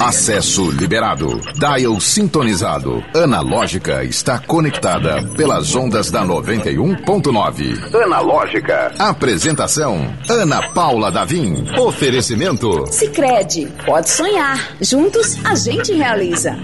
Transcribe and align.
Acesso 0.00 0.70
liberado. 0.70 1.40
Dial 1.54 2.00
sintonizado. 2.00 3.02
Analógica 3.14 4.04
está 4.04 4.38
conectada 4.38 5.22
pelas 5.36 5.74
ondas 5.74 6.10
da 6.10 6.24
91.9. 6.24 7.94
Analógica. 8.02 8.92
Apresentação: 8.98 10.12
Ana 10.28 10.68
Paula 10.70 11.10
Davim. 11.10 11.64
Oferecimento: 11.78 12.86
Sicredi. 12.90 13.66
Pode 13.84 14.10
sonhar. 14.10 14.58
Juntos 14.80 15.36
a 15.44 15.54
gente 15.54 15.92
realiza. 15.92 16.56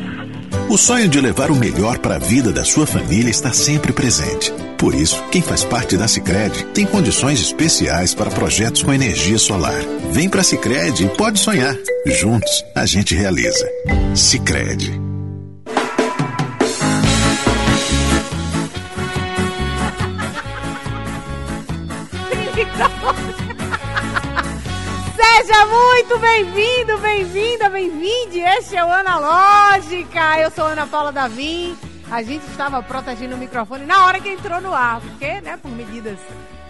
O 0.71 0.79
sonho 0.79 1.09
de 1.09 1.21
levar 1.21 1.51
o 1.51 1.57
melhor 1.57 1.99
para 1.99 2.15
a 2.15 2.19
vida 2.21 2.53
da 2.53 2.65
sua 2.65 2.87
família 2.87 3.29
está 3.29 3.53
sempre 3.53 3.93
presente. 3.93 4.53
Por 4.79 4.95
isso, 4.95 5.21
quem 5.33 5.43
faz 5.43 5.65
parte 5.65 5.97
da 5.97 6.07
Sicredi 6.07 6.65
tem 6.67 6.87
condições 6.87 7.41
especiais 7.41 8.15
para 8.15 8.31
projetos 8.31 8.81
com 8.81 8.95
energia 8.95 9.37
solar. 9.37 9.81
Vem 10.13 10.29
para 10.29 10.43
a 10.43 10.45
Sicredi 10.45 11.07
e 11.07 11.09
pode 11.09 11.41
sonhar. 11.41 11.77
Juntos, 12.07 12.65
a 12.73 12.87
gente 12.87 13.17
realiza. 13.17 13.69
Sicredi. 14.15 14.93
Seja 25.23 25.67
muito 25.67 26.19
bem-vindo, 26.19 26.97
bem-vinda, 26.97 27.69
bem-vinde. 27.69 28.41
Este 28.41 28.75
é 28.75 28.83
o 28.83 28.91
Analógica. 28.91 30.39
Eu 30.41 30.51
sou 30.51 30.65
Ana 30.65 30.87
Paula 30.87 31.13
Davim. 31.13 31.77
A 32.11 32.23
gente 32.23 32.47
estava 32.47 32.83
protegendo 32.83 33.35
o 33.35 33.39
microfone 33.39 33.85
na 33.85 34.07
hora 34.07 34.19
que 34.19 34.31
entrou 34.31 34.63
no 34.63 34.73
ar, 34.73 34.99
porque, 35.03 35.43
né, 35.43 35.59
por 35.59 35.71
medidas 35.71 36.19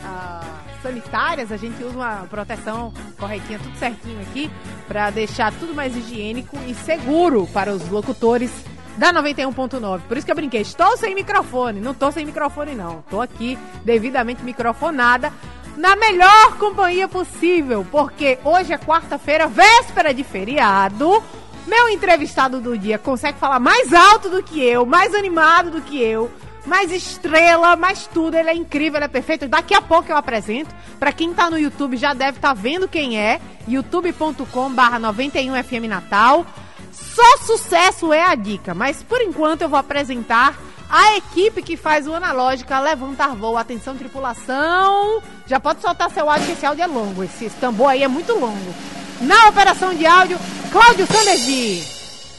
ah, 0.04 0.62
sanitárias, 0.82 1.52
a 1.52 1.56
gente 1.56 1.80
usa 1.84 1.94
uma 1.94 2.26
proteção 2.28 2.92
corretinha, 3.16 3.60
tudo 3.60 3.78
certinho 3.78 4.20
aqui, 4.20 4.50
para 4.88 5.10
deixar 5.10 5.52
tudo 5.52 5.72
mais 5.72 5.96
higiênico 5.96 6.58
e 6.66 6.74
seguro 6.74 7.46
para 7.52 7.72
os 7.72 7.88
locutores 7.88 8.50
da 8.96 9.12
91.9. 9.12 10.00
Por 10.08 10.16
isso 10.16 10.26
que 10.26 10.32
eu 10.32 10.36
brinquei, 10.36 10.62
estou 10.62 10.96
sem 10.96 11.14
microfone. 11.14 11.80
Não 11.80 11.92
estou 11.92 12.10
sem 12.10 12.26
microfone, 12.26 12.74
não. 12.74 12.98
Estou 12.98 13.22
aqui 13.22 13.56
devidamente 13.84 14.42
microfonada 14.42 15.32
na 15.76 15.96
melhor 15.96 16.56
companhia 16.58 17.08
possível, 17.08 17.86
porque 17.90 18.38
hoje 18.44 18.72
é 18.72 18.78
quarta-feira, 18.78 19.46
véspera 19.46 20.12
de 20.12 20.24
feriado. 20.24 21.22
Meu 21.66 21.88
entrevistado 21.88 22.60
do 22.60 22.76
dia 22.76 22.98
consegue 22.98 23.38
falar 23.38 23.60
mais 23.60 23.92
alto 23.92 24.28
do 24.28 24.42
que 24.42 24.62
eu, 24.62 24.86
mais 24.86 25.14
animado 25.14 25.70
do 25.70 25.80
que 25.80 26.02
eu, 26.02 26.30
mais 26.66 26.90
estrela, 26.90 27.76
mais 27.76 28.06
tudo. 28.06 28.36
Ele 28.36 28.50
é 28.50 28.54
incrível, 28.54 28.98
ele 28.98 29.04
é 29.04 29.08
perfeito. 29.08 29.46
Daqui 29.48 29.74
a 29.74 29.82
pouco 29.82 30.10
eu 30.10 30.16
apresento. 30.16 30.74
Para 30.98 31.12
quem 31.12 31.32
tá 31.32 31.48
no 31.50 31.58
YouTube 31.58 31.96
já 31.96 32.12
deve 32.12 32.38
estar 32.38 32.48
tá 32.48 32.54
vendo 32.54 32.88
quem 32.88 33.18
é. 33.18 33.40
youtube.com/91fm 33.68 35.88
Natal. 35.88 36.44
Só 36.92 37.36
sucesso 37.38 38.12
é 38.12 38.24
a 38.24 38.34
dica, 38.34 38.74
mas 38.74 39.02
por 39.02 39.20
enquanto 39.20 39.62
eu 39.62 39.68
vou 39.68 39.78
apresentar 39.78 40.56
a 40.90 41.16
equipe 41.16 41.62
que 41.62 41.76
faz 41.76 42.08
o 42.08 42.14
Analógica 42.14 42.80
levantar 42.80 43.36
voo. 43.36 43.56
Atenção, 43.56 43.96
tripulação. 43.96 45.22
Já 45.50 45.58
pode 45.58 45.80
soltar 45.80 46.08
seu 46.12 46.30
áudio, 46.30 46.46
que 46.46 46.52
esse 46.52 46.64
áudio 46.64 46.84
é 46.84 46.86
longo. 46.86 47.24
Esse 47.24 47.50
tambor 47.50 47.88
aí 47.88 48.04
é 48.04 48.08
muito 48.08 48.32
longo. 48.38 48.72
Na 49.20 49.48
operação 49.48 49.92
de 49.92 50.06
áudio, 50.06 50.38
Cláudio 50.70 51.04
Sandervi. 51.08 51.84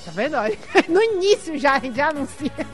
Tá 0.06 0.12
vendo? 0.16 0.38
No 0.88 1.04
início 1.04 1.60
já, 1.60 1.78
já 1.94 2.08
anuncia. 2.08 2.66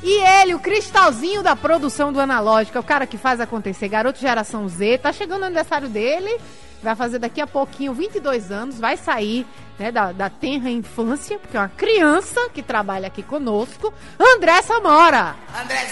E 0.00 0.22
ele, 0.42 0.54
o 0.54 0.60
cristalzinho 0.60 1.42
da 1.42 1.56
produção 1.56 2.12
do 2.12 2.20
Analógica, 2.20 2.78
o 2.78 2.84
cara 2.84 3.04
que 3.04 3.18
faz 3.18 3.40
acontecer, 3.40 3.88
garoto 3.88 4.20
geração 4.20 4.68
Z, 4.68 4.98
tá 4.98 5.12
chegando 5.12 5.42
o 5.42 5.46
aniversário 5.46 5.88
dele, 5.88 6.38
vai 6.80 6.94
fazer 6.94 7.18
daqui 7.18 7.40
a 7.40 7.46
pouquinho 7.46 7.92
22 7.92 8.52
anos, 8.52 8.78
vai 8.78 8.96
sair 8.96 9.44
né, 9.76 9.90
da, 9.90 10.12
da 10.12 10.30
tenra 10.30 10.70
infância, 10.70 11.36
porque 11.36 11.56
é 11.56 11.60
uma 11.60 11.68
criança 11.68 12.48
que 12.50 12.62
trabalha 12.62 13.08
aqui 13.08 13.24
conosco, 13.24 13.92
André 14.20 14.62
Samora. 14.62 15.34
André 15.60 15.84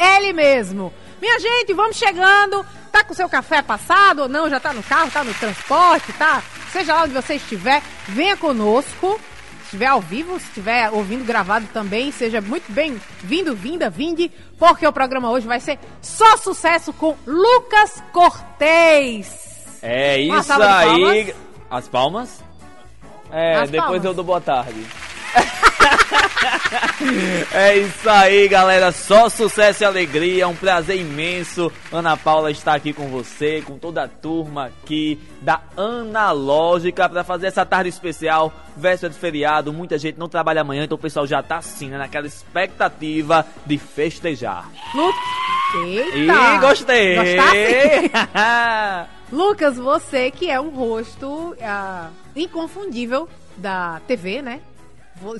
Ele 0.00 0.32
mesmo. 0.32 0.92
Minha 1.20 1.38
gente, 1.40 1.72
vamos 1.72 1.96
chegando. 1.96 2.64
Tá 2.92 3.04
com 3.04 3.14
seu 3.14 3.28
café 3.28 3.60
passado 3.62 4.22
ou 4.22 4.28
não? 4.28 4.48
Já 4.48 4.58
tá 4.60 4.72
no 4.72 4.82
carro, 4.82 5.10
tá 5.10 5.22
no 5.22 5.34
transporte, 5.34 6.12
tá? 6.14 6.42
Seja 6.72 6.94
lá 6.94 7.04
onde 7.04 7.14
você 7.14 7.34
estiver, 7.34 7.82
venha 8.08 8.36
conosco. 8.36 9.18
Se 9.60 9.64
estiver 9.76 9.86
ao 9.86 10.00
vivo, 10.00 10.38
se 10.40 10.46
estiver 10.46 10.90
ouvindo 10.90 11.24
gravado 11.26 11.66
também, 11.74 12.10
seja 12.10 12.40
muito 12.40 12.72
bem-vindo, 12.72 13.54
vinda, 13.54 13.90
vinde, 13.90 14.32
porque 14.58 14.86
o 14.86 14.92
programa 14.92 15.30
hoje 15.30 15.46
vai 15.46 15.60
ser 15.60 15.78
só 16.00 16.38
sucesso 16.38 16.90
com 16.94 17.14
Lucas 17.26 18.02
Cortez. 18.10 19.30
É 19.82 20.18
isso 20.18 20.52
aí. 20.52 21.34
As 21.70 21.86
palmas? 21.86 22.42
É, 23.30 23.56
As 23.56 23.70
depois 23.70 23.90
palmas. 23.90 24.04
eu 24.06 24.14
dou 24.14 24.24
boa 24.24 24.40
tarde. 24.40 24.86
é 27.52 27.78
isso 27.78 28.08
aí, 28.08 28.48
galera. 28.48 28.92
Só 28.92 29.28
sucesso 29.28 29.82
e 29.82 29.86
alegria. 29.86 30.48
Um 30.48 30.56
prazer 30.56 30.98
imenso. 30.98 31.70
Ana 31.92 32.16
Paula 32.16 32.50
está 32.50 32.74
aqui 32.74 32.92
com 32.92 33.08
você, 33.08 33.62
com 33.62 33.78
toda 33.78 34.04
a 34.04 34.08
turma 34.08 34.66
aqui 34.66 35.18
da 35.40 35.60
Analógica 35.76 37.08
para 37.08 37.24
fazer 37.24 37.46
essa 37.46 37.64
tarde 37.64 37.88
especial, 37.88 38.52
véspera 38.76 39.12
de 39.12 39.18
feriado. 39.18 39.72
Muita 39.72 39.98
gente 39.98 40.18
não 40.18 40.28
trabalha 40.28 40.60
amanhã, 40.60 40.84
então 40.84 40.96
o 40.96 41.00
pessoal 41.00 41.26
já 41.26 41.42
tá 41.42 41.58
assim, 41.58 41.88
né, 41.88 41.98
naquela 41.98 42.26
expectativa 42.26 43.46
de 43.64 43.78
festejar. 43.78 44.68
Eita! 45.74 46.14
E 46.14 46.58
gostei! 46.58 47.16
Lucas, 49.30 49.76
você 49.76 50.30
que 50.30 50.50
é 50.50 50.58
um 50.58 50.70
rosto 50.70 51.52
uh, 51.52 52.10
inconfundível 52.34 53.28
da 53.56 54.00
TV, 54.06 54.40
né? 54.40 54.60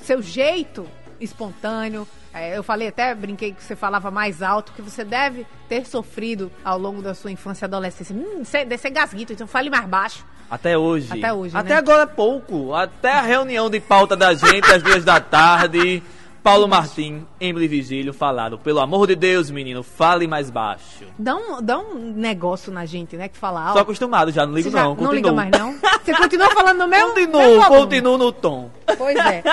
Seu 0.01 0.21
jeito 0.21 0.87
espontâneo. 1.19 2.07
É, 2.33 2.57
eu 2.57 2.63
falei 2.63 2.87
até, 2.87 3.13
brinquei 3.15 3.51
que 3.53 3.63
você 3.63 3.75
falava 3.75 4.11
mais 4.11 4.41
alto, 4.41 4.71
que 4.73 4.81
você 4.81 5.03
deve 5.03 5.45
ter 5.67 5.85
sofrido 5.85 6.51
ao 6.63 6.77
longo 6.77 7.01
da 7.01 7.13
sua 7.13 7.31
infância 7.31 7.65
e 7.65 7.67
adolescência. 7.67 8.15
Hum, 8.15 8.43
deve 8.43 8.77
ser 8.77 8.91
gasguito, 8.91 9.33
então 9.33 9.47
fale 9.47 9.69
mais 9.69 9.85
baixo. 9.85 10.25
Até 10.49 10.77
hoje. 10.77 11.07
Até 11.11 11.31
hoje, 11.31 11.55
Até 11.55 11.69
né? 11.69 11.75
agora 11.75 12.07
pouco. 12.07 12.73
Até 12.73 13.11
a 13.13 13.21
reunião 13.21 13.69
de 13.69 13.79
pauta 13.79 14.15
da 14.15 14.33
gente 14.33 14.71
às 14.71 14.81
duas 14.81 15.03
da 15.03 15.19
tarde. 15.19 16.01
Paulo 16.49 16.67
Martim, 16.67 17.27
Emily 17.39 17.67
Vigílio 17.67 18.11
falaram, 18.11 18.57
pelo 18.57 18.79
amor 18.79 19.05
de 19.05 19.15
Deus, 19.15 19.51
menino, 19.51 19.83
fale 19.83 20.25
mais 20.25 20.49
baixo. 20.49 21.05
Dá 21.19 21.35
um, 21.35 21.61
dá 21.61 21.77
um 21.77 21.93
negócio 21.93 22.71
na 22.71 22.87
gente, 22.87 23.15
né, 23.15 23.27
que 23.27 23.37
fala 23.37 23.61
alto. 23.61 23.73
Sou 23.73 23.81
acostumado 23.83 24.31
já, 24.31 24.47
não 24.47 24.55
ligo 24.55 24.71
já 24.71 24.83
não, 24.83 24.95
Não 24.95 25.13
liga 25.13 25.31
mais 25.31 25.51
não? 25.51 25.75
Você 26.03 26.11
continua 26.11 26.49
falando 26.49 26.79
no 26.79 26.87
meu? 26.87 27.09
Continuo, 27.09 27.65
continuo 27.67 28.17
no 28.17 28.31
tom. 28.31 28.71
Pois 28.97 29.15
é, 29.15 29.43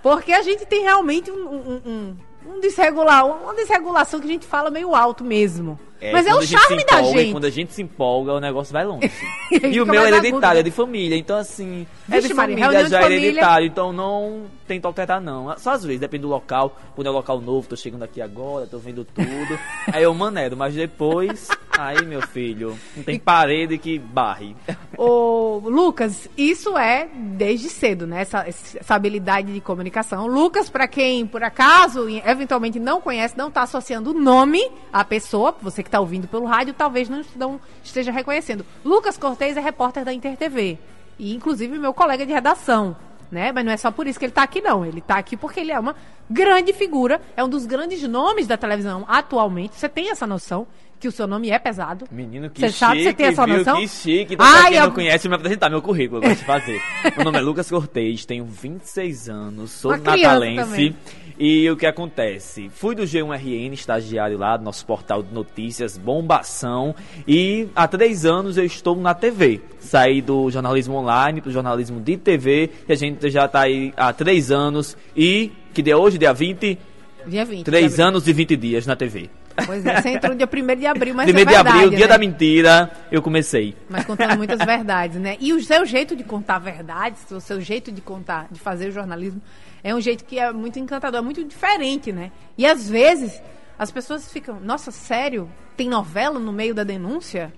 porque 0.00 0.32
a 0.32 0.42
gente 0.42 0.64
tem 0.64 0.82
realmente 0.82 1.28
um, 1.28 1.44
um, 1.44 1.80
um, 1.84 2.16
um 2.46 2.60
desregular, 2.60 3.26
uma 3.26 3.54
desregulação 3.54 4.20
que 4.20 4.26
a 4.26 4.30
gente 4.30 4.46
fala 4.46 4.70
meio 4.70 4.94
alto 4.94 5.24
mesmo. 5.24 5.78
É, 6.00 6.12
Mas 6.12 6.26
é 6.26 6.34
o 6.34 6.42
charme 6.42 6.84
da 6.84 7.02
gente. 7.02 7.32
Quando 7.32 7.46
a 7.46 7.50
gente 7.50 7.72
se 7.72 7.80
empolga, 7.80 8.34
o 8.34 8.40
negócio 8.40 8.72
vai 8.72 8.84
longe. 8.84 9.10
e 9.50 9.80
o 9.80 9.86
meu 9.86 10.02
é 10.02 10.08
hereditário, 10.08 10.60
é 10.60 10.62
de 10.62 10.70
família. 10.70 11.16
Então, 11.16 11.38
assim, 11.38 11.86
é 12.10 12.20
de 12.20 12.34
família, 12.34 12.66
Maria, 12.66 12.88
já 12.88 13.02
é 13.02 13.06
hereditário. 13.06 13.66
Então, 13.66 13.90
não 13.90 14.42
tento 14.66 14.84
alterar, 14.84 15.18
não. 15.18 15.56
Só 15.56 15.70
às 15.70 15.82
vezes, 15.82 16.00
depende 16.00 16.22
do 16.22 16.28
local. 16.28 16.78
Quando 16.94 17.06
é 17.06 17.10
um 17.10 17.14
local 17.14 17.40
novo, 17.40 17.68
tô 17.68 17.76
chegando 17.76 18.02
aqui 18.02 18.20
agora, 18.20 18.66
tô 18.66 18.78
vendo 18.78 19.02
tudo. 19.02 19.58
aí 19.90 20.02
eu 20.02 20.12
maneiro. 20.12 20.56
Mas 20.56 20.74
depois, 20.74 21.48
aí, 21.78 22.04
meu 22.04 22.22
filho, 22.22 22.78
não 22.96 23.02
tem 23.02 23.18
parede 23.18 23.78
que 23.78 23.98
barre. 23.98 24.56
Ô, 24.96 25.60
Lucas, 25.64 26.28
isso 26.36 26.76
é 26.76 27.08
desde 27.14 27.68
cedo, 27.68 28.06
né? 28.06 28.22
Essa, 28.22 28.46
essa 28.46 28.94
habilidade 28.94 29.52
de 29.52 29.60
comunicação. 29.60 30.26
Lucas, 30.26 30.68
para 30.68 30.86
quem, 30.86 31.26
por 31.26 31.42
acaso, 31.42 32.08
eventualmente 32.08 32.78
não 32.78 33.00
conhece, 33.00 33.36
não 33.36 33.50
tá 33.50 33.62
associando 33.62 34.10
o 34.10 34.14
nome 34.14 34.70
à 34.92 35.04
pessoa, 35.04 35.54
você 35.60 35.82
que 35.82 35.88
está 35.88 36.00
ouvindo 36.00 36.28
pelo 36.28 36.44
rádio 36.44 36.74
talvez 36.74 37.08
não, 37.08 37.22
não 37.36 37.60
esteja 37.82 38.12
reconhecendo. 38.12 38.64
Lucas 38.84 39.18
Cortez 39.18 39.56
é 39.56 39.60
repórter 39.60 40.04
da 40.04 40.12
Inter 40.12 40.36
TV. 40.36 40.78
E, 41.18 41.34
inclusive, 41.34 41.78
meu 41.78 41.94
colega 41.94 42.26
de 42.26 42.32
redação. 42.32 42.96
Né? 43.30 43.50
Mas 43.52 43.64
não 43.64 43.72
é 43.72 43.76
só 43.76 43.90
por 43.90 44.06
isso 44.06 44.18
que 44.18 44.26
ele 44.26 44.30
está 44.30 44.42
aqui, 44.42 44.60
não. 44.60 44.84
Ele 44.84 44.98
está 44.98 45.16
aqui 45.16 45.36
porque 45.36 45.60
ele 45.60 45.72
é 45.72 45.78
uma 45.78 45.96
grande 46.30 46.72
figura, 46.72 47.20
é 47.36 47.42
um 47.42 47.48
dos 47.48 47.66
grandes 47.66 48.02
nomes 48.06 48.46
da 48.46 48.56
televisão 48.56 49.04
atualmente. 49.08 49.76
Você 49.76 49.88
tem 49.88 50.10
essa 50.10 50.26
noção 50.26 50.66
que 51.04 51.08
o 51.08 51.12
seu 51.12 51.26
nome 51.26 51.50
é 51.50 51.58
pesado? 51.58 52.06
Menino, 52.10 52.48
que 52.48 52.60
você 52.62 52.68
chique, 52.68 52.78
sabe, 52.78 53.04
você 53.04 53.12
tem 53.12 53.26
essa 53.26 53.44
viu? 53.44 53.58
noção? 53.58 53.76
Que 53.78 53.88
chique. 53.88 54.34
Então, 54.34 54.46
Ai, 54.46 54.60
pra 54.60 54.70
quem 54.70 54.78
eu... 54.78 54.84
não 54.84 54.90
conhece, 54.90 55.28
me 55.28 55.34
apresentar 55.34 55.68
meu 55.68 55.82
currículo, 55.82 56.22
eu 56.22 56.28
gosto 56.28 56.40
de 56.40 56.46
fazer. 56.46 56.80
meu 57.14 57.24
nome 57.26 57.38
é 57.38 57.40
Lucas 57.42 57.68
Cortez, 57.68 58.24
tenho 58.24 58.46
26 58.46 59.28
anos, 59.28 59.70
sou 59.70 59.90
uma 59.90 59.98
natalense. 59.98 60.96
E 61.38 61.68
o 61.68 61.76
que 61.76 61.84
acontece? 61.84 62.70
Fui 62.70 62.94
do 62.94 63.02
G1RN, 63.02 63.72
estagiário 63.74 64.38
lá 64.38 64.56
nosso 64.56 64.86
portal 64.86 65.22
de 65.22 65.34
notícias, 65.34 65.98
Bombação, 65.98 66.94
e 67.28 67.68
há 67.76 67.86
três 67.86 68.24
anos 68.24 68.56
eu 68.56 68.64
estou 68.64 68.96
na 68.96 69.12
TV. 69.12 69.60
Saí 69.80 70.22
do 70.22 70.50
jornalismo 70.50 70.94
online 70.94 71.42
para 71.42 71.50
o 71.50 71.52
jornalismo 71.52 72.00
de 72.00 72.16
TV, 72.16 72.70
e 72.88 72.92
a 72.92 72.96
gente 72.96 73.28
já 73.28 73.44
está 73.44 73.60
aí 73.60 73.92
há 73.94 74.10
três 74.10 74.50
anos, 74.50 74.96
e 75.14 75.52
que 75.74 75.82
dia 75.82 75.92
é 75.92 75.96
hoje, 75.96 76.16
dia 76.16 76.32
20? 76.32 76.78
Dia 77.26 77.44
20. 77.44 77.64
Três 77.64 78.00
anos 78.00 78.26
e 78.26 78.32
20 78.32 78.56
dias 78.56 78.86
na 78.86 78.96
TV. 78.96 79.28
Pois 79.66 79.86
é, 79.86 80.00
você 80.00 80.08
entrou 80.10 80.34
dia 80.34 80.48
1 80.52 80.76
de 80.76 80.86
abril, 80.86 81.14
mas 81.14 81.32
1 81.32 81.38
é 81.38 81.44
de 81.44 81.54
abril, 81.54 81.90
dia 81.90 81.98
né? 82.00 82.06
da 82.06 82.18
mentira, 82.18 82.90
eu 83.10 83.22
comecei. 83.22 83.76
Mas 83.88 84.04
contando 84.04 84.36
muitas 84.36 84.58
verdades, 84.58 85.20
né? 85.20 85.36
E 85.40 85.52
o 85.52 85.62
seu 85.62 85.86
jeito 85.86 86.16
de 86.16 86.24
contar 86.24 86.58
verdades, 86.58 87.30
o 87.30 87.40
seu 87.40 87.60
jeito 87.60 87.92
de 87.92 88.00
contar, 88.00 88.48
de 88.50 88.58
fazer 88.58 88.88
o 88.88 88.92
jornalismo, 88.92 89.40
é 89.82 89.94
um 89.94 90.00
jeito 90.00 90.24
que 90.24 90.38
é 90.38 90.52
muito 90.52 90.78
encantador, 90.78 91.18
é 91.18 91.22
muito 91.22 91.44
diferente, 91.44 92.12
né? 92.12 92.32
E 92.58 92.66
às 92.66 92.88
vezes 92.88 93.40
as 93.78 93.90
pessoas 93.90 94.32
ficam, 94.32 94.58
nossa, 94.60 94.90
sério? 94.90 95.48
Tem 95.76 95.88
novela 95.88 96.38
no 96.38 96.52
meio 96.52 96.74
da 96.74 96.84
denúncia? 96.84 97.52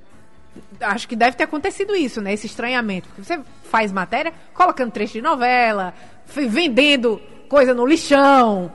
Acho 0.81 1.07
que 1.07 1.15
deve 1.15 1.37
ter 1.37 1.45
acontecido 1.45 1.95
isso, 1.95 2.21
né? 2.21 2.33
Esse 2.33 2.47
estranhamento. 2.47 3.09
Porque 3.09 3.23
você 3.23 3.41
faz 3.65 3.93
matéria 3.93 4.33
colocando 4.55 4.91
trecho 4.91 5.15
de 5.15 5.23
novela, 5.23 5.95
vendendo 6.27 7.21
coisa 7.49 7.75
no 7.75 7.87
lixão, 7.87 8.73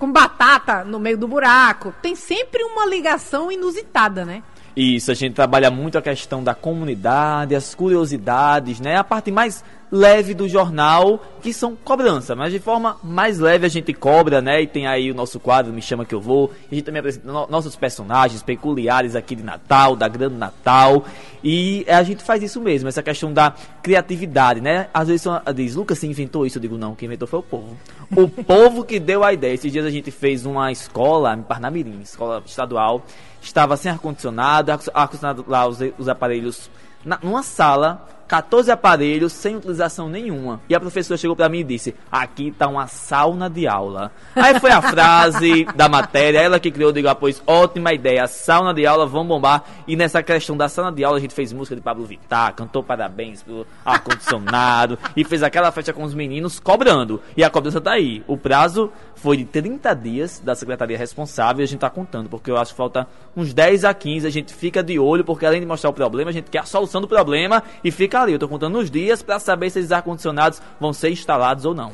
com 0.00 0.10
batata 0.10 0.82
no 0.82 0.98
meio 0.98 1.18
do 1.18 1.28
buraco. 1.28 1.94
Tem 2.00 2.16
sempre 2.16 2.64
uma 2.64 2.86
ligação 2.86 3.52
inusitada, 3.52 4.24
né? 4.24 4.42
Isso, 4.74 5.10
a 5.10 5.14
gente 5.14 5.34
trabalha 5.34 5.70
muito 5.70 5.98
a 5.98 6.02
questão 6.02 6.42
da 6.42 6.54
comunidade, 6.54 7.54
as 7.54 7.74
curiosidades, 7.74 8.80
né? 8.80 8.96
A 8.96 9.04
parte 9.04 9.30
mais 9.30 9.62
leve 9.90 10.34
do 10.34 10.48
jornal, 10.48 11.20
que 11.42 11.52
são 11.52 11.74
cobrança, 11.74 12.36
mas 12.36 12.52
de 12.52 12.60
forma 12.60 12.96
mais 13.02 13.38
leve 13.38 13.66
a 13.66 13.68
gente 13.68 13.92
cobra, 13.92 14.40
né? 14.40 14.62
E 14.62 14.66
tem 14.66 14.86
aí 14.86 15.10
o 15.10 15.14
nosso 15.14 15.40
quadro 15.40 15.72
Me 15.72 15.82
Chama 15.82 16.04
Que 16.04 16.14
Eu 16.14 16.20
Vou. 16.20 16.52
A 16.70 16.74
gente 16.74 16.84
também 16.84 17.00
apresenta 17.00 17.26
no 17.26 17.46
nossos 17.48 17.74
personagens 17.74 18.42
peculiares 18.42 19.16
aqui 19.16 19.34
de 19.34 19.42
Natal, 19.42 19.96
da 19.96 20.06
Grande 20.06 20.36
Natal. 20.36 21.04
E 21.42 21.84
a 21.88 22.02
gente 22.02 22.22
faz 22.22 22.42
isso 22.42 22.60
mesmo, 22.60 22.88
essa 22.88 23.02
questão 23.02 23.32
da 23.32 23.54
criatividade, 23.82 24.60
né? 24.60 24.88
Às 24.94 25.08
vezes 25.08 25.26
diz, 25.54 25.74
Lucas, 25.74 25.98
você 25.98 26.06
inventou 26.06 26.46
isso? 26.46 26.58
Eu 26.58 26.62
digo, 26.62 26.76
não, 26.76 26.94
quem 26.94 27.06
inventou 27.06 27.26
foi 27.26 27.40
o 27.40 27.42
povo. 27.42 27.76
O 28.14 28.28
povo 28.44 28.84
que 28.84 29.00
deu 29.00 29.24
a 29.24 29.32
ideia. 29.32 29.54
Esses 29.54 29.72
dias 29.72 29.84
a 29.84 29.90
gente 29.90 30.10
fez 30.10 30.46
uma 30.46 30.70
escola 30.70 31.34
em 31.34 31.42
Parnamirim, 31.42 32.00
escola 32.02 32.42
estadual, 32.44 33.04
estava 33.40 33.76
sem 33.76 33.90
ar-condicionado, 33.90 34.70
ar-condicionado 34.70 35.44
lá, 35.48 35.66
os, 35.66 35.78
os 35.98 36.08
aparelhos, 36.08 36.70
na, 37.04 37.18
numa 37.22 37.42
sala 37.42 38.06
14 38.30 38.70
aparelhos 38.70 39.32
sem 39.32 39.56
utilização 39.56 40.08
nenhuma. 40.08 40.60
E 40.68 40.74
a 40.74 40.78
professora 40.78 41.18
chegou 41.18 41.34
para 41.34 41.48
mim 41.48 41.58
e 41.58 41.64
disse: 41.64 41.96
Aqui 42.12 42.52
tá 42.52 42.68
uma 42.68 42.86
sauna 42.86 43.50
de 43.50 43.66
aula. 43.66 44.12
Aí 44.36 44.60
foi 44.60 44.70
a 44.70 44.80
frase 44.80 45.64
da 45.74 45.88
matéria, 45.88 46.38
ela 46.38 46.60
que 46.60 46.70
criou, 46.70 46.92
digo, 46.92 47.08
ah, 47.08 47.14
pois 47.16 47.42
ótima 47.44 47.92
ideia, 47.92 48.28
sauna 48.28 48.72
de 48.72 48.86
aula, 48.86 49.04
vamos 49.04 49.26
bombar. 49.26 49.64
E 49.84 49.96
nessa 49.96 50.22
questão 50.22 50.56
da 50.56 50.68
sauna 50.68 50.92
de 50.92 51.02
aula, 51.02 51.18
a 51.18 51.20
gente 51.20 51.34
fez 51.34 51.52
música 51.52 51.74
de 51.74 51.82
Pablo 51.82 52.04
Vittar, 52.04 52.54
cantou 52.54 52.84
parabéns 52.84 53.42
pelo 53.42 53.66
ar-condicionado 53.84 54.96
e 55.16 55.24
fez 55.24 55.42
aquela 55.42 55.72
festa 55.72 55.92
com 55.92 56.04
os 56.04 56.14
meninos 56.14 56.60
cobrando. 56.60 57.20
E 57.36 57.42
a 57.42 57.50
cobrança 57.50 57.80
tá 57.80 57.94
aí. 57.94 58.22
O 58.28 58.36
prazo 58.36 58.92
foi 59.16 59.38
de 59.38 59.44
30 59.44 59.92
dias 59.94 60.38
da 60.38 60.54
secretaria 60.54 60.96
responsável 60.96 61.62
e 61.62 61.64
a 61.64 61.66
gente 61.66 61.80
tá 61.80 61.90
contando, 61.90 62.28
porque 62.28 62.48
eu 62.48 62.56
acho 62.56 62.70
que 62.70 62.76
falta 62.76 63.08
uns 63.36 63.52
10 63.52 63.84
a 63.84 63.92
15. 63.92 64.24
A 64.24 64.30
gente 64.30 64.54
fica 64.54 64.84
de 64.84 65.00
olho, 65.00 65.24
porque 65.24 65.44
além 65.44 65.60
de 65.60 65.66
mostrar 65.66 65.90
o 65.90 65.92
problema, 65.92 66.30
a 66.30 66.32
gente 66.32 66.48
quer 66.48 66.60
a 66.60 66.64
solução 66.64 67.00
do 67.00 67.08
problema 67.08 67.60
e 67.82 67.90
fica 67.90 68.19
ali. 68.22 68.32
Eu 68.32 68.38
tô 68.38 68.48
contando 68.48 68.78
os 68.78 68.90
dias 68.90 69.22
para 69.22 69.38
saber 69.38 69.70
se 69.70 69.78
esses 69.78 69.92
ar-condicionados 69.92 70.60
vão 70.78 70.92
ser 70.92 71.10
instalados 71.10 71.64
ou 71.64 71.74
não. 71.74 71.92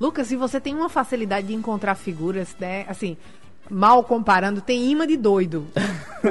Lucas, 0.00 0.26
se 0.26 0.36
você 0.36 0.60
tem 0.60 0.74
uma 0.74 0.88
facilidade 0.88 1.46
de 1.46 1.54
encontrar 1.54 1.94
figuras, 1.94 2.54
né? 2.58 2.84
Assim, 2.88 3.16
mal 3.70 4.02
comparando, 4.04 4.60
tem 4.60 4.90
imã 4.90 5.06
de 5.06 5.16
doido. 5.16 5.66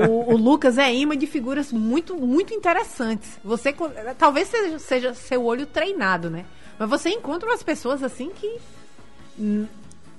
o, 0.10 0.34
o, 0.34 0.38
Lucas 0.38 0.78
é 0.78 0.94
imã 0.94 1.18
de 1.18 1.28
figuras 1.28 1.72
muito, 1.72 2.16
muito 2.16 2.54
interessantes. 2.54 3.40
Você 3.44 3.74
talvez 4.18 4.48
seja, 4.48 4.80
seja 4.80 5.14
seu 5.14 5.44
olho 5.46 5.66
treinado, 5.66 6.30
né? 6.30 6.46
Mas 6.78 6.90
você 6.90 7.10
encontra 7.10 7.50
umas 7.50 7.64
pessoas 7.64 8.04
assim 8.04 8.30
que 8.30 8.60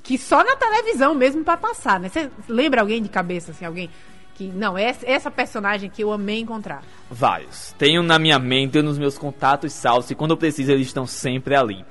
que 0.02 0.18
só 0.18 0.44
na 0.44 0.56
televisão 0.56 1.14
mesmo 1.14 1.42
para 1.42 1.56
passar, 1.56 1.98
né? 1.98 2.08
Você 2.08 2.30
lembra 2.48 2.80
alguém 2.80 3.02
de 3.02 3.08
cabeça 3.08 3.52
assim, 3.52 3.64
alguém 3.64 3.88
que 4.34 4.48
não, 4.48 4.76
essa, 4.76 5.08
essa 5.08 5.30
personagem 5.30 5.88
que 5.88 6.02
eu 6.02 6.12
amei 6.12 6.40
encontrar? 6.40 6.82
Vários. 7.10 7.74
Tenho 7.78 8.02
na 8.02 8.18
minha 8.18 8.38
mente, 8.38 8.82
nos 8.82 8.98
meus 8.98 9.16
contatos 9.16 9.72
salvos, 9.72 10.10
e 10.10 10.14
quando 10.14 10.32
eu 10.32 10.36
preciso 10.36 10.72
eles 10.72 10.88
estão 10.88 11.06
sempre 11.06 11.54
ali. 11.54 11.84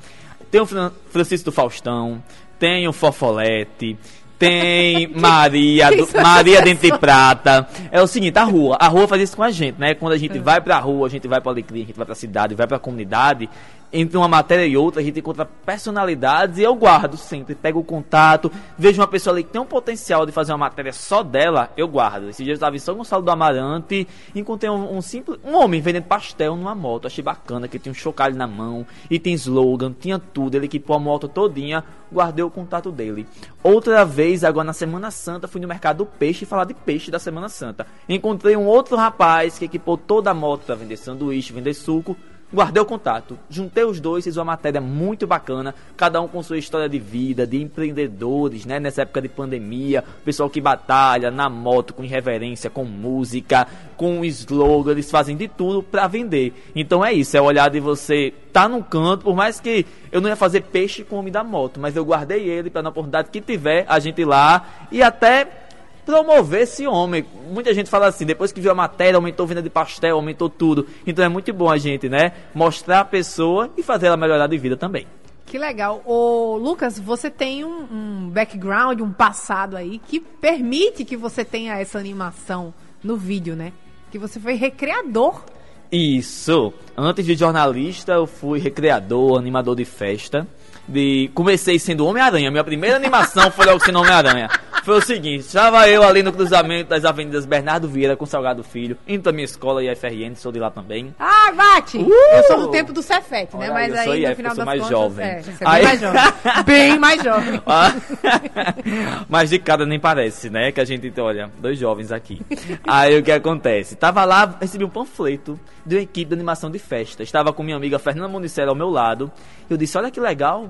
Tem 0.51 0.61
o 0.61 0.65
Francisco 0.65 1.45
do 1.45 1.51
Faustão, 1.51 2.21
tem 2.59 2.87
o 2.87 2.93
Fofolete, 2.93 3.97
tem 4.37 5.07
Maria, 5.15 5.89
do, 5.89 6.07
Maria 6.21 6.61
Dente 6.61 6.91
de 6.91 6.97
Prata. 6.97 7.67
É 7.89 8.01
o 8.01 8.07
seguinte, 8.07 8.37
a 8.37 8.43
rua, 8.43 8.77
a 8.79 8.87
rua 8.87 9.07
faz 9.07 9.21
isso 9.21 9.35
com 9.35 9.43
a 9.43 9.49
gente, 9.49 9.79
né? 9.79 9.93
Quando 9.95 10.13
a 10.13 10.17
gente 10.17 10.37
vai 10.37 10.59
pra 10.61 10.77
rua, 10.79 11.07
a 11.07 11.09
gente 11.09 11.27
vai 11.27 11.41
pra 11.41 11.51
alegria, 11.51 11.83
a 11.83 11.87
gente 11.87 11.95
vai 11.95 12.05
pra 12.05 12.13
cidade, 12.13 12.53
vai 12.53 12.67
pra 12.67 12.77
comunidade, 12.77 13.49
entre 13.93 14.17
uma 14.17 14.27
matéria 14.27 14.65
e 14.65 14.75
outra, 14.75 15.01
a 15.01 15.03
gente 15.03 15.19
encontra 15.19 15.45
personalidades 15.45 16.57
e 16.57 16.63
eu 16.63 16.73
guardo 16.73 17.15
sempre. 17.15 17.53
Pego 17.53 17.79
o 17.79 17.83
contato, 17.83 18.51
vejo 18.75 18.99
uma 18.99 19.07
pessoa 19.07 19.35
ali 19.35 19.43
que 19.43 19.51
tem 19.51 19.61
um 19.61 19.65
potencial 19.65 20.25
de 20.25 20.31
fazer 20.31 20.51
uma 20.51 20.57
matéria 20.57 20.91
só 20.91 21.21
dela, 21.21 21.69
eu 21.77 21.87
guardo. 21.87 22.29
Esse 22.29 22.43
dia 22.43 22.53
eu 22.53 22.55
estava 22.55 22.75
em 22.75 22.79
São 22.79 22.95
Gonçalo 22.95 23.21
do 23.21 23.29
Amarante 23.29 24.07
e 24.33 24.39
encontrei 24.39 24.71
um, 24.71 24.97
um, 24.97 25.01
simples. 25.01 25.37
um 25.45 25.55
homem 25.55 25.79
vendendo 25.79 26.05
pastel 26.05 26.55
numa 26.55 26.73
moto. 26.73 27.05
Achei 27.05 27.23
bacana, 27.23 27.67
que 27.67 27.77
tinha 27.77 27.91
um 27.91 27.95
chocalho 27.95 28.35
na 28.35 28.47
mão 28.47 28.85
e 29.11 29.19
tem 29.19 29.35
slogan, 29.35 29.93
tinha 29.97 30.17
tudo. 30.17 30.55
Ele 30.55 30.65
equipou 30.65 30.95
a 30.95 30.99
moto 30.99 31.27
todinha, 31.27 31.83
guardei 32.11 32.43
o 32.43 32.49
contato 32.49 32.91
dele. 32.91 33.27
Outra 33.61 34.03
vez, 34.03 34.43
agora 34.43 34.65
na 34.65 34.73
Semana 34.73 35.11
Santa, 35.11 35.47
fui 35.47 35.61
no 35.61 35.67
mercado 35.67 35.97
do 35.97 36.05
peixe 36.07 36.45
falar 36.45 36.65
de 36.65 36.73
peixe 36.73 37.11
da 37.11 37.19
Semana 37.19 37.47
Santa. 37.47 37.85
Encontrei 38.09 38.57
um 38.57 38.65
outro 38.65 38.97
rapaz 38.97 39.59
que 39.59 39.65
equipou 39.65 39.97
toda 39.97 40.31
a 40.31 40.33
moto 40.33 40.65
para 40.65 40.73
vender 40.73 40.97
sanduíche, 40.97 41.53
vender 41.53 41.75
suco 41.75 42.17
guardei 42.53 42.81
o 42.81 42.85
contato, 42.85 43.37
juntei 43.49 43.83
os 43.83 43.99
dois, 43.99 44.23
fiz 44.23 44.37
uma 44.37 44.45
matéria 44.45 44.79
muito 44.79 45.25
bacana, 45.25 45.73
cada 45.97 46.21
um 46.21 46.27
com 46.27 46.43
sua 46.43 46.57
história 46.57 46.87
de 46.87 46.99
vida, 46.99 47.47
de 47.47 47.61
empreendedores, 47.61 48.65
né? 48.65 48.79
Nessa 48.79 49.01
época 49.01 49.21
de 49.21 49.29
pandemia, 49.29 50.03
pessoal 50.23 50.49
que 50.49 50.61
batalha 50.61 51.31
na 51.31 51.49
moto, 51.49 51.93
com 51.93 52.03
irreverência, 52.03 52.69
com 52.69 52.85
música, 52.85 53.67
com 53.97 54.23
slogan, 54.23 54.91
eles 54.91 55.09
fazem 55.09 55.35
de 55.35 55.47
tudo 55.47 55.81
para 55.81 56.07
vender. 56.07 56.53
Então 56.75 57.03
é 57.03 57.11
isso, 57.11 57.35
é 57.35 57.41
olhar 57.41 57.69
de 57.69 57.79
você 57.79 58.33
tá 58.51 58.69
num 58.69 58.83
canto, 58.83 59.23
por 59.23 59.35
mais 59.35 59.59
que 59.59 59.85
eu 60.11 60.21
não 60.21 60.29
ia 60.29 60.35
fazer 60.35 60.61
peixe 60.61 61.03
com 61.03 61.15
o 61.15 61.19
homem 61.19 61.33
da 61.33 61.43
moto, 61.43 61.79
mas 61.79 61.95
eu 61.95 62.05
guardei 62.05 62.47
ele 62.47 62.69
para 62.69 62.83
na 62.83 62.89
oportunidade 62.89 63.31
que 63.31 63.41
tiver 63.41 63.83
a 63.89 63.97
gente 63.99 64.21
ir 64.21 64.25
lá 64.25 64.85
e 64.91 65.01
até 65.01 65.62
promover 66.05 66.61
esse 66.61 66.87
homem. 66.87 67.25
Muita 67.49 67.73
gente 67.73 67.89
fala 67.89 68.07
assim, 68.07 68.25
depois 68.25 68.51
que 68.51 68.61
viu 68.61 68.71
a 68.71 68.75
matéria, 68.75 69.17
aumentou 69.17 69.45
a 69.45 69.47
venda 69.47 69.61
de 69.61 69.69
pastel, 69.69 70.15
aumentou 70.15 70.49
tudo. 70.49 70.87
Então 71.05 71.23
é 71.23 71.29
muito 71.29 71.53
bom 71.53 71.69
a 71.69 71.77
gente, 71.77 72.09
né, 72.09 72.33
mostrar 72.53 73.01
a 73.01 73.05
pessoa 73.05 73.69
e 73.77 73.83
fazer 73.83 74.07
ela 74.07 74.17
melhorar 74.17 74.47
de 74.47 74.57
vida 74.57 74.77
também. 74.77 75.07
Que 75.45 75.57
legal. 75.57 76.01
Ô, 76.05 76.57
Lucas, 76.57 76.99
você 76.99 77.29
tem 77.29 77.63
um, 77.63 77.87
um 77.91 78.29
background, 78.29 79.01
um 79.01 79.11
passado 79.11 79.77
aí 79.77 80.01
que 80.07 80.19
permite 80.19 81.05
que 81.05 81.15
você 81.15 81.45
tenha 81.45 81.77
essa 81.77 81.99
animação 81.99 82.73
no 83.03 83.15
vídeo, 83.15 83.55
né? 83.55 83.71
Que 84.09 84.17
você 84.17 84.39
foi 84.39 84.55
recreador. 84.55 85.43
Isso. 85.91 86.73
Antes 86.97 87.23
de 87.23 87.35
jornalista, 87.35 88.13
eu 88.13 88.25
fui 88.25 88.59
recreador, 88.59 89.37
animador 89.37 89.75
de 89.75 89.85
festa. 89.85 90.47
De... 90.87 91.29
Comecei 91.33 91.79
sendo 91.79 92.05
Homem-Aranha. 92.05 92.51
Minha 92.51 92.63
primeira 92.63 92.95
animação 92.95 93.49
foi 93.51 93.65
logo 93.65 93.83
sendo 93.83 93.99
Homem-Aranha 93.99 94.49
foi 94.83 94.97
o 94.97 95.01
seguinte: 95.01 95.39
estava 95.39 95.87
eu 95.89 96.03
ali 96.03 96.21
no 96.21 96.31
cruzamento 96.31 96.89
das 96.89 97.05
avenidas 97.05 97.45
Bernardo 97.45 97.87
Vieira 97.87 98.15
com 98.15 98.25
Salgado 98.25 98.63
Filho, 98.63 98.97
indo 99.07 99.23
da 99.23 99.31
minha 99.31 99.45
escola 99.45 99.83
IFRN, 99.83 100.35
sou 100.35 100.51
de 100.51 100.59
lá 100.59 100.69
também. 100.69 101.15
Ah, 101.19 101.51
bate! 101.55 101.97
Uh! 101.97 102.11
Eu 102.33 102.43
sou 102.43 102.59
do 102.59 102.67
tempo 102.69 102.91
do 102.91 103.01
Cefet, 103.01 103.55
né? 103.55 103.69
Mas 103.69 103.93
aí, 103.93 104.23
IF, 104.23 104.29
no 104.29 104.35
final 104.35 104.51
eu 104.51 104.55
sou 104.55 104.65
mais 104.65 104.81
contas, 104.81 104.97
jovem. 104.97 105.25
É, 105.25 105.41
você 105.41 105.63
é 105.63 105.67
aí... 105.67 105.83
mais 105.83 105.99
jovem. 105.99 106.21
bem 106.65 106.99
mais 106.99 107.23
jovem. 107.23 107.61
Mas 109.29 109.49
de 109.49 109.59
cada 109.59 109.85
nem 109.85 109.99
parece, 109.99 110.49
né? 110.49 110.71
Que 110.71 110.81
a 110.81 110.85
gente, 110.85 111.11
olha, 111.19 111.49
dois 111.59 111.79
jovens 111.79 112.11
aqui. 112.11 112.41
Aí 112.85 113.17
o 113.17 113.23
que 113.23 113.31
acontece? 113.31 113.95
Tava 113.95 114.25
lá, 114.25 114.57
recebi 114.59 114.83
um 114.83 114.89
panfleto 114.89 115.59
de 115.85 115.95
uma 115.95 116.01
equipe 116.01 116.29
de 116.29 116.33
animação 116.33 116.69
de 116.69 116.79
festa. 116.79 117.23
Estava 117.23 117.53
com 117.53 117.63
minha 117.63 117.77
amiga 117.77 117.97
Fernanda 117.99 118.27
Monicela 118.27 118.69
ao 118.69 118.75
meu 118.75 118.89
lado. 118.89 119.31
Eu 119.69 119.77
disse, 119.77 119.97
olha 119.97 120.11
que 120.11 120.19
legal, 120.19 120.69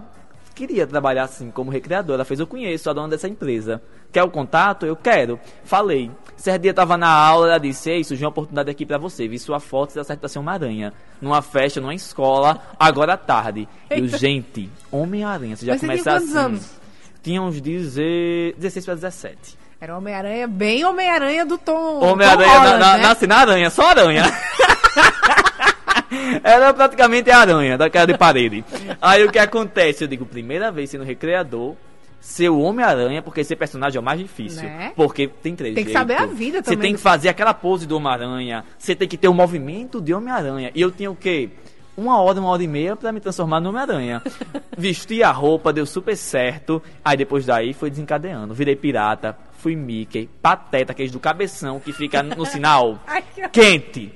queria 0.54 0.86
trabalhar 0.88 1.24
assim 1.24 1.52
como 1.52 1.72
recreadora. 1.72 2.18
Ela 2.18 2.26
fez, 2.26 2.40
eu 2.40 2.48
conheço 2.48 2.90
a 2.90 2.94
dona 2.94 3.10
dessa 3.10 3.28
empresa. 3.28 3.82
Quer 4.12 4.24
o 4.24 4.30
contato? 4.30 4.86
Eu 4.86 4.96
quero. 4.96 5.40
Falei. 5.64 6.12
Certo 6.38 6.62
dia 6.62 6.74
tava 6.74 6.98
na 6.98 7.10
aula, 7.10 7.48
ela 7.48 7.58
disse, 7.58 7.90
ei, 7.90 8.04
surgiu 8.04 8.26
uma 8.26 8.32
oportunidade 8.32 8.70
aqui 8.70 8.86
para 8.86 8.98
você. 8.98 9.28
Vi 9.28 9.40
sua 9.40 9.60
foto 9.60 9.96
da 9.96 10.04
ser 10.04 10.40
uma 10.40 10.52
aranha. 10.52 10.94
Numa 11.22 11.42
festa, 11.42 11.80
numa 11.80 11.96
escola, 11.96 12.62
agora 12.80 13.14
à 13.14 13.18
tarde. 13.18 13.68
Eu, 13.90 14.08
gente, 14.18 14.70
Homem-Aranha, 14.92 15.56
você 15.56 15.66
já 15.66 15.74
Mas 15.74 15.82
começa 15.82 16.20
você 16.20 16.26
assim. 16.26 16.38
Anos? 16.38 16.70
Tinha 17.22 17.42
uns 17.42 17.62
16 17.62 18.86
para 18.86 18.96
17. 18.96 19.58
Era 19.80 19.98
Homem-Aranha, 19.98 20.48
bem 20.48 20.86
Homem-Aranha 20.86 21.46
do 21.46 21.58
Tom. 21.58 22.00
Homem-Aranha 22.04 22.60
na, 22.60 22.78
na, 22.78 22.98
né? 22.98 23.04
nasce 23.04 23.28
na 23.28 23.38
aranha, 23.38 23.70
só 23.70 23.90
aranha. 23.90 24.24
Era 26.44 26.74
praticamente 26.74 27.30
a 27.30 27.40
aranha 27.40 27.78
daquela 27.78 28.06
de 28.06 28.18
parede. 28.18 28.64
Aí 29.02 29.24
o 29.24 29.32
que 29.32 29.40
acontece? 29.40 30.04
Eu 30.04 30.08
digo, 30.08 30.26
primeira 30.26 30.72
vez 30.72 30.90
sendo 30.90 31.04
recreador, 31.04 31.76
ser 32.20 32.50
o 32.50 32.60
Homem-Aranha, 32.60 33.22
porque 33.22 33.44
ser 33.44 33.56
personagem 33.56 33.98
é 33.98 34.02
o 34.02 34.04
mais 34.04 34.20
difícil. 34.20 34.64
Né? 34.64 34.94
Porque 34.96 35.28
tem 35.28 35.56
três 35.56 35.76
Tem 35.76 35.86
que 35.86 35.92
saber 35.92 36.16
a 36.16 36.26
vida 36.26 36.62
também. 36.62 36.78
Você 36.78 36.82
tem 36.82 36.96
que 36.96 37.02
fazer 37.02 37.30
aquela 37.30 37.54
pose 37.54 37.86
do 37.86 37.98
Homem-Aranha, 37.98 38.64
você 38.78 38.96
tem 38.96 39.08
que 39.08 39.18
ter 39.18 39.28
o 39.28 39.34
movimento 39.34 40.02
de 40.02 40.14
Homem-Aranha. 40.14 40.72
E 40.74 40.82
eu 40.82 40.92
tinha 40.92 41.12
o 41.12 41.16
quê? 41.16 41.50
uma 41.96 42.20
hora, 42.20 42.40
uma 42.40 42.50
hora 42.50 42.64
e 42.64 42.68
meia 42.68 42.96
para 42.96 43.12
me 43.12 43.20
transformar 43.20 43.60
no 43.60 43.70
Homem-Aranha. 43.70 44.22
Vesti 44.78 45.24
a 45.24 45.32
roupa, 45.32 45.72
deu 45.72 45.86
super 45.86 46.16
certo. 46.16 46.82
Aí 47.04 47.16
depois 47.16 47.46
daí 47.46 47.74
foi 47.74 47.90
desencadeando. 47.90 48.54
Virei 48.54 48.76
pirata, 48.76 49.38
fui 49.54 49.76
Mickey, 49.76 50.30
Pateta, 50.42 50.92
aqueles 50.92 51.12
do 51.12 51.20
cabeção 51.20 51.80
que 51.80 51.94
fica 51.94 52.24
no 52.24 52.46
sinal 52.46 53.00
quente. 53.52 54.12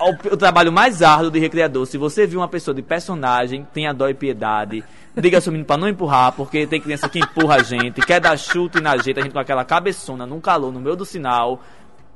O, 0.00 0.10
o, 0.10 0.36
trabalho 0.36 0.72
mais 0.72 1.02
árduo 1.02 1.30
de 1.30 1.38
recreador. 1.38 1.84
Se 1.86 1.98
você 1.98 2.26
viu 2.26 2.40
uma 2.40 2.48
pessoa 2.48 2.74
de 2.74 2.82
personagem, 2.82 3.66
tenha 3.72 3.92
dó 3.92 4.08
e 4.08 4.14
piedade. 4.14 4.84
Diga 5.16 5.40
seu 5.40 5.50
menino 5.50 5.66
pra 5.66 5.76
não 5.76 5.88
empurrar, 5.88 6.32
porque 6.32 6.66
tem 6.66 6.80
criança 6.80 7.08
que 7.08 7.18
empurra 7.18 7.56
a 7.56 7.62
gente, 7.62 8.00
quer 8.02 8.20
dar 8.20 8.36
chute 8.36 8.80
na 8.80 8.96
gente, 8.96 9.18
a 9.18 9.22
gente 9.22 9.32
com 9.32 9.38
aquela 9.40 9.64
cabeçona 9.64 10.24
num 10.24 10.40
calor 10.40 10.72
no 10.72 10.80
meio 10.80 10.94
do 10.94 11.04
sinal 11.04 11.60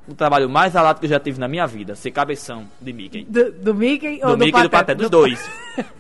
o 0.07 0.15
trabalho 0.15 0.49
mais 0.49 0.75
alado 0.75 0.99
que 0.99 1.07
eu 1.07 1.11
já 1.11 1.21
tive 1.21 1.39
na 1.39 1.49
minha 1.49 1.67
vida, 1.67 1.95
ser 1.95 2.11
cabeção 2.11 2.69
de 2.81 2.93
Mickey. 2.93 3.25
Do, 3.25 3.53
do 3.53 3.75
Mickey 3.75 4.19
do 4.19 4.29
ou 4.29 4.37
do 4.37 4.45
Mickey 4.45 4.63
do 4.63 4.71
Pateta, 4.71 4.95
dos 4.95 5.11
dois. 5.11 5.51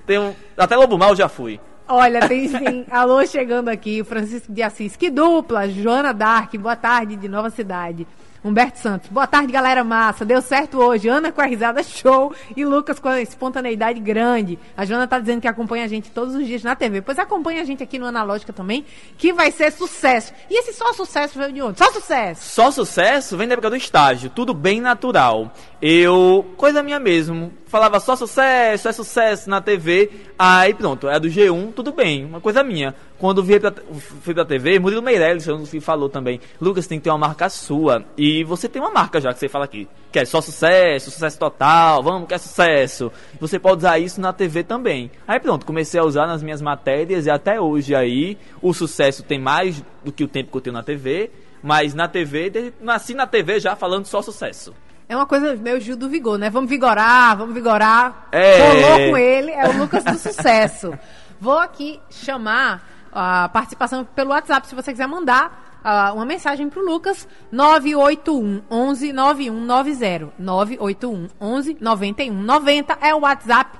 tem 0.06 0.18
um, 0.18 0.34
até 0.56 0.76
Lobo 0.76 0.98
Mal 0.98 1.14
já 1.14 1.28
fui. 1.28 1.60
Olha, 1.86 2.26
tem 2.26 2.48
sim. 2.48 2.84
Alô, 2.90 3.24
chegando 3.26 3.68
aqui, 3.68 4.02
Francisco 4.02 4.52
de 4.52 4.62
Assis. 4.62 4.96
Que 4.96 5.10
dupla, 5.10 5.68
Joana 5.68 6.12
Dark, 6.12 6.54
boa 6.56 6.76
tarde, 6.76 7.16
de 7.16 7.28
Nova 7.28 7.50
Cidade. 7.50 8.06
Humberto 8.44 8.80
Santos. 8.80 9.08
Boa 9.08 9.26
tarde, 9.26 9.52
galera 9.52 9.84
massa. 9.84 10.24
Deu 10.24 10.42
certo 10.42 10.78
hoje. 10.78 11.08
Ana 11.08 11.30
com 11.30 11.40
a 11.40 11.46
risada 11.46 11.80
show 11.84 12.34
e 12.56 12.64
Lucas 12.64 12.98
com 12.98 13.08
a 13.08 13.20
espontaneidade 13.20 14.00
grande. 14.00 14.58
A 14.76 14.84
Joana 14.84 15.06
tá 15.06 15.20
dizendo 15.20 15.40
que 15.40 15.46
acompanha 15.46 15.84
a 15.84 15.88
gente 15.88 16.10
todos 16.10 16.34
os 16.34 16.44
dias 16.44 16.64
na 16.64 16.74
TV. 16.74 17.00
Pois 17.02 17.20
acompanha 17.20 17.62
a 17.62 17.64
gente 17.64 17.84
aqui 17.84 18.00
no 18.00 18.06
Analógica 18.06 18.52
também, 18.52 18.84
que 19.16 19.32
vai 19.32 19.52
ser 19.52 19.70
sucesso. 19.70 20.32
E 20.50 20.58
esse 20.58 20.72
só 20.72 20.92
sucesso 20.92 21.38
veio 21.38 21.52
de 21.52 21.62
onde? 21.62 21.78
Só 21.78 21.92
sucesso. 21.92 22.42
Só 22.42 22.70
sucesso 22.72 23.36
vem 23.36 23.46
da 23.46 23.54
época 23.54 23.70
do 23.70 23.76
estágio. 23.76 24.28
Tudo 24.28 24.52
bem 24.52 24.80
natural. 24.80 25.52
Eu, 25.84 26.46
coisa 26.56 26.80
minha 26.80 27.00
mesmo, 27.00 27.52
falava 27.66 27.98
só 27.98 28.14
sucesso, 28.14 28.86
é 28.86 28.92
sucesso 28.92 29.50
na 29.50 29.60
TV. 29.60 30.12
Aí 30.38 30.72
pronto, 30.72 31.08
é 31.08 31.18
do 31.18 31.26
G1, 31.26 31.72
tudo 31.74 31.90
bem, 31.90 32.24
uma 32.24 32.40
coisa 32.40 32.62
minha. 32.62 32.94
Quando 33.18 33.44
fui 33.44 33.58
pra, 33.58 33.72
fui 34.20 34.32
pra 34.32 34.44
TV, 34.44 34.78
Murilo 34.78 35.02
Meirelles 35.02 35.44
falou 35.80 36.08
também, 36.08 36.40
Lucas, 36.60 36.86
tem 36.86 36.98
que 36.98 37.04
ter 37.04 37.10
uma 37.10 37.18
marca 37.18 37.48
sua. 37.48 38.04
E 38.16 38.44
você 38.44 38.68
tem 38.68 38.80
uma 38.80 38.92
marca 38.92 39.20
já 39.20 39.32
que 39.32 39.40
você 39.40 39.48
fala 39.48 39.64
aqui. 39.64 39.88
Que 40.12 40.20
é 40.20 40.24
só 40.24 40.40
sucesso, 40.40 41.10
sucesso 41.10 41.36
total, 41.36 42.00
vamos, 42.00 42.28
que 42.28 42.34
é 42.34 42.38
sucesso. 42.38 43.10
Você 43.40 43.58
pode 43.58 43.78
usar 43.78 43.98
isso 43.98 44.20
na 44.20 44.32
TV 44.32 44.62
também. 44.62 45.10
Aí 45.26 45.40
pronto, 45.40 45.66
comecei 45.66 45.98
a 45.98 46.04
usar 46.04 46.28
nas 46.28 46.44
minhas 46.44 46.62
matérias 46.62 47.26
e 47.26 47.30
até 47.30 47.60
hoje 47.60 47.92
aí 47.92 48.38
o 48.60 48.72
sucesso 48.72 49.24
tem 49.24 49.40
mais 49.40 49.82
do 50.04 50.12
que 50.12 50.22
o 50.22 50.28
tempo 50.28 50.52
que 50.52 50.56
eu 50.58 50.60
tenho 50.60 50.74
na 50.74 50.84
TV. 50.84 51.28
Mas 51.60 51.92
na 51.92 52.06
TV, 52.06 52.72
nasci 52.80 53.14
na 53.14 53.26
TV 53.26 53.58
já 53.60 53.74
falando 53.76 54.06
só 54.06 54.20
sucesso. 54.20 54.72
É 55.12 55.16
uma 55.16 55.26
coisa 55.26 55.54
meio 55.56 55.78
Gil 55.78 55.94
do 55.94 56.08
Vigor, 56.08 56.38
né? 56.38 56.48
Vamos 56.48 56.70
vigorar, 56.70 57.36
vamos 57.36 57.52
vigorar. 57.54 58.28
É. 58.32 58.56
Colou 58.58 59.10
com 59.10 59.18
ele, 59.18 59.50
é 59.50 59.68
o 59.68 59.76
Lucas 59.76 60.02
do 60.02 60.16
Sucesso. 60.16 60.98
Vou 61.38 61.58
aqui 61.58 62.00
chamar 62.08 62.82
a 63.12 63.46
participação 63.50 64.06
pelo 64.06 64.30
WhatsApp, 64.30 64.66
se 64.66 64.74
você 64.74 64.90
quiser 64.90 65.06
mandar 65.06 65.82
uh, 65.84 66.14
uma 66.14 66.24
mensagem 66.24 66.70
pro 66.70 66.82
Lucas, 66.82 67.28
981 67.50 68.62
11 68.70 69.12
9190. 69.12 70.32
981 70.38 71.28
11 71.38 71.76
91 71.78 72.32
90 72.32 72.98
é 73.02 73.14
o 73.14 73.20
WhatsApp 73.20 73.78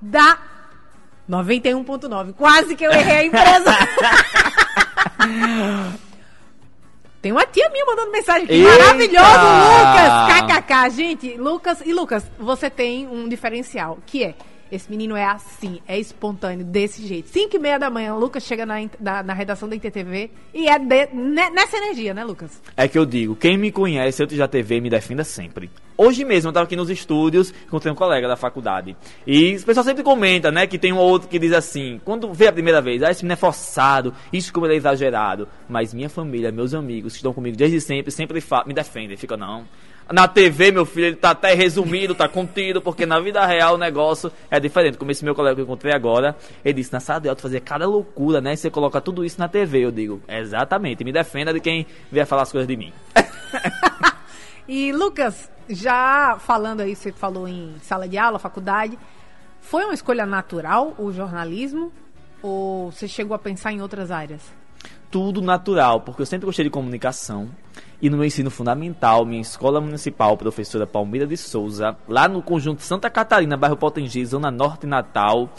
da 0.00 0.38
91.9. 1.28 2.32
Quase 2.32 2.74
que 2.74 2.86
eu 2.86 2.90
errei 2.90 3.16
a 3.16 3.24
empresa. 3.26 3.70
Tem 7.20 7.32
uma 7.32 7.44
tia 7.44 7.68
minha 7.70 7.84
mandando 7.84 8.10
mensagem 8.10 8.44
aqui. 8.44 8.54
Eita! 8.54 8.78
Maravilhoso, 8.78 9.28
Lucas! 9.66 10.62
KKK. 10.62 10.90
Gente, 10.90 11.36
Lucas. 11.36 11.82
E 11.84 11.92
Lucas, 11.92 12.24
você 12.38 12.70
tem 12.70 13.06
um 13.06 13.28
diferencial, 13.28 13.98
que 14.06 14.24
é. 14.24 14.34
Esse 14.70 14.88
menino 14.90 15.16
é 15.16 15.24
assim, 15.24 15.80
é 15.86 15.98
espontâneo, 15.98 16.64
desse 16.64 17.06
jeito. 17.06 17.28
5 17.28 17.56
e 17.56 17.58
meia 17.58 17.78
da 17.78 17.90
manhã, 17.90 18.14
o 18.14 18.18
Lucas 18.18 18.44
chega 18.44 18.64
na, 18.64 18.76
na, 19.00 19.22
na 19.22 19.32
redação 19.32 19.68
da 19.68 19.74
ITTV 19.74 20.30
e 20.54 20.68
é 20.68 20.78
de, 20.78 21.06
nessa 21.12 21.76
energia, 21.76 22.14
né, 22.14 22.24
Lucas? 22.24 22.60
É 22.76 22.86
que 22.86 22.98
eu 22.98 23.04
digo, 23.04 23.34
quem 23.34 23.58
me 23.58 23.72
conhece 23.72 24.22
antes 24.22 24.38
da 24.38 24.46
TV 24.46 24.80
me 24.80 24.88
defenda 24.88 25.24
sempre. 25.24 25.70
Hoje 26.02 26.24
mesmo 26.24 26.48
eu 26.48 26.50
estava 26.50 26.64
aqui 26.64 26.76
nos 26.76 26.88
estúdios, 26.88 27.52
encontrei 27.66 27.92
um 27.92 27.96
colega 27.96 28.26
da 28.26 28.36
faculdade. 28.36 28.96
E 29.26 29.56
o 29.56 29.64
pessoal 29.64 29.84
sempre 29.84 30.02
comenta, 30.02 30.50
né, 30.50 30.66
que 30.66 30.78
tem 30.78 30.92
um 30.92 30.98
outro 30.98 31.28
que 31.28 31.38
diz 31.38 31.52
assim, 31.52 32.00
quando 32.04 32.32
vê 32.32 32.46
a 32.46 32.52
primeira 32.52 32.80
vez, 32.80 33.02
ah, 33.02 33.10
esse 33.10 33.22
menino 33.22 33.34
é 33.34 33.36
forçado, 33.36 34.14
isso 34.32 34.50
como 34.52 34.64
ele 34.64 34.74
é 34.74 34.76
exagerado. 34.76 35.46
Mas 35.68 35.92
minha 35.92 36.08
família, 36.08 36.50
meus 36.50 36.72
amigos 36.72 37.12
que 37.12 37.18
estão 37.18 37.34
comigo 37.34 37.56
desde 37.56 37.80
sempre, 37.82 38.10
sempre 38.10 38.42
me 38.66 38.72
defendem. 38.72 39.16
Fica, 39.16 39.36
não, 39.36 39.66
na 40.12 40.26
TV, 40.26 40.72
meu 40.72 40.84
filho, 40.84 41.06
ele 41.06 41.16
tá 41.16 41.30
até 41.30 41.54
resumido, 41.54 42.14
tá 42.14 42.28
contido, 42.28 42.82
porque 42.82 43.06
na 43.06 43.20
vida 43.20 43.44
real 43.46 43.74
o 43.74 43.78
negócio 43.78 44.30
é 44.50 44.58
diferente. 44.58 44.98
Como 44.98 45.10
esse 45.10 45.24
meu 45.24 45.34
colega 45.34 45.54
que 45.54 45.60
eu 45.60 45.64
encontrei 45.64 45.94
agora, 45.94 46.36
ele 46.64 46.74
disse, 46.74 46.92
na 46.92 47.00
sala 47.00 47.20
de 47.20 47.28
aula 47.28 47.36
tu 47.36 47.42
fazia 47.42 47.60
cada 47.60 47.86
loucura, 47.86 48.40
né? 48.40 48.54
E 48.54 48.56
você 48.56 48.70
coloca 48.70 49.00
tudo 49.00 49.24
isso 49.24 49.38
na 49.38 49.48
TV. 49.48 49.84
Eu 49.84 49.92
digo, 49.92 50.20
exatamente, 50.28 51.04
me 51.04 51.12
defenda 51.12 51.52
de 51.52 51.60
quem 51.60 51.86
vier 52.10 52.26
falar 52.26 52.42
as 52.42 52.50
coisas 52.50 52.66
de 52.66 52.76
mim. 52.76 52.92
e 54.66 54.92
Lucas, 54.92 55.48
já 55.68 56.36
falando 56.40 56.80
aí, 56.80 56.96
você 56.96 57.12
falou 57.12 57.46
em 57.46 57.76
sala 57.82 58.08
de 58.08 58.18
aula, 58.18 58.38
faculdade, 58.38 58.98
foi 59.60 59.84
uma 59.84 59.94
escolha 59.94 60.26
natural 60.26 60.94
o 60.98 61.12
jornalismo? 61.12 61.92
Ou 62.42 62.90
você 62.90 63.06
chegou 63.06 63.34
a 63.34 63.38
pensar 63.38 63.72
em 63.72 63.80
outras 63.80 64.10
áreas? 64.10 64.59
Tudo 65.10 65.42
natural, 65.42 66.02
porque 66.02 66.22
eu 66.22 66.26
sempre 66.26 66.46
gostei 66.46 66.64
de 66.64 66.70
comunicação. 66.70 67.48
E 68.00 68.08
no 68.08 68.16
meu 68.16 68.24
ensino 68.24 68.50
fundamental, 68.50 69.26
minha 69.26 69.42
escola 69.42 69.80
municipal, 69.80 70.36
professora 70.36 70.86
Palmeira 70.86 71.26
de 71.26 71.36
Souza, 71.36 71.96
lá 72.08 72.28
no 72.28 72.40
conjunto 72.42 72.82
Santa 72.82 73.10
Catarina, 73.10 73.56
bairro 73.56 73.76
Potengi, 73.76 74.24
Zona 74.24 74.50
Norte 74.50 74.86
Natal, 74.86 75.50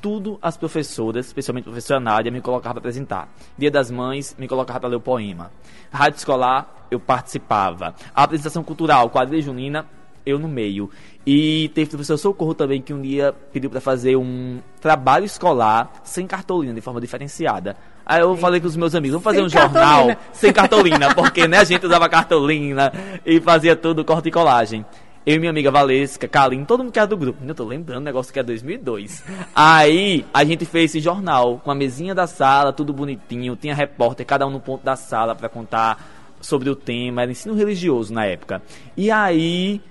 tudo 0.00 0.38
as 0.40 0.56
professoras, 0.56 1.26
especialmente 1.26 1.64
a 1.64 1.70
professora 1.70 1.98
Nádia, 1.98 2.30
me 2.30 2.40
colocavam 2.40 2.74
para 2.74 2.80
apresentar. 2.80 3.28
Dia 3.56 3.70
das 3.70 3.90
Mães, 3.90 4.36
me 4.38 4.46
colocava 4.46 4.80
para 4.80 4.88
ler 4.90 4.96
o 4.96 5.00
poema. 5.00 5.50
Rádio 5.90 6.18
escolar, 6.18 6.86
eu 6.90 7.00
participava. 7.00 7.94
A 8.14 8.24
apresentação 8.24 8.62
cultural, 8.62 9.08
quadrilha 9.10 9.42
junina, 9.42 9.86
eu 10.24 10.38
no 10.38 10.48
meio. 10.48 10.90
E 11.26 11.70
teve 11.74 11.86
o 11.86 11.90
professor 11.90 12.16
Socorro 12.16 12.54
também 12.54 12.80
que 12.80 12.92
um 12.92 13.00
dia 13.00 13.34
pediu 13.52 13.68
para 13.70 13.80
fazer 13.80 14.16
um 14.16 14.58
trabalho 14.80 15.24
escolar 15.24 16.00
sem 16.02 16.26
cartolina, 16.26 16.74
de 16.74 16.80
forma 16.80 17.00
diferenciada. 17.00 17.76
Aí 18.04 18.20
eu 18.20 18.36
falei 18.36 18.60
com 18.60 18.66
os 18.66 18.76
meus 18.76 18.94
amigos, 18.94 19.12
vamos 19.12 19.24
fazer 19.24 19.38
sem 19.38 19.46
um 19.46 19.48
jornal 19.48 20.08
sem 20.32 20.52
cartolina, 20.52 21.14
porque 21.14 21.46
né, 21.46 21.58
a 21.58 21.64
gente 21.64 21.84
usava 21.86 22.08
cartolina 22.08 22.92
e 23.24 23.40
fazia 23.40 23.76
tudo 23.76 24.04
corte 24.04 24.28
e 24.28 24.32
colagem. 24.32 24.84
Eu 25.24 25.36
e 25.36 25.38
minha 25.38 25.50
amiga 25.50 25.70
Valesca, 25.70 26.26
Kalim, 26.26 26.64
todo 26.64 26.82
mundo 26.82 26.92
que 26.92 26.98
era 26.98 27.06
do 27.06 27.16
grupo. 27.16 27.44
Eu 27.46 27.54
tô 27.54 27.64
lembrando, 27.64 28.02
negócio 28.02 28.32
que 28.32 28.40
é 28.40 28.42
2002. 28.42 29.22
Aí 29.54 30.24
a 30.32 30.42
gente 30.44 30.64
fez 30.64 30.90
esse 30.90 31.00
jornal 31.00 31.60
com 31.62 31.70
a 31.70 31.74
mesinha 31.74 32.14
da 32.14 32.26
sala, 32.26 32.72
tudo 32.72 32.92
bonitinho. 32.92 33.54
Tinha 33.54 33.74
repórter, 33.74 34.24
cada 34.24 34.46
um 34.46 34.50
no 34.50 34.60
ponto 34.60 34.82
da 34.82 34.96
sala 34.96 35.34
para 35.34 35.48
contar 35.48 36.02
sobre 36.40 36.70
o 36.70 36.74
tema. 36.74 37.20
Era 37.22 37.30
ensino 37.30 37.54
religioso 37.54 38.14
na 38.14 38.24
época. 38.24 38.62
E 38.96 39.10
aí 39.10 39.82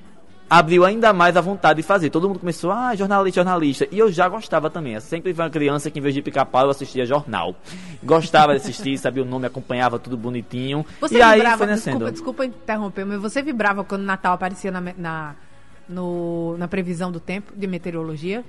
abriu 0.50 0.84
ainda 0.84 1.14
mais 1.14 1.38
a 1.38 1.42
vontade 1.42 1.82
de 1.82 1.88
fazer. 1.88 2.10
Todo 2.10 2.28
mundo 2.28 2.40
começou, 2.40 2.72
ah, 2.72 2.96
jornalista, 2.96 3.42
jornalista. 3.42 3.88
E 3.92 4.00
eu 4.00 4.12
já 4.12 4.28
gostava 4.28 4.70
também. 4.70 4.96
Eu 4.96 5.02
sempre 5.02 5.34
fui 5.34 5.44
uma 5.44 5.50
criança 5.50 5.92
que, 5.92 6.00
em 6.00 6.02
vez 6.02 6.16
de 6.16 6.22
picar-pau, 6.22 6.64
eu 6.64 6.72
assistia 6.72 7.06
jornal. 7.06 7.56
Gostava 8.04 8.54
de 8.54 8.62
assistir, 8.62 8.98
sabia 9.00 9.22
o 9.22 9.26
nome, 9.26 9.46
acompanhava 9.46 10.00
tudo 10.00 10.18
bonitinho. 10.18 10.86
Você 11.00 11.18
e 11.18 11.22
aí 11.22 11.40
foi 11.56 11.68
nascendo. 11.68 12.00
Desculpa, 12.00 12.12
desculpa 12.12 12.46
interromper, 12.46 13.06
mas 13.06 13.22
você 13.22 13.42
vibrava 13.42 13.84
quando 13.84 14.02
o 14.02 14.06
Natal 14.06 14.34
aparecia 14.34 14.72
na, 14.72 14.82
na, 14.98 15.36
no, 15.88 16.58
na 16.58 16.68
previsão 16.68 17.12
do 17.12 17.20
tempo 17.20 17.54
de 17.56 17.68
meteorologia? 17.68 18.44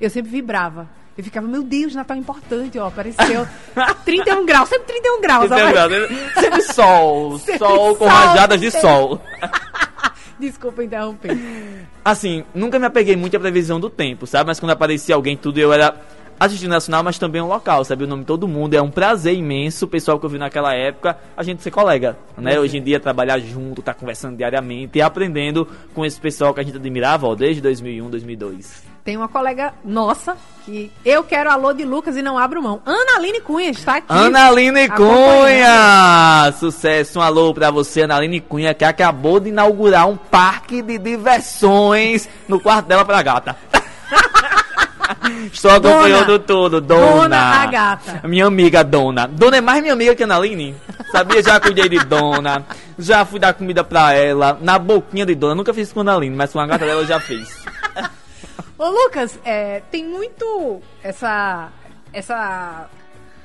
Eu 0.00 0.08
sempre 0.08 0.30
vibrava. 0.30 0.88
Eu 1.16 1.22
ficava, 1.22 1.46
meu 1.46 1.62
Deus, 1.62 1.94
Natal 1.94 2.16
é 2.16 2.20
importante, 2.20 2.78
ó, 2.78 2.86
apareceu 2.86 3.46
31 4.06 4.46
graus, 4.46 4.68
sempre 4.70 4.86
31 4.86 5.20
graus. 5.20 5.48
31 5.50 5.72
graus, 5.72 6.08
sempre 6.34 6.62
sol, 6.62 7.38
sempre 7.38 7.58
sol 7.58 7.96
com 7.96 8.06
rajadas 8.06 8.58
de 8.58 8.70
sol. 8.70 9.20
Desculpa 10.42 10.82
interromper. 10.82 11.38
Assim, 12.04 12.42
nunca 12.52 12.76
me 12.76 12.84
apeguei 12.84 13.14
muito 13.14 13.36
à 13.36 13.40
previsão 13.40 13.78
do 13.78 13.88
tempo, 13.88 14.26
sabe? 14.26 14.48
Mas 14.48 14.58
quando 14.58 14.72
aparecia 14.72 15.14
alguém, 15.14 15.36
tudo 15.36 15.58
eu 15.58 15.72
era 15.72 15.94
assistindo 16.38 16.70
nacional, 16.70 17.04
mas 17.04 17.16
também 17.16 17.40
um 17.40 17.46
local, 17.46 17.84
sabe? 17.84 18.02
O 18.02 18.08
nome 18.08 18.22
de 18.22 18.26
todo 18.26 18.48
mundo. 18.48 18.74
É 18.74 18.82
um 18.82 18.90
prazer 18.90 19.34
imenso, 19.34 19.84
o 19.84 19.88
pessoal 19.88 20.18
que 20.18 20.26
eu 20.26 20.30
vi 20.30 20.38
naquela 20.38 20.74
época, 20.74 21.16
a 21.36 21.44
gente 21.44 21.62
ser 21.62 21.70
colega, 21.70 22.18
né? 22.36 22.56
Uhum. 22.56 22.64
Hoje 22.64 22.78
em 22.78 22.82
dia, 22.82 22.98
trabalhar 22.98 23.38
junto, 23.38 23.82
tá 23.82 23.94
conversando 23.94 24.36
diariamente 24.36 24.98
e 24.98 25.02
aprendendo 25.02 25.68
com 25.94 26.04
esse 26.04 26.20
pessoal 26.20 26.52
que 26.52 26.58
a 26.58 26.64
gente 26.64 26.76
admirava, 26.76 27.28
ó, 27.28 27.36
desde 27.36 27.62
2001, 27.62 28.10
2002. 28.10 28.91
Tem 29.04 29.16
uma 29.16 29.26
colega 29.28 29.74
nossa 29.84 30.36
que 30.64 30.92
eu 31.04 31.24
quero 31.24 31.50
alô 31.50 31.72
de 31.72 31.84
Lucas 31.84 32.16
e 32.16 32.22
não 32.22 32.38
abro 32.38 32.62
mão. 32.62 32.80
Ana 32.86 33.16
Aline 33.16 33.40
Cunha 33.40 33.68
está 33.70 33.96
aqui. 33.96 34.06
Ana 34.08 34.46
Aline 34.46 34.88
Cunha! 34.90 36.52
Sucesso, 36.56 37.18
um 37.18 37.22
alô 37.22 37.52
pra 37.52 37.72
você, 37.72 38.02
Ana 38.02 38.16
Aline 38.16 38.40
Cunha, 38.40 38.72
que 38.72 38.84
acabou 38.84 39.40
de 39.40 39.48
inaugurar 39.48 40.08
um 40.08 40.16
parque 40.16 40.80
de 40.82 40.98
diversões 40.98 42.28
no 42.46 42.60
quarto 42.60 42.86
dela 42.86 43.04
pra 43.04 43.22
gata. 43.22 43.56
Estou 45.52 45.72
acompanhando 45.72 46.38
tudo, 46.38 46.80
Dona. 46.80 47.22
Dona 47.22 47.62
a 47.62 47.66
gata. 47.66 48.20
Minha 48.28 48.46
amiga 48.46 48.84
Dona. 48.84 49.26
Dona 49.26 49.56
é 49.56 49.60
mais 49.60 49.82
minha 49.82 49.94
amiga 49.94 50.14
que 50.14 50.22
a 50.22 50.26
Ana 50.26 50.36
Aline. 50.36 50.76
Sabia? 51.10 51.42
Já 51.42 51.58
cuidei 51.58 51.88
de 51.88 51.98
Dona. 52.04 52.64
Já 52.98 53.24
fui 53.24 53.40
dar 53.40 53.52
comida 53.52 53.82
pra 53.82 54.12
ela. 54.12 54.56
Na 54.60 54.78
boquinha 54.78 55.26
de 55.26 55.34
Dona. 55.34 55.56
Nunca 55.56 55.74
fiz 55.74 55.92
com 55.92 56.00
a 56.00 56.02
Ana 56.02 56.16
Aline, 56.16 56.36
mas 56.36 56.52
com 56.52 56.60
a 56.60 56.66
gata 56.66 56.86
dela 56.86 57.00
eu 57.00 57.06
já 57.06 57.18
fiz. 57.18 57.61
Ô, 58.82 58.90
Lucas, 58.90 59.38
é, 59.44 59.78
tem 59.92 60.04
muito 60.04 60.82
essa, 61.04 61.70
essa 62.12 62.90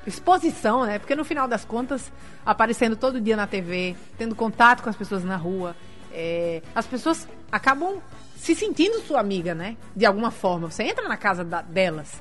exposição, 0.08 0.84
né? 0.84 0.98
Porque 0.98 1.15
no 1.15 1.24
final 1.24 1.48
das 1.48 1.63
contas, 1.63 2.12
aparecendo 2.44 2.96
todo 2.96 3.22
dia 3.22 3.36
na 3.36 3.46
TV, 3.46 3.96
tendo 4.17 4.34
contato 4.34 4.82
com 4.82 4.89
as 4.89 4.96
pessoas 4.96 5.24
na 5.24 5.36
rua, 5.36 5.75
é, 6.12 6.63
as 6.74 6.88
pessoas 6.88 7.27
acabam 7.51 8.01
se 8.36 8.56
sentindo 8.56 9.00
sua 9.01 9.20
amiga, 9.20 9.53
né? 9.53 9.77
De 9.96 10.08
alguma 10.08 10.32
forma. 10.32 10.72
Você 10.72 10.82
entra 10.82 11.08
na 11.08 11.17
casa 11.17 11.44
da, 11.44 11.62
delas, 11.62 12.20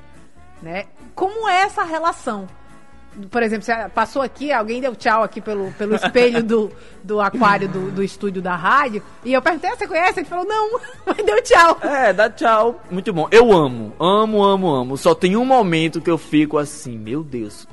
né? 0.61 0.85
Como 1.15 1.49
é 1.49 1.61
essa 1.61 1.81
relação? 1.81 2.47
Por 3.31 3.41
exemplo, 3.41 3.65
você 3.65 3.73
passou 3.89 4.21
aqui, 4.21 4.51
alguém 4.51 4.79
deu 4.79 4.95
tchau 4.95 5.23
aqui 5.23 5.41
pelo, 5.41 5.71
pelo 5.73 5.95
espelho 5.95 6.43
do, 6.43 6.71
do 7.03 7.19
aquário 7.19 7.67
do, 7.67 7.91
do 7.91 8.03
estúdio 8.03 8.41
da 8.41 8.55
rádio, 8.55 9.01
e 9.25 9.33
eu 9.33 9.41
perguntei, 9.41 9.71
ah, 9.71 9.75
você 9.75 9.87
conhece? 9.87 10.19
Ele 10.19 10.27
falou, 10.27 10.45
não, 10.45 10.79
mas 11.05 11.17
deu 11.17 11.41
tchau. 11.41 11.79
É, 11.81 12.13
dá 12.13 12.29
tchau. 12.29 12.81
Muito 12.91 13.11
bom. 13.11 13.27
Eu 13.31 13.51
amo, 13.51 13.93
amo, 13.99 14.43
amo, 14.43 14.67
amo. 14.69 14.97
Só 14.97 15.15
tem 15.15 15.35
um 15.35 15.45
momento 15.45 16.01
que 16.01 16.09
eu 16.09 16.17
fico 16.17 16.57
assim, 16.57 16.97
meu 16.97 17.23
Deus, 17.23 17.67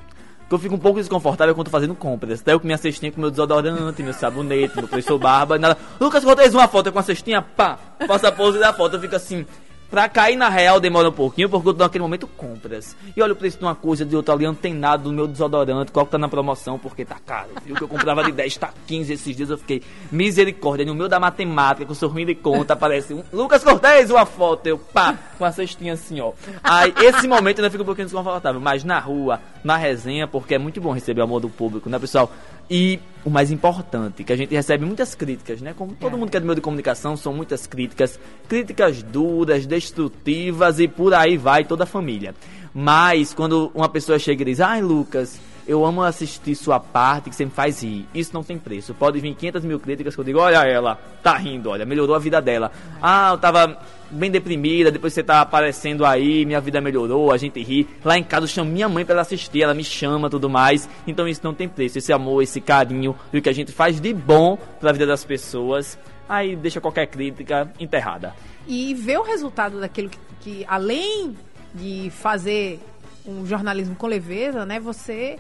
que 0.49 0.55
eu 0.55 0.59
fico 0.59 0.75
um 0.75 0.79
pouco 0.79 0.99
desconfortável 0.99 1.55
quando 1.55 1.67
tô 1.67 1.71
fazendo 1.71 1.95
compras. 1.95 2.43
Daí 2.43 2.55
eu 2.55 2.61
com 2.61 2.67
minha 2.67 2.79
cestinha 2.79 3.13
com 3.13 3.21
meu 3.21 3.31
desodorante, 3.31 4.03
meu 4.03 4.13
sabonete, 4.13 4.77
meu 4.77 4.89
preço 4.89 5.19
barba, 5.19 5.59
nada. 5.59 5.77
Lucas, 6.01 6.25
Cortez, 6.25 6.55
uma 6.55 6.69
foto 6.69 6.91
com 6.93 6.99
a 6.99 7.03
cestinha, 7.03 7.43
pá, 7.43 7.79
faça 8.07 8.29
a 8.29 8.33
pose 8.33 8.59
da 8.59 8.73
foto. 8.73 8.97
Eu 8.97 9.01
fico 9.01 9.17
assim, 9.17 9.47
Pra 9.95 10.09
cair 10.09 10.35
na 10.35 10.49
real 10.49 10.81
demora 10.81 11.09
um 11.09 11.13
pouquinho, 11.13 11.49
porque 11.49 11.69
eu 11.69 11.73
tô 11.73 11.85
naquele 11.85 12.03
momento 12.03 12.27
compras. 12.27 12.97
E 13.17 13.23
olha 13.23 13.33
o 13.33 13.37
preço 13.37 13.59
de 13.59 13.65
uma 13.65 13.77
coisa, 13.77 14.05
de 14.05 14.17
outra 14.17 14.35
ali, 14.35 14.45
antenado 14.45 15.09
no 15.09 15.15
meu 15.15 15.29
desodorante, 15.29 15.93
qual 15.93 16.05
que 16.05 16.11
tá 16.11 16.19
na 16.19 16.29
promoção, 16.29 16.81
porque 16.81 17.05
tá 17.05 17.17
caro. 17.25 17.51
Viu 17.65 17.77
que 17.77 17.83
eu 17.83 17.87
comprava 17.87 18.25
de 18.25 18.33
10, 18.33 18.57
tá 18.57 18.71
15 18.89 19.13
esses 19.13 19.37
dias, 19.37 19.51
eu 19.51 19.57
fiquei 19.57 19.85
misericórdia. 20.11 20.85
No 20.85 20.97
meio 20.97 21.09
da 21.09 21.21
matemática, 21.21 21.87
com 21.87 21.93
o 21.93 21.95
sorrindo 21.95 22.35
de 22.35 22.35
conta, 22.35 22.73
aparece 22.73 23.15
um 23.15 23.23
Lucas 23.33 23.63
Cortez, 23.63 24.11
uma 24.11 24.27
foto, 24.27 24.67
eu 24.67 24.79
pá, 24.79 25.17
com 25.39 25.45
a 25.45 25.53
cestinha 25.53 25.93
assim, 25.93 26.21
ó. 26.21 26.33
Aí, 26.65 26.93
esse 26.97 27.29
momento 27.29 27.61
ainda 27.61 27.71
fica 27.71 27.85
um 27.85 27.87
pouquinho 27.87 28.09
desconfortável, 28.09 28.61
mas 28.61 28.83
na 28.83 28.99
rua, 28.99 29.39
na 29.63 29.77
resenha, 29.77 30.27
porque 30.27 30.57
é 30.57 30.59
muito 30.59 30.81
bom 30.81 30.91
receber 30.91 31.21
o 31.21 31.25
amor 31.25 31.39
do 31.39 31.49
público, 31.49 31.89
né, 31.89 32.01
pessoal? 32.01 32.33
E 32.69 32.99
o 33.25 33.31
mais 33.31 33.51
importante, 33.51 34.23
que 34.23 34.33
a 34.33 34.37
gente 34.37 34.55
recebe 34.55 34.85
muitas 34.85 35.15
críticas, 35.15 35.61
né? 35.61 35.75
Como 35.77 35.95
todo 35.95 36.15
é. 36.15 36.19
mundo 36.19 36.31
que 36.31 36.37
é 36.37 36.41
do 36.41 36.47
meio 36.47 36.57
de 36.57 36.61
comunicação, 36.61 37.17
são 37.17 37.33
muitas 37.33 37.67
críticas, 37.67 38.19
críticas 38.49 39.03
duras, 39.03 39.67
destrutivas 39.67 40.79
e 40.79 40.87
por 40.87 41.15
aí 41.15 41.37
vai 41.37 41.65
toda 41.65 41.85
a 41.85 41.87
família. 41.87 42.35
Mas 42.75 43.33
quando 43.33 43.71
uma 43.75 43.89
pessoa 43.89 44.19
chega 44.19 44.43
e 44.43 44.47
diz: 44.47 44.61
"Ai, 44.61 44.83
Lucas, 44.83 45.41
eu 45.67 45.85
amo 45.85 46.03
assistir 46.03 46.55
sua 46.55 46.79
parte, 46.79 47.31
que 47.31 47.37
sempre 47.37 47.55
faz 47.55 47.83
rir. 47.83 48.07
Isso 48.15 48.33
não 48.35 48.43
tem 48.43 48.59
preço. 48.59 48.93
Pode 48.95 49.19
vir 49.21 49.35
500 49.35 49.65
mil 49.65 49.81
críticas 49.81 50.15
que 50.15 50.21
eu 50.21 50.25
digo, 50.25 50.39
olha 50.39 50.59
ela, 50.59 50.97
tá 51.23 51.37
rindo, 51.37 51.71
olha, 51.71 51.87
melhorou 51.87 52.15
a 52.15 52.19
vida 52.19 52.41
dela. 52.41 52.71
Ah, 53.01 53.31
eu 53.33 53.39
tava 53.39 53.79
bem 54.15 54.31
deprimida, 54.31 54.91
depois 54.91 55.13
você 55.13 55.23
tá 55.23 55.41
aparecendo 55.41 56.05
aí, 56.05 56.45
minha 56.47 56.61
vida 56.61 56.81
melhorou, 56.81 57.33
a 57.33 57.37
gente 57.37 57.63
ri. 57.63 57.89
Lá 58.05 58.17
em 58.17 58.23
casa 58.23 58.45
eu 58.45 58.49
chamo 58.49 58.71
minha 58.71 58.89
mãe 58.89 59.05
para 59.05 59.15
ela 59.15 59.23
assistir, 59.23 59.63
ela 59.63 59.75
me 59.75 59.85
chama 59.85 60.31
tudo 60.31 60.49
mais. 60.49 60.89
Então 61.07 61.27
isso 61.29 61.41
não 61.45 61.55
tem 61.55 61.69
preço. 61.69 61.99
Esse 61.99 62.13
amor, 62.13 62.43
esse 62.43 62.61
carinho, 62.61 63.17
e 63.33 63.39
o 63.39 63.43
que 63.43 63.49
a 63.49 63.53
gente 63.53 63.73
faz 63.73 64.01
de 64.01 64.13
bom 64.15 64.57
pra 64.81 64.93
vida 64.93 65.07
das 65.07 65.25
pessoas, 65.25 65.99
aí 66.29 66.57
deixa 66.57 66.81
qualquer 66.81 67.07
crítica 67.07 67.71
enterrada. 67.79 68.35
E 68.67 68.95
ver 68.95 69.19
o 69.19 69.23
resultado 69.23 69.81
daquilo 69.81 70.09
que, 70.09 70.19
que 70.41 70.65
além 70.69 71.37
de 71.75 72.11
fazer 72.11 72.81
um 73.27 73.45
jornalismo 73.45 73.97
com 73.97 74.07
leveza, 74.07 74.65
né, 74.65 74.79
você 74.79 75.39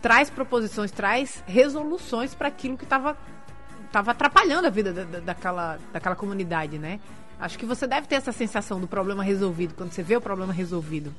traz 0.00 0.28
proposições, 0.28 0.90
traz 0.90 1.42
resoluções 1.46 2.34
para 2.34 2.48
aquilo 2.48 2.76
que 2.76 2.84
estava 2.84 3.16
tava 3.92 4.12
atrapalhando 4.12 4.66
a 4.66 4.70
vida 4.70 4.90
da, 4.92 5.04
da, 5.04 5.20
daquela, 5.20 5.78
daquela 5.92 6.16
comunidade, 6.16 6.78
né? 6.78 6.98
Acho 7.42 7.58
que 7.58 7.66
você 7.66 7.88
deve 7.88 8.06
ter 8.06 8.14
essa 8.14 8.30
sensação 8.30 8.78
do 8.78 8.86
problema 8.86 9.24
resolvido, 9.24 9.74
quando 9.74 9.90
você 9.90 10.00
vê 10.00 10.16
o 10.16 10.20
problema 10.20 10.52
resolvido. 10.52 11.12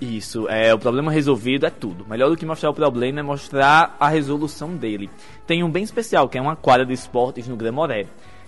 Isso, 0.00 0.48
é, 0.48 0.74
o 0.74 0.78
problema 0.80 1.12
resolvido 1.12 1.64
é 1.64 1.70
tudo. 1.70 2.04
Melhor 2.08 2.28
do 2.28 2.36
que 2.36 2.44
mostrar 2.44 2.70
o 2.70 2.74
problema 2.74 3.20
é 3.20 3.22
mostrar 3.22 3.96
a 4.00 4.08
resolução 4.08 4.74
dele. 4.74 5.08
Tem 5.46 5.62
um 5.62 5.70
bem 5.70 5.84
especial, 5.84 6.28
que 6.28 6.36
é 6.36 6.40
uma 6.42 6.56
quadra 6.56 6.84
de 6.84 6.92
esportes 6.92 7.46
no 7.46 7.54
Gremoré 7.54 8.06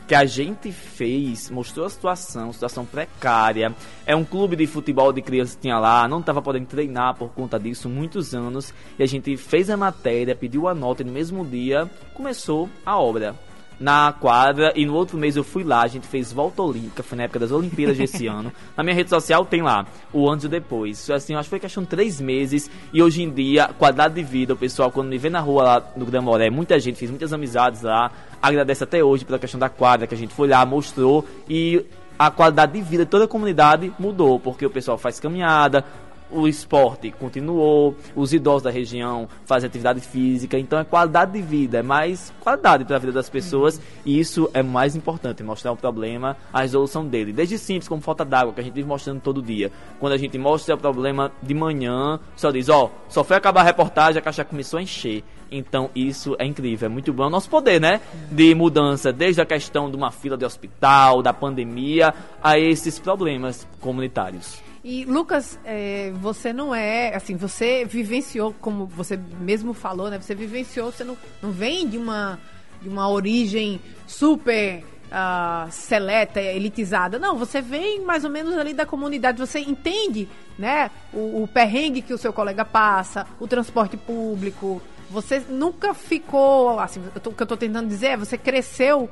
que 0.08 0.16
a 0.16 0.24
gente 0.24 0.72
fez, 0.72 1.48
mostrou 1.48 1.86
a 1.86 1.88
situação, 1.88 2.52
situação 2.52 2.84
precária. 2.84 3.72
É 4.04 4.16
um 4.16 4.24
clube 4.24 4.56
de 4.56 4.66
futebol 4.66 5.12
de 5.12 5.22
crianças 5.22 5.54
que 5.54 5.62
tinha 5.62 5.78
lá, 5.78 6.08
não 6.08 6.18
estava 6.18 6.42
podendo 6.42 6.66
treinar 6.66 7.14
por 7.14 7.28
conta 7.28 7.56
disso 7.56 7.88
muitos 7.88 8.34
anos. 8.34 8.74
E 8.98 9.02
a 9.04 9.06
gente 9.06 9.36
fez 9.36 9.70
a 9.70 9.76
matéria, 9.76 10.34
pediu 10.34 10.66
a 10.66 10.74
nota 10.74 11.02
e 11.02 11.06
no 11.06 11.12
mesmo 11.12 11.46
dia 11.46 11.88
começou 12.14 12.68
a 12.84 12.98
obra 12.98 13.36
na 13.82 14.12
quadra 14.12 14.72
e 14.76 14.86
no 14.86 14.94
outro 14.94 15.18
mês 15.18 15.36
eu 15.36 15.42
fui 15.42 15.64
lá, 15.64 15.82
a 15.82 15.88
gente 15.88 16.06
fez 16.06 16.32
volta 16.32 16.62
olímpica, 16.62 17.02
foi 17.02 17.18
na 17.18 17.24
época 17.24 17.40
das 17.40 17.50
Olimpíadas 17.50 17.98
desse 17.98 18.28
ano. 18.28 18.52
Na 18.76 18.84
minha 18.84 18.94
rede 18.94 19.10
social 19.10 19.44
tem 19.44 19.60
lá 19.60 19.84
o 20.12 20.30
antes 20.30 20.44
e 20.44 20.48
depois. 20.48 21.10
Assim, 21.10 21.34
acho 21.34 21.44
que 21.44 21.50
foi 21.50 21.58
questão 21.58 21.82
de 21.82 21.88
três 21.88 22.20
meses 22.20 22.70
e 22.92 23.02
hoje 23.02 23.22
em 23.22 23.30
dia, 23.30 23.68
qualidade 23.76 24.14
de 24.14 24.22
vida, 24.22 24.54
o 24.54 24.56
pessoal 24.56 24.90
quando 24.92 25.08
me 25.08 25.18
vê 25.18 25.28
na 25.28 25.40
rua 25.40 25.62
lá 25.64 25.82
no 25.96 26.06
Gramoré, 26.06 26.48
muita 26.48 26.78
gente, 26.78 26.96
fiz 26.96 27.10
muitas 27.10 27.32
amizades 27.32 27.82
lá, 27.82 28.12
agradece 28.40 28.84
até 28.84 29.02
hoje 29.02 29.24
pela 29.24 29.38
questão 29.38 29.58
da 29.58 29.68
quadra 29.68 30.06
que 30.06 30.14
a 30.14 30.18
gente 30.18 30.32
foi 30.32 30.46
lá, 30.46 30.64
mostrou 30.64 31.26
e 31.48 31.84
a 32.16 32.30
qualidade 32.30 32.72
de 32.72 32.82
vida 32.82 33.04
de 33.04 33.10
toda 33.10 33.24
a 33.24 33.28
comunidade 33.28 33.92
mudou, 33.98 34.38
porque 34.38 34.64
o 34.64 34.70
pessoal 34.70 34.96
faz 34.96 35.18
caminhada, 35.18 35.84
o 36.32 36.48
esporte 36.48 37.10
continuou, 37.10 37.94
os 38.14 38.32
idosos 38.32 38.62
da 38.62 38.70
região 38.70 39.28
fazem 39.44 39.66
atividade 39.66 40.00
física, 40.00 40.58
então 40.58 40.78
é 40.78 40.84
qualidade 40.84 41.32
de 41.32 41.42
vida, 41.42 41.78
é 41.78 41.82
mais 41.82 42.32
qualidade 42.40 42.84
para 42.84 42.96
a 42.96 42.98
vida 42.98 43.12
das 43.12 43.28
pessoas 43.28 43.80
e 44.04 44.18
isso 44.18 44.50
é 44.54 44.62
mais 44.62 44.96
importante, 44.96 45.42
mostrar 45.42 45.72
o 45.72 45.76
problema, 45.76 46.36
a 46.52 46.62
resolução 46.62 47.06
dele. 47.06 47.32
Desde 47.32 47.58
simples, 47.58 47.88
como 47.88 48.00
falta 48.00 48.24
d'água, 48.24 48.52
que 48.52 48.60
a 48.60 48.64
gente 48.64 48.74
vive 48.74 48.88
mostrando 48.88 49.20
todo 49.20 49.42
dia. 49.42 49.70
Quando 50.00 50.12
a 50.12 50.18
gente 50.18 50.36
mostra 50.38 50.74
o 50.74 50.78
problema 50.78 51.30
de 51.42 51.54
manhã, 51.54 52.18
só 52.36 52.50
diz, 52.50 52.68
ó, 52.68 52.86
oh, 52.86 52.90
só 53.08 53.22
foi 53.22 53.36
acabar 53.36 53.60
a 53.60 53.64
reportagem, 53.64 54.18
a 54.18 54.22
caixa 54.22 54.44
começou 54.44 54.78
a 54.78 54.82
encher. 54.82 55.22
Então 55.50 55.90
isso 55.94 56.34
é 56.38 56.46
incrível, 56.46 56.86
é 56.86 56.88
muito 56.88 57.12
bom. 57.12 57.24
É 57.24 57.26
o 57.26 57.30
nosso 57.30 57.50
poder, 57.50 57.78
né? 57.78 58.00
De 58.30 58.54
mudança, 58.54 59.12
desde 59.12 59.42
a 59.42 59.44
questão 59.44 59.90
de 59.90 59.96
uma 59.96 60.10
fila 60.10 60.36
de 60.36 60.46
hospital, 60.46 61.22
da 61.22 61.34
pandemia, 61.34 62.14
a 62.42 62.58
esses 62.58 62.98
problemas 62.98 63.68
comunitários. 63.78 64.71
E 64.84 65.04
Lucas, 65.04 65.58
é, 65.64 66.10
você 66.16 66.52
não 66.52 66.74
é, 66.74 67.14
assim, 67.14 67.36
você 67.36 67.84
vivenciou, 67.84 68.52
como 68.60 68.84
você 68.86 69.16
mesmo 69.16 69.72
falou, 69.72 70.10
né? 70.10 70.18
Você 70.20 70.34
vivenciou, 70.34 70.90
você 70.90 71.04
não, 71.04 71.16
não 71.40 71.52
vem 71.52 71.88
de 71.88 71.96
uma, 71.96 72.36
de 72.80 72.88
uma 72.88 73.08
origem 73.08 73.80
super 74.08 74.82
uh, 75.12 75.70
seleta, 75.70 76.40
elitizada. 76.40 77.16
Não, 77.16 77.36
você 77.36 77.60
vem 77.60 78.00
mais 78.00 78.24
ou 78.24 78.30
menos 78.30 78.58
ali 78.58 78.74
da 78.74 78.84
comunidade, 78.84 79.38
você 79.38 79.60
entende, 79.60 80.28
né? 80.58 80.90
O, 81.12 81.44
o 81.44 81.48
perrengue 81.48 82.02
que 82.02 82.12
o 82.12 82.18
seu 82.18 82.32
colega 82.32 82.64
passa, 82.64 83.24
o 83.38 83.46
transporte 83.46 83.96
público. 83.96 84.82
Você 85.08 85.44
nunca 85.48 85.94
ficou, 85.94 86.80
assim, 86.80 87.00
o 87.14 87.20
que 87.20 87.42
eu 87.42 87.44
estou 87.44 87.56
tentando 87.56 87.86
dizer 87.86 88.06
é, 88.06 88.16
você 88.16 88.36
cresceu 88.36 89.08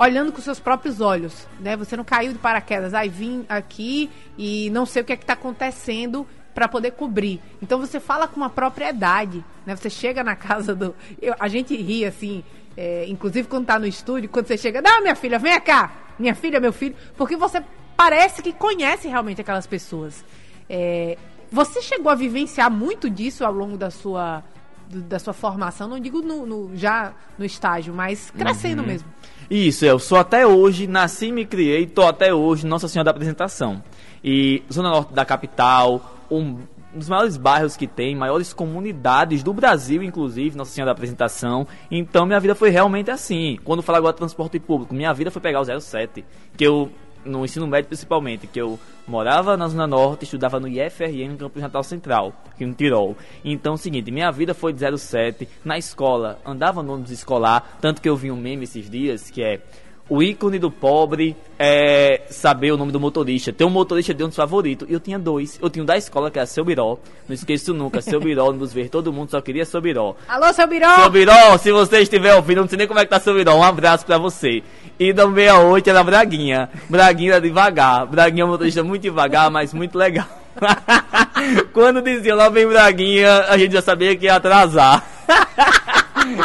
olhando 0.00 0.32
com 0.32 0.40
seus 0.40 0.58
próprios 0.58 0.98
olhos, 0.98 1.46
né? 1.60 1.76
Você 1.76 1.94
não 1.94 2.04
caiu 2.04 2.32
de 2.32 2.38
paraquedas, 2.38 2.94
aí 2.94 3.10
vim 3.10 3.44
aqui 3.46 4.08
e 4.38 4.70
não 4.70 4.86
sei 4.86 5.02
o 5.02 5.04
que 5.04 5.12
é 5.12 5.16
que 5.16 5.24
está 5.24 5.34
acontecendo 5.34 6.26
para 6.54 6.66
poder 6.66 6.92
cobrir. 6.92 7.38
Então 7.60 7.78
você 7.78 8.00
fala 8.00 8.26
com 8.26 8.36
uma 8.36 8.48
propriedade, 8.48 9.44
né? 9.66 9.76
Você 9.76 9.90
chega 9.90 10.24
na 10.24 10.34
casa 10.34 10.74
do, 10.74 10.94
eu, 11.20 11.34
a 11.38 11.48
gente 11.48 11.76
ri 11.76 12.06
assim, 12.06 12.42
é, 12.78 13.04
inclusive 13.08 13.46
quando 13.46 13.66
tá 13.66 13.78
no 13.78 13.86
estúdio, 13.86 14.30
quando 14.30 14.46
você 14.46 14.56
chega, 14.56 14.80
não, 14.80 15.02
minha 15.02 15.14
filha, 15.14 15.38
vem 15.38 15.60
cá, 15.60 15.92
minha 16.18 16.34
filha, 16.34 16.58
meu 16.58 16.72
filho, 16.72 16.96
porque 17.14 17.36
você 17.36 17.62
parece 17.94 18.40
que 18.40 18.54
conhece 18.54 19.06
realmente 19.06 19.42
aquelas 19.42 19.66
pessoas. 19.66 20.24
É, 20.66 21.18
você 21.52 21.82
chegou 21.82 22.10
a 22.10 22.14
vivenciar 22.14 22.70
muito 22.70 23.10
disso 23.10 23.44
ao 23.44 23.52
longo 23.52 23.76
da 23.76 23.90
sua 23.90 24.42
da 24.92 25.20
sua 25.20 25.32
formação, 25.32 25.86
não 25.86 26.00
digo 26.00 26.20
no, 26.20 26.44
no 26.44 26.76
já 26.76 27.12
no 27.38 27.44
estágio, 27.44 27.94
mas 27.94 28.30
crescendo 28.32 28.80
uhum. 28.80 28.88
mesmo. 28.88 29.08
Isso, 29.50 29.84
eu 29.84 29.98
sou 29.98 30.16
até 30.16 30.46
hoje, 30.46 30.86
nasci 30.86 31.26
e 31.26 31.32
me 31.32 31.44
criei, 31.44 31.84
tô 31.84 32.02
até 32.02 32.32
hoje 32.32 32.64
Nossa 32.64 32.86
Senhora 32.86 33.06
da 33.06 33.10
Apresentação. 33.10 33.82
E 34.22 34.62
Zona 34.72 34.90
Norte 34.90 35.12
da 35.12 35.24
capital, 35.24 36.18
um 36.30 36.58
dos 36.94 37.08
maiores 37.08 37.36
bairros 37.36 37.76
que 37.76 37.88
tem, 37.88 38.14
maiores 38.14 38.52
comunidades 38.52 39.42
do 39.42 39.52
Brasil, 39.52 40.04
inclusive, 40.04 40.56
Nossa 40.56 40.70
Senhora 40.70 40.90
da 40.90 40.92
Apresentação. 40.92 41.66
Então 41.90 42.24
minha 42.26 42.38
vida 42.38 42.54
foi 42.54 42.70
realmente 42.70 43.10
assim. 43.10 43.58
Quando 43.64 43.82
falo 43.82 43.98
agora 43.98 44.12
de 44.12 44.18
transporte 44.18 44.60
público, 44.60 44.94
minha 44.94 45.12
vida 45.12 45.32
foi 45.32 45.42
pegar 45.42 45.60
o 45.60 45.80
07, 45.80 46.24
que 46.56 46.62
eu 46.62 46.88
no 47.24 47.44
ensino 47.44 47.66
médio 47.66 47.88
principalmente, 47.88 48.46
que 48.46 48.60
eu 48.60 48.78
morava 49.06 49.56
na 49.56 49.68
Zona 49.68 49.86
Norte, 49.86 50.24
estudava 50.24 50.60
no 50.60 50.68
IFRN, 50.68 51.30
no 51.32 51.38
Campus 51.38 51.62
Natal 51.62 51.82
Central, 51.82 52.32
aqui 52.50 52.64
no 52.64 52.74
Tirol. 52.74 53.16
Então, 53.44 53.74
o 53.74 53.78
seguinte, 53.78 54.10
minha 54.10 54.30
vida 54.30 54.54
foi 54.54 54.72
de 54.72 54.98
07, 54.98 55.48
na 55.64 55.76
escola, 55.78 56.38
andava 56.44 56.82
no 56.82 56.94
ônibus 56.94 57.10
escolar, 57.10 57.78
tanto 57.80 58.00
que 58.00 58.08
eu 58.08 58.16
vi 58.16 58.30
um 58.30 58.36
meme 58.36 58.64
esses 58.64 58.88
dias, 58.88 59.30
que 59.30 59.42
é 59.42 59.60
o 60.10 60.20
ícone 60.20 60.58
do 60.58 60.72
pobre 60.72 61.36
é 61.56 62.22
saber 62.28 62.72
o 62.72 62.76
nome 62.76 62.90
do 62.90 62.98
motorista. 62.98 63.52
Tem 63.52 63.64
um 63.64 63.70
motorista 63.70 64.12
de 64.12 64.24
um 64.24 64.26
dos 64.26 64.34
favoritos. 64.34 64.90
E 64.90 64.92
eu 64.92 64.98
tinha 64.98 65.16
dois. 65.16 65.56
Eu 65.62 65.70
tinha 65.70 65.84
um 65.84 65.86
da 65.86 65.96
escola, 65.96 66.32
que 66.32 66.38
era 66.38 66.46
seu 66.46 66.64
Biró. 66.64 66.98
Não 67.28 67.34
esqueço 67.34 67.72
nunca. 67.72 68.02
Seu 68.02 68.18
Biró, 68.18 68.52
nos 68.52 68.72
ver. 68.72 68.88
Todo 68.88 69.12
mundo 69.12 69.30
só 69.30 69.40
queria 69.40 69.64
seu 69.64 69.80
Biró. 69.80 70.16
Alô, 70.26 70.52
seu 70.52 70.66
Biró! 70.66 70.96
Seu 70.96 71.10
Biró, 71.10 71.56
se 71.58 71.70
você 71.70 72.00
estiver 72.00 72.34
ouvindo, 72.34 72.62
não 72.62 72.68
sei 72.68 72.76
nem 72.76 72.88
como 72.88 72.98
é 72.98 73.04
que 73.04 73.10
tá 73.10 73.20
seu 73.20 73.32
Biró. 73.34 73.54
Um 73.54 73.62
abraço 73.62 74.04
pra 74.04 74.18
você. 74.18 74.64
E 74.98 75.12
da 75.12 75.28
68 75.28 75.90
era 75.90 76.02
Braguinha. 76.02 76.68
Braguinha 76.88 77.34
era 77.34 77.40
devagar. 77.40 78.04
Braguinha 78.06 78.42
é 78.42 78.46
um 78.46 78.50
motorista 78.50 78.82
muito 78.82 79.02
devagar, 79.02 79.48
mas 79.48 79.72
muito 79.72 79.96
legal. 79.96 80.26
Quando 81.72 82.02
dizia 82.02 82.34
lá 82.34 82.48
vem 82.48 82.66
Braguinha, 82.66 83.44
a 83.48 83.56
gente 83.56 83.72
já 83.72 83.80
sabia 83.80 84.16
que 84.16 84.24
ia 84.24 84.34
atrasar. 84.34 85.04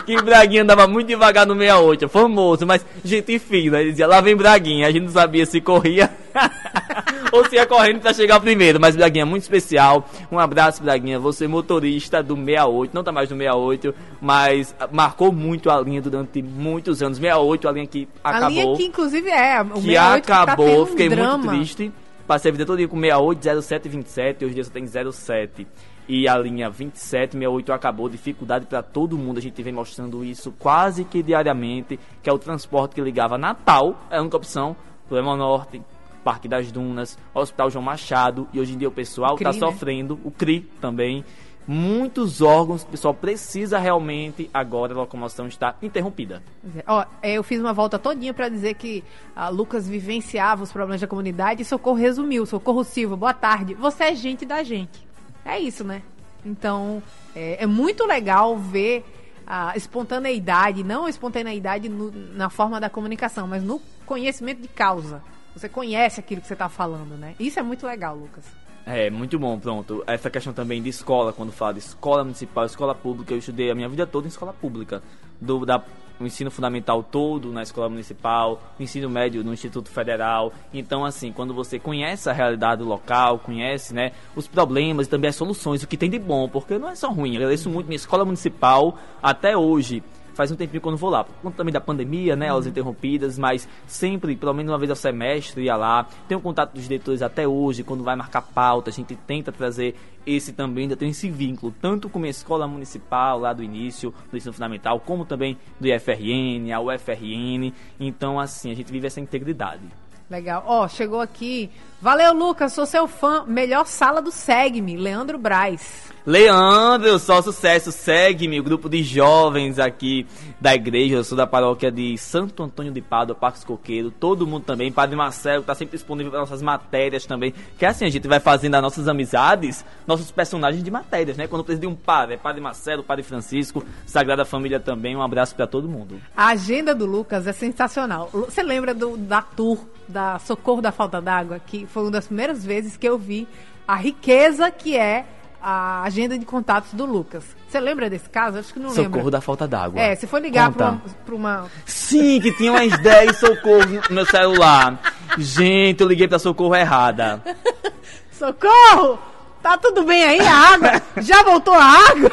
que 0.06 0.22
Braguinha 0.22 0.64
andava 0.64 0.88
muito 0.88 1.08
devagar 1.08 1.46
no 1.46 1.54
68, 1.54 2.10
famoso, 2.10 2.66
mas 2.66 2.86
gente 3.04 3.40
fina. 3.40 3.82
Ele 3.82 3.92
dizia, 3.92 4.08
lá 4.08 4.22
vem 4.22 4.36
Braguinha. 4.36 4.88
A 4.88 4.92
gente 4.92 5.04
não 5.04 5.12
sabia 5.12 5.46
se 5.46 5.62
corria 5.62 6.10
ou 7.32 7.46
se 7.46 7.56
ia 7.56 7.66
correndo 7.66 8.02
para 8.02 8.14
chegar 8.14 8.40
primeiro. 8.40 8.80
Mas 8.80 8.96
Braguinha 8.96 9.24
é 9.24 9.26
muito 9.26 9.44
especial. 9.44 10.08
Um 10.32 10.40
abraço, 10.40 10.84
Braguinha. 10.84 11.20
Você 11.20 11.48
motorista 11.48 12.22
do 12.22 12.36
68, 12.36 12.94
não 12.94 13.04
tá 13.04 13.12
mais 13.12 13.30
no 13.30 13.38
68, 13.38 13.96
mas 14.22 14.76
marcou 14.92 15.32
muito 15.32 15.70
a 15.70 15.80
linha 15.82 16.02
durante 16.02 16.42
muitos 16.42 17.02
anos. 17.02 17.18
68, 17.18 17.68
a 17.68 17.72
linha 17.72 17.88
que 17.88 18.08
acabou. 18.24 18.48
A 18.48 18.50
linha 18.50 18.76
que 18.78 18.84
inclusive 18.86 19.30
é, 19.30 19.62
o 19.62 19.66
que 19.66 19.82
68 19.82 20.32
acabou, 20.32 20.68
que 20.68 20.82
tá 20.82 20.92
fiquei 20.92 21.10
drama. 21.10 21.38
muito 21.38 21.56
triste. 21.56 21.92
Passei 22.28 22.50
a 22.50 22.52
vida 22.52 22.66
toda 22.66 22.88
com 22.88 23.00
68, 23.00 23.62
07 23.62 23.90
27, 23.90 24.46
hoje 24.46 24.52
em 24.52 24.56
dia 24.56 24.64
só 24.64 24.72
tem 24.72 24.88
07 24.88 25.68
e 26.08 26.28
a 26.28 26.38
linha 26.38 26.70
2768 26.70 27.74
acabou. 27.74 28.10
Dificuldade 28.10 28.66
para 28.66 28.82
todo 28.84 29.18
mundo. 29.18 29.38
A 29.38 29.42
gente 29.42 29.62
vem 29.62 29.74
mostrando 29.74 30.24
isso 30.24 30.52
quase 30.58 31.04
que 31.04 31.24
diariamente, 31.24 32.00
que 32.22 32.30
é 32.30 32.34
o 32.34 32.38
transporte 32.38 32.96
que 32.96 33.02
ligava 33.02 33.38
Natal, 33.38 34.00
é 34.10 34.18
a 34.18 34.22
única 34.22 34.38
opção, 34.38 34.76
Problema 35.08 35.36
Norte, 35.36 35.82
Parque 36.24 36.48
das 36.48 36.72
Dunas, 36.72 37.18
Hospital 37.34 37.70
João 37.70 37.84
Machado, 37.84 38.48
e 38.52 38.60
hoje 38.60 38.74
em 38.74 38.78
dia 38.78 38.88
o 38.88 38.92
pessoal 38.92 39.36
está 39.36 39.54
né? 39.54 39.60
sofrendo, 39.60 40.20
o 40.24 40.32
CRI 40.32 40.62
também. 40.82 41.24
Muitos 41.68 42.44
órgãos, 42.44 42.84
o 42.84 42.88
pessoal 42.88 43.14
precisa 43.14 43.80
realmente, 43.80 44.50
agora 44.54 44.94
a 44.94 44.98
locomoção 44.98 45.48
está 45.48 45.76
interrompida. 45.82 46.44
Ó, 46.86 47.04
eu 47.24 47.42
fiz 47.42 47.60
uma 47.60 47.74
volta 47.74 47.98
todinha 47.98 48.36
para 48.36 48.50
dizer 48.50 48.76
que 48.76 49.04
a 49.36 49.50
Lucas 49.50 49.88
vivenciava 49.88 50.64
os 50.64 50.72
problemas 50.72 51.02
da 51.02 51.08
comunidade 51.08 51.64
e 51.64 51.66
Socorro 51.66 51.98
resumiu. 51.98 52.46
Socorro 52.46 52.84
Silva, 52.84 53.16
boa 53.16 53.34
tarde. 53.34 53.74
Você 53.74 54.04
é 54.04 54.16
gente 54.16 54.46
da 54.46 54.62
gente. 54.62 55.05
É 55.46 55.60
isso, 55.60 55.84
né? 55.84 56.02
Então, 56.44 57.02
é, 57.36 57.64
é 57.64 57.66
muito 57.66 58.04
legal 58.06 58.58
ver 58.58 59.06
a 59.46 59.78
espontaneidade, 59.78 60.84
não 60.84 61.06
a 61.06 61.10
espontaneidade 61.10 61.88
no, 61.88 62.12
na 62.12 62.50
forma 62.50 62.80
da 62.80 62.90
comunicação, 62.90 63.48
mas 63.48 63.64
no 63.64 63.80
conhecimento 64.06 64.62
de 64.62 64.68
causa. 64.68 65.22
Você 65.56 65.70
conhece 65.70 66.20
aquilo 66.20 66.42
que 66.42 66.48
você 66.48 66.54
está 66.54 66.68
falando, 66.68 67.16
né? 67.16 67.36
Isso 67.40 67.60
é 67.60 67.64
muito 67.64 67.86
legal, 67.86 68.16
Lucas. 68.16 68.44
É, 68.86 69.10
muito 69.10 69.40
bom, 69.40 69.58
pronto. 69.58 70.04
Essa 70.06 70.30
questão 70.30 70.54
também 70.54 70.82
de 70.82 70.90
escola, 70.90 71.32
quando 71.32 71.52
fala 71.52 71.74
de 71.74 71.80
escola 71.80 72.24
municipal, 72.24 72.66
escola 72.66 72.94
pública, 72.94 73.34
eu 73.34 73.38
estudei 73.38 73.72
a 73.72 73.76
minha 73.76 73.88
vida 73.88 74.06
toda 74.06 74.28
em 74.28 74.30
escola 74.30 74.54
pública. 74.54 75.02
Do, 75.40 75.66
da 75.66 75.84
o 76.20 76.26
ensino 76.26 76.50
fundamental 76.50 77.04
todo 77.04 77.52
na 77.52 77.64
escola 77.64 77.90
municipal, 77.90 78.62
o 78.80 78.84
ensino 78.84 79.10
médio 79.10 79.44
no 79.44 79.54
Instituto 79.54 79.90
Federal. 79.90 80.54
Então, 80.74 81.04
assim, 81.04 81.32
quando 81.32 81.54
você 81.54 81.80
conhece 81.80 82.30
a 82.30 82.34
realidade 82.34 82.84
local, 82.84 83.40
conhece, 83.40 83.94
né, 83.94 84.12
os 84.36 84.48
problemas 84.48 85.08
e 85.08 85.10
também 85.10 85.30
as 85.30 85.36
soluções, 85.36 85.84
o 85.84 85.88
que 85.88 85.98
tem 85.98 86.10
de 86.10 86.20
bom, 86.20 86.48
porque 86.48 86.78
não 86.78 86.90
é 86.90 86.96
só 86.96 87.10
ruim. 87.10 87.32
Eu 87.32 87.38
agradeço 87.38 87.70
muito 87.70 87.88
minha 87.88 87.96
escola 87.96 88.26
municipal 88.26 88.98
até 89.22 89.58
hoje 89.58 90.04
faz 90.36 90.52
um 90.52 90.56
tempinho 90.56 90.82
que 90.82 90.88
eu 90.88 90.92
não 90.92 90.98
vou 90.98 91.10
lá. 91.10 91.24
Por 91.24 91.34
conta 91.42 91.58
também 91.58 91.74
da 91.74 91.82
pandemia, 91.82 92.36
né? 92.36 92.50
Aulas 92.50 92.66
uhum. 92.66 92.72
interrompidas, 92.72 93.40
mas 93.40 93.68
sempre, 93.88 94.36
pelo 94.36 94.54
menos 94.54 94.72
uma 94.72 94.78
vez 94.78 94.90
ao 94.92 94.96
semestre, 94.96 95.64
ia 95.64 95.76
lá. 95.76 96.08
Tenho 96.28 96.40
contato 96.40 96.74
dos 96.74 96.84
diretores 96.84 97.22
até 97.22 97.48
hoje, 97.48 97.84
quando 97.84 98.04
vai 98.04 98.16
marcar 98.16 98.42
pauta, 98.42 98.90
a 98.90 98.94
gente 98.94 99.16
tenta 99.16 99.52
trazer 99.52 99.96
esse 100.26 100.54
também, 100.54 100.84
ainda 100.84 100.96
tem 100.96 101.10
esse 101.10 101.30
vínculo, 101.30 101.74
tanto 101.80 102.10
com 102.10 102.22
a 102.24 102.28
escola 102.28 102.68
municipal 102.68 103.40
lá 103.40 103.54
do 103.54 103.64
início, 103.64 104.14
do 104.32 104.38
ensino 104.38 104.54
fundamental, 104.54 105.00
como 105.00 105.24
também 105.24 105.58
do 105.80 105.88
IFRN, 105.88 106.72
a 106.74 106.80
UFRN. 106.82 107.72
Então, 108.00 108.40
assim, 108.40 108.72
a 108.72 108.76
gente 108.76 108.92
vive 108.92 109.08
essa 109.08 109.20
integridade. 109.20 109.84
Legal. 110.30 110.64
Ó, 110.66 110.84
oh, 110.84 110.88
chegou 110.88 111.22
aqui. 111.22 111.70
Valeu, 112.06 112.36
Lucas, 112.36 112.72
sou 112.72 112.86
seu 112.86 113.08
fã. 113.08 113.44
Melhor 113.48 113.88
sala 113.88 114.22
do 114.22 114.30
Segue-me, 114.30 114.96
Leandro 114.96 115.40
Braz. 115.40 116.14
Leandro, 116.24 117.18
só 117.18 117.42
sucesso, 117.42 117.92
segue-me, 117.92 118.60
o 118.60 118.64
grupo 118.64 118.88
de 118.88 119.02
jovens 119.02 119.80
aqui 119.80 120.26
da 120.60 120.74
igreja, 120.74 121.16
eu 121.16 121.24
sou 121.24 121.38
da 121.38 121.46
paróquia 121.46 121.92
de 121.92 122.18
Santo 122.18 122.64
Antônio 122.64 122.92
de 122.92 123.02
Pádua, 123.02 123.36
Parques 123.36 123.64
Coqueiro, 123.64 124.10
todo 124.10 124.46
mundo 124.48 124.64
também, 124.64 124.92
Padre 124.92 125.16
Marcelo, 125.16 125.62
tá 125.62 125.76
sempre 125.76 125.98
disponível 125.98 126.32
para 126.32 126.40
nossas 126.40 126.64
matérias 126.64 127.28
também, 127.28 127.54
que 127.78 127.86
assim, 127.86 128.06
a 128.06 128.10
gente 128.10 128.28
vai 128.28 128.40
fazendo 128.40 128.74
as 128.74 128.82
nossas 128.82 129.08
amizades, 129.08 129.86
nossos 130.08 130.32
personagens 130.32 130.84
de 130.84 130.90
matérias, 130.90 131.38
né? 131.38 131.48
Quando 131.48 131.64
precisa 131.64 131.82
de 131.82 131.88
um 131.88 131.96
padre, 131.96 132.36
é 132.36 132.38
Padre 132.38 132.60
Marcelo, 132.60 133.04
Padre 133.04 133.24
Francisco, 133.24 133.84
Sagrada 134.08 134.46
Família 134.46 134.80
também, 134.80 135.16
um 135.16 135.22
abraço 135.22 135.56
para 135.56 135.68
todo 135.68 135.88
mundo. 135.88 136.20
A 136.36 136.48
agenda 136.48 136.96
do 136.96 137.06
Lucas 137.06 137.46
é 137.46 137.54
sensacional. 137.54 138.32
Você 138.32 138.64
lembra 138.64 138.96
do, 138.96 139.16
da 139.16 139.44
tour 139.44 139.80
da 140.08 140.40
Socorro 140.40 140.82
da 140.82 140.92
Falta 140.92 141.22
d'Água, 141.22 141.60
que 141.60 141.86
foi 141.96 142.04
uma 142.04 142.12
das 142.12 142.28
primeiras 142.28 142.66
vezes 142.66 142.98
que 142.98 143.08
eu 143.08 143.18
vi 143.18 143.48
a 143.88 143.96
riqueza 143.96 144.70
que 144.70 144.98
é 144.98 145.24
a 145.62 146.04
agenda 146.04 146.38
de 146.38 146.46
contatos 146.46 146.94
do 146.94 147.06
Lucas. 147.06 147.46
Você 147.70 147.80
lembra 147.80 148.10
desse 148.10 148.30
caso? 148.30 148.58
Acho 148.58 148.74
que 148.74 148.82
não 148.82 148.90
socorro. 148.90 149.06
Socorro 149.06 149.32
da 149.32 149.40
falta 149.40 149.66
d'água. 149.66 150.02
É, 150.02 150.14
se 150.14 150.28
for 150.28 150.42
ligar 150.42 150.74
para 150.74 151.00
uma, 151.30 151.62
uma, 151.62 151.68
Sim, 151.86 152.42
que 152.42 152.52
tinha 152.52 152.74
umas 152.74 152.96
10 153.00 153.38
socorros 153.38 154.10
no 154.10 154.16
meu 154.16 154.26
celular. 154.26 155.00
Gente, 155.38 156.02
eu 156.02 156.08
liguei 156.10 156.28
pra 156.28 156.38
socorro 156.38 156.76
errada. 156.76 157.42
socorro! 158.30 159.18
Tá 159.64 159.78
tudo 159.78 160.04
bem 160.04 160.22
aí 160.22 160.40
a 160.42 160.74
água? 160.74 161.02
Já 161.24 161.44
voltou 161.44 161.74
a 161.74 162.10
água? 162.12 162.32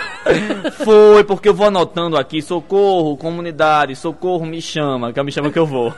Foi, 0.84 1.22
porque 1.22 1.48
eu 1.48 1.54
vou 1.54 1.68
anotando 1.68 2.18
aqui, 2.18 2.42
socorro, 2.42 3.16
comunidade, 3.16 3.94
socorro, 3.94 4.44
me 4.44 4.60
chama, 4.60 5.12
que 5.12 5.22
me 5.22 5.30
chama 5.30 5.52
que 5.52 5.58
eu 5.58 5.66
vou. 5.66 5.94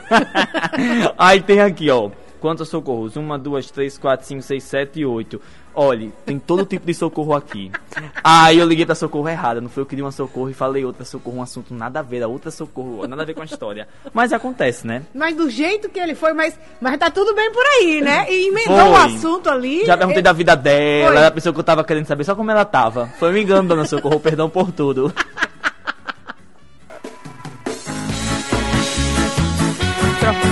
aí 1.17 1.41
tem 1.41 1.61
aqui, 1.61 1.89
ó, 1.89 2.11
quantos 2.39 2.69
socorros? 2.69 3.15
Uma, 3.15 3.37
duas, 3.37 3.69
três, 3.69 3.97
quatro, 3.97 4.25
cinco, 4.25 4.41
seis, 4.41 4.63
sete, 4.63 5.03
oito. 5.03 5.41
Olha, 5.77 6.09
tem 6.25 6.39
todo 6.39 6.65
tipo 6.65 6.85
de 6.85 6.93
socorro 6.93 7.35
aqui. 7.35 7.69
Aí 8.23 8.57
eu 8.57 8.65
liguei 8.67 8.85
pra 8.85 8.95
socorro 8.95 9.27
errada. 9.27 9.59
Não 9.59 9.67
foi 9.67 9.83
eu 9.83 9.85
que 9.85 9.95
dei 9.95 10.03
uma 10.03 10.11
socorro 10.11 10.49
e 10.49 10.53
falei 10.53 10.85
outra 10.85 11.03
socorro, 11.03 11.37
um 11.37 11.41
assunto 11.41 11.73
nada 11.73 11.99
a 11.99 12.01
ver, 12.01 12.23
a 12.23 12.27
outra 12.27 12.49
socorro, 12.49 13.05
nada 13.05 13.23
a 13.23 13.25
ver 13.25 13.33
com 13.33 13.41
a 13.41 13.45
história. 13.45 13.87
Mas 14.13 14.31
acontece, 14.31 14.87
né? 14.87 15.03
Mas 15.13 15.35
do 15.35 15.49
jeito 15.49 15.89
que 15.89 15.99
ele 15.99 16.15
foi, 16.15 16.33
mas, 16.33 16.57
mas 16.79 16.97
tá 16.97 17.11
tudo 17.11 17.35
bem 17.35 17.51
por 17.51 17.63
aí, 17.65 17.99
né? 17.99 18.25
E 18.31 18.47
emendou 18.47 18.87
o 18.87 18.91
um 18.91 18.95
assunto 18.95 19.49
ali. 19.49 19.85
Já 19.85 19.97
perguntei 19.97 20.21
da 20.21 20.31
vida 20.31 20.55
dela, 20.55 21.13
foi. 21.13 21.21
da 21.21 21.31
pessoa 21.31 21.53
que 21.53 21.59
eu 21.59 21.63
tava 21.63 21.83
querendo 21.83 22.05
saber 22.05 22.23
só 22.23 22.35
como 22.35 22.49
ela 22.51 22.63
tava. 22.63 23.07
Foi 23.19 23.33
me 23.33 23.41
engano, 23.41 23.67
dona 23.67 23.85
Socorro, 23.85 24.19
perdão 24.19 24.49
por 24.49 24.71
tudo. 24.71 25.13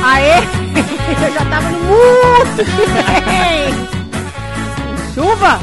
Aê! 0.04 0.63
Eu 1.22 1.34
já 1.34 1.46
tava 1.46 1.70
no 1.70 1.80
muito 1.80 2.64
Chuva? 5.14 5.60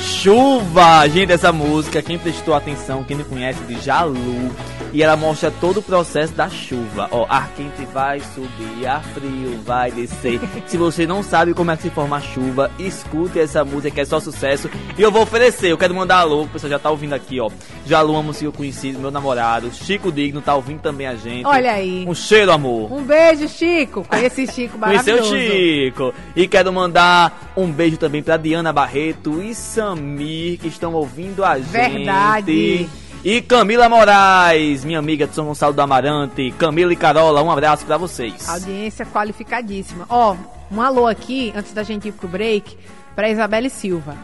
Chuva! 0.00 1.08
Gente, 1.08 1.32
essa 1.32 1.52
música, 1.52 2.00
quem 2.02 2.18
prestou 2.18 2.54
atenção, 2.54 3.04
quem 3.04 3.16
não 3.16 3.24
conhece, 3.24 3.60
de 3.64 3.78
Jalu. 3.80 4.50
E 4.94 5.02
ela 5.02 5.16
mostra 5.16 5.50
todo 5.50 5.78
o 5.78 5.82
processo 5.82 6.32
da 6.34 6.48
chuva. 6.48 7.08
Ó, 7.10 7.26
ar 7.28 7.50
quente 7.56 7.84
vai 7.92 8.20
subir, 8.20 8.86
ar 8.86 9.02
frio 9.02 9.60
vai 9.64 9.90
descer. 9.90 10.40
se 10.66 10.76
você 10.76 11.04
não 11.04 11.20
sabe 11.20 11.52
como 11.52 11.72
é 11.72 11.76
que 11.76 11.82
se 11.82 11.90
forma 11.90 12.18
a 12.18 12.20
chuva, 12.20 12.70
escute 12.78 13.40
essa 13.40 13.64
música 13.64 13.90
que 13.90 14.00
é 14.00 14.04
só 14.04 14.20
sucesso. 14.20 14.70
E 14.96 15.02
eu 15.02 15.10
vou 15.10 15.22
oferecer, 15.22 15.72
eu 15.72 15.76
quero 15.76 15.92
mandar 15.92 16.18
alô, 16.18 16.42
o 16.42 16.48
pessoal 16.48 16.70
já 16.70 16.78
tá 16.78 16.90
ouvindo 16.90 17.12
aqui, 17.12 17.40
ó. 17.40 17.50
Jalu, 17.84 18.12
uma 18.12 18.22
música 18.22 18.52
conhecido, 18.52 19.00
meu 19.00 19.10
namorado. 19.10 19.72
Chico 19.72 20.12
Digno 20.12 20.40
tá 20.40 20.54
ouvindo 20.54 20.80
também 20.80 21.08
a 21.08 21.16
gente. 21.16 21.44
Olha 21.44 21.72
aí. 21.72 22.04
Um 22.06 22.14
cheiro, 22.14 22.52
amor. 22.52 22.92
Um 22.92 23.02
beijo, 23.02 23.48
Chico. 23.48 24.04
Conheci 24.08 24.46
Chico, 24.54 24.78
maravilhoso. 24.78 25.30
Conheceu 25.30 25.50
Chico. 25.50 26.14
E 26.36 26.46
quero 26.46 26.72
mandar 26.72 27.52
um 27.56 27.66
beijo 27.66 27.96
também 27.96 28.22
pra 28.22 28.36
Diana 28.36 28.72
Barreto 28.72 29.42
e 29.42 29.56
Samir, 29.56 30.60
que 30.60 30.68
estão 30.68 30.94
ouvindo 30.94 31.44
a 31.44 31.58
gente. 31.58 31.70
Verdade. 31.70 32.88
E 33.24 33.40
Camila 33.40 33.88
Moraes, 33.88 34.84
minha 34.84 34.98
amiga 34.98 35.26
de 35.26 35.34
São 35.34 35.46
Gonçalo 35.46 35.72
do 35.72 35.80
Amarante. 35.80 36.52
Camila 36.58 36.92
e 36.92 36.96
Carola, 36.96 37.42
um 37.42 37.50
abraço 37.50 37.86
para 37.86 37.96
vocês. 37.96 38.46
Audiência 38.46 39.06
qualificadíssima. 39.06 40.04
Ó, 40.10 40.36
um 40.70 40.82
alô 40.82 41.06
aqui, 41.06 41.50
antes 41.56 41.72
da 41.72 41.82
gente 41.82 42.08
ir 42.08 42.12
pro 42.12 42.28
break, 42.28 42.76
pra 43.16 43.30
Isabelle 43.30 43.70
Silva. 43.70 44.14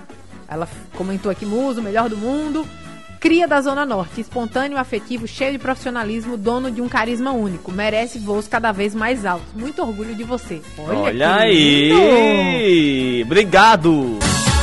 Ela 0.46 0.68
comentou 0.94 1.30
aqui, 1.30 1.46
Muso, 1.46 1.80
melhor 1.80 2.10
do 2.10 2.16
mundo. 2.16 2.66
Cria 3.18 3.48
da 3.48 3.60
Zona 3.62 3.86
Norte, 3.86 4.20
espontâneo, 4.20 4.76
afetivo, 4.76 5.26
cheio 5.26 5.52
de 5.52 5.58
profissionalismo, 5.58 6.36
dono 6.36 6.70
de 6.70 6.82
um 6.82 6.88
carisma 6.88 7.32
único. 7.32 7.72
Merece 7.72 8.18
voos 8.18 8.48
cada 8.48 8.70
vez 8.70 8.94
mais 8.94 9.24
altos. 9.24 9.48
Muito 9.54 9.80
orgulho 9.80 10.14
de 10.14 10.24
você. 10.24 10.60
Olha, 10.76 10.98
Olha 10.98 11.34
aí! 11.36 13.22
Obrigado! 13.24 14.18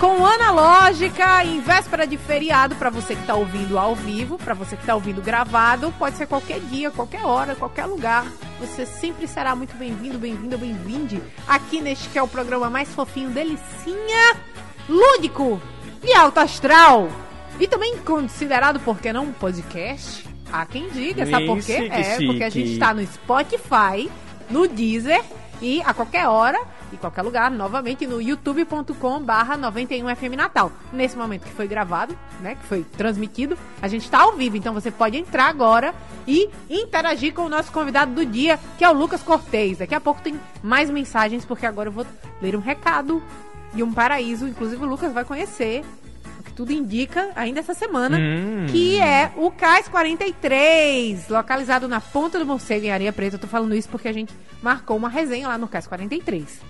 com 0.00 0.26
analógica 0.26 1.42
em 1.44 1.60
véspera 1.60 2.06
de 2.06 2.18
feriado 2.18 2.74
para 2.74 2.90
você 2.90 3.14
que 3.14 3.20
está 3.22 3.34
ouvindo 3.34 3.78
ao 3.78 3.94
vivo, 3.94 4.36
para 4.36 4.52
você 4.52 4.76
que 4.76 4.82
está 4.82 4.94
ouvindo 4.94 5.22
gravado, 5.22 5.92
pode 5.98 6.16
ser 6.16 6.26
qualquer 6.26 6.60
dia, 6.60 6.90
qualquer 6.90 7.24
hora, 7.24 7.54
qualquer 7.54 7.86
lugar. 7.86 8.26
Você 8.60 8.84
sempre 8.84 9.26
será 9.26 9.54
muito 9.54 9.74
bem-vindo, 9.76 10.18
bem-vindo, 10.18 10.58
bem-vinde 10.58 11.22
aqui 11.48 11.80
neste 11.80 12.08
que 12.10 12.18
é 12.18 12.22
o 12.22 12.28
programa 12.28 12.68
mais 12.68 12.94
fofinho, 12.94 13.30
delicinha, 13.30 14.36
lúdico 14.88 15.60
e 16.02 16.12
alto 16.12 16.40
astral. 16.40 17.08
E 17.58 17.66
também 17.66 17.96
considerado, 17.98 18.78
por 18.80 18.98
que 18.98 19.12
não, 19.12 19.24
um 19.24 19.32
podcast? 19.32 20.26
Há 20.52 20.66
quem 20.66 20.90
diga, 20.90 21.24
sabe 21.26 21.46
por 21.46 21.60
quê? 21.60 21.88
É, 21.90 22.16
porque 22.26 22.44
a 22.44 22.50
gente 22.50 22.72
está 22.72 22.92
no 22.92 23.04
Spotify, 23.06 24.10
no 24.50 24.68
Deezer 24.68 25.22
e 25.60 25.82
a 25.82 25.94
qualquer 25.94 26.28
hora 26.28 26.60
e 26.92 26.96
qualquer 26.96 27.22
lugar, 27.22 27.50
novamente 27.50 28.06
no 28.06 28.20
youtube.com 28.20 29.20
barra 29.20 29.58
91FM 29.58 30.36
Natal. 30.36 30.70
Nesse 30.92 31.16
momento 31.16 31.44
que 31.44 31.52
foi 31.52 31.66
gravado, 31.66 32.16
né, 32.40 32.54
que 32.54 32.66
foi 32.66 32.84
transmitido, 32.96 33.58
a 33.80 33.88
gente 33.88 34.04
está 34.04 34.22
ao 34.22 34.32
vivo, 34.32 34.56
então 34.56 34.72
você 34.72 34.90
pode 34.90 35.16
entrar 35.16 35.48
agora 35.48 35.94
e 36.26 36.48
interagir 36.68 37.34
com 37.34 37.42
o 37.42 37.48
nosso 37.48 37.72
convidado 37.72 38.12
do 38.12 38.24
dia, 38.24 38.58
que 38.78 38.84
é 38.84 38.90
o 38.90 38.92
Lucas 38.92 39.22
Cortez. 39.22 39.78
Daqui 39.78 39.94
a 39.94 40.00
pouco 40.00 40.20
tem 40.22 40.38
mais 40.62 40.90
mensagens, 40.90 41.44
porque 41.44 41.66
agora 41.66 41.88
eu 41.88 41.92
vou 41.92 42.06
ler 42.40 42.56
um 42.56 42.60
recado 42.60 43.22
e 43.74 43.82
um 43.82 43.92
paraíso, 43.92 44.46
inclusive 44.46 44.82
o 44.84 44.88
Lucas 44.88 45.12
vai 45.12 45.24
conhecer 45.24 45.84
tudo 46.56 46.72
indica, 46.72 47.30
ainda 47.36 47.60
essa 47.60 47.74
semana, 47.74 48.16
hum. 48.18 48.66
que 48.70 48.98
é 48.98 49.30
o 49.36 49.50
Cais 49.50 49.88
43, 49.88 51.28
localizado 51.28 51.86
na 51.86 52.00
Ponta 52.00 52.38
do 52.38 52.46
Morcego, 52.46 52.86
em 52.86 52.90
Areia 52.90 53.12
Preta. 53.12 53.36
Eu 53.36 53.40
tô 53.40 53.46
falando 53.46 53.74
isso 53.74 53.90
porque 53.90 54.08
a 54.08 54.12
gente 54.12 54.34
marcou 54.62 54.96
uma 54.96 55.10
resenha 55.10 55.46
lá 55.46 55.58
no 55.58 55.68
Cais 55.68 55.86
43. 55.86 56.62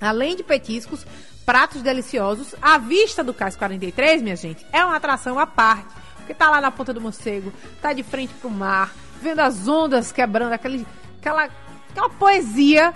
Além 0.00 0.34
de 0.34 0.42
petiscos, 0.42 1.06
pratos 1.46 1.80
deliciosos, 1.80 2.56
a 2.60 2.76
vista 2.76 3.22
do 3.22 3.32
Cais 3.32 3.54
43, 3.54 4.20
minha 4.20 4.34
gente, 4.34 4.66
é 4.72 4.84
uma 4.84 4.96
atração 4.96 5.38
à 5.38 5.46
parte. 5.46 5.94
Porque 6.16 6.34
tá 6.34 6.50
lá 6.50 6.60
na 6.60 6.72
Ponta 6.72 6.92
do 6.92 7.00
Morcego, 7.00 7.52
tá 7.80 7.92
de 7.92 8.02
frente 8.02 8.34
pro 8.34 8.50
mar, 8.50 8.92
vendo 9.22 9.40
as 9.40 9.68
ondas 9.68 10.10
quebrando, 10.10 10.54
aquele, 10.54 10.84
aquela, 11.20 11.48
aquela 11.90 12.10
poesia 12.10 12.92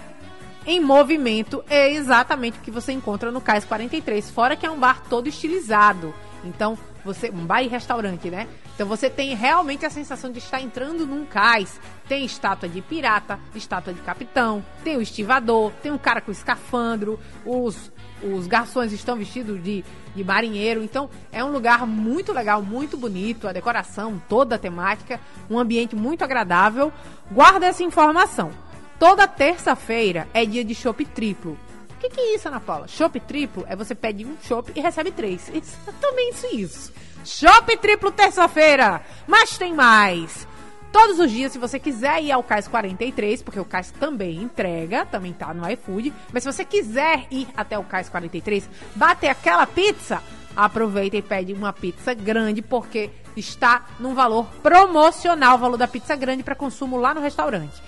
em 0.69 0.81
movimento 0.81 1.65
é 1.71 1.91
exatamente 1.91 2.59
o 2.59 2.61
que 2.61 2.71
você 2.71 2.93
encontra 2.93 3.33
no 3.33 3.41
Cais 3.41 3.65
43, 3.65 4.31
fora 4.31 4.55
que 4.55 4.67
é 4.67 4.71
um 4.71 4.79
bar 4.79 5.03
todo 5.09 5.27
estilizado. 5.27 6.15
Então, 6.45 6.77
você 7.03 7.31
um 7.31 7.47
bar 7.47 7.63
e 7.63 7.69
restaurante, 7.69 8.29
né? 8.29 8.47
Então 8.75 8.87
você 8.87 9.09
tem 9.09 9.35
realmente 9.35 9.87
a 9.87 9.91
sensação 9.91 10.31
de 10.31 10.39
estar 10.39 10.61
entrando 10.61 11.07
num 11.07 11.25
cais. 11.25 11.81
Tem 12.07 12.23
estátua 12.23 12.69
de 12.69 12.83
pirata, 12.83 13.41
estátua 13.55 13.95
de 13.95 14.01
capitão, 14.03 14.63
tem 14.85 14.99
o 14.99 15.01
estivador, 15.01 15.73
tem 15.83 15.91
um 15.91 15.97
cara 15.97 16.21
com 16.21 16.31
escafandro, 16.31 17.19
os 17.47 17.91
os 18.21 18.49
garçons 18.49 18.93
estão 18.93 19.17
vestidos 19.17 19.63
de, 19.63 19.85
de 20.15 20.25
marinheiro. 20.25 20.83
Então 20.83 21.09
é 21.33 21.43
um 21.43 21.51
lugar 21.51 21.87
muito 21.87 22.31
legal, 22.31 22.61
muito 22.61 22.97
bonito, 22.97 23.49
a 23.49 23.53
decoração, 23.53 24.21
toda 24.29 24.57
a 24.57 24.59
temática, 24.59 25.19
um 25.49 25.59
ambiente 25.59 25.97
muito 25.97 26.23
agradável. 26.23 26.93
Guarda 27.31 27.65
essa 27.65 27.83
informação. 27.83 28.68
Toda 28.99 29.29
terça-feira 29.29 30.27
é 30.35 30.45
dia 30.45 30.65
de 30.65 30.75
chopp 30.75 31.05
triplo. 31.05 31.57
O 31.91 32.01
que, 32.01 32.11
que, 32.11 32.21
é 32.21 32.35
isso, 32.35 32.49
Ana 32.49 32.59
Paula? 32.59 32.89
Chopp 32.89 33.19
triplo 33.21 33.65
é 33.69 33.77
você 33.77 33.95
pede 33.95 34.25
um 34.25 34.37
chopp 34.43 34.73
e 34.75 34.81
recebe 34.81 35.13
três. 35.13 35.49
Exatamente 35.55 36.47
isso. 36.57 36.93
Chopp 37.25 37.77
triplo 37.77 38.11
terça-feira. 38.11 39.01
Mas 39.27 39.57
tem 39.57 39.73
mais. 39.73 40.49
Todos 40.91 41.21
os 41.21 41.31
dias, 41.31 41.53
se 41.53 41.59
você 41.59 41.79
quiser 41.79 42.23
ir 42.23 42.33
ao 42.33 42.43
Cais 42.43 42.67
43, 42.67 43.43
porque 43.43 43.61
o 43.61 43.65
Cais 43.65 43.93
também 43.93 44.43
entrega, 44.43 45.05
também 45.07 45.33
tá 45.33 45.53
no 45.53 45.71
iFood. 45.71 46.13
Mas 46.33 46.43
se 46.43 46.53
você 46.53 46.65
quiser 46.65 47.27
ir 47.31 47.47
até 47.57 47.79
o 47.79 47.85
Cais 47.85 48.09
43, 48.09 48.69
bater 48.97 49.29
aquela 49.29 49.67
pizza, 49.67 50.23
aproveita 50.57 51.17
e 51.17 51.23
pede 51.23 51.53
uma 51.53 51.73
pizza 51.73 52.15
grande, 52.15 52.63
porque 52.63 53.11
está 53.37 53.87
num 54.01 54.15
valor 54.15 54.47
promocional 54.63 55.57
o 55.57 55.59
valor 55.59 55.77
da 55.77 55.87
pizza 55.87 56.17
grande 56.17 56.43
para 56.43 56.55
consumo 56.55 56.97
lá 56.97 57.15
no 57.15 57.21
restaurante. 57.21 57.81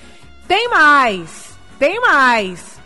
Tem 0.51 0.69
mais! 0.69 1.57
Tem 1.79 2.01
mais! 2.01 2.81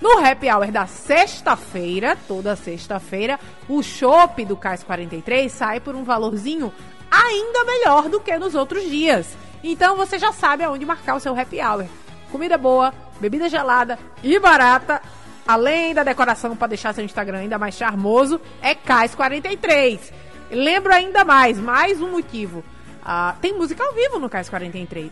No 0.00 0.24
happy 0.24 0.48
hour 0.48 0.70
da 0.70 0.86
sexta-feira, 0.86 2.16
toda 2.28 2.54
sexta-feira, 2.54 3.36
o 3.68 3.82
chopp 3.82 4.44
do 4.44 4.56
Cais 4.56 4.84
43 4.84 5.50
sai 5.50 5.80
por 5.80 5.96
um 5.96 6.04
valorzinho 6.04 6.72
ainda 7.10 7.64
melhor 7.64 8.08
do 8.08 8.20
que 8.20 8.38
nos 8.38 8.54
outros 8.54 8.84
dias. 8.84 9.36
Então 9.60 9.96
você 9.96 10.20
já 10.20 10.30
sabe 10.30 10.62
aonde 10.62 10.86
marcar 10.86 11.16
o 11.16 11.20
seu 11.20 11.36
happy 11.36 11.60
hour. 11.60 11.84
Comida 12.30 12.56
boa, 12.56 12.94
bebida 13.20 13.48
gelada 13.48 13.98
e 14.22 14.38
barata, 14.38 15.02
além 15.44 15.92
da 15.92 16.04
decoração 16.04 16.54
para 16.54 16.68
deixar 16.68 16.94
seu 16.94 17.04
Instagram 17.04 17.38
ainda 17.38 17.58
mais 17.58 17.74
charmoso, 17.74 18.40
é 18.62 18.72
Cais 18.72 19.16
43. 19.16 20.12
Lembro 20.48 20.94
ainda 20.94 21.24
mais, 21.24 21.58
mais 21.58 22.00
um 22.00 22.12
motivo 22.12 22.62
Uh, 23.00 23.34
tem 23.40 23.56
música 23.56 23.82
ao 23.82 23.94
vivo 23.94 24.18
no 24.18 24.28
Cais 24.28 24.48
43. 24.48 25.10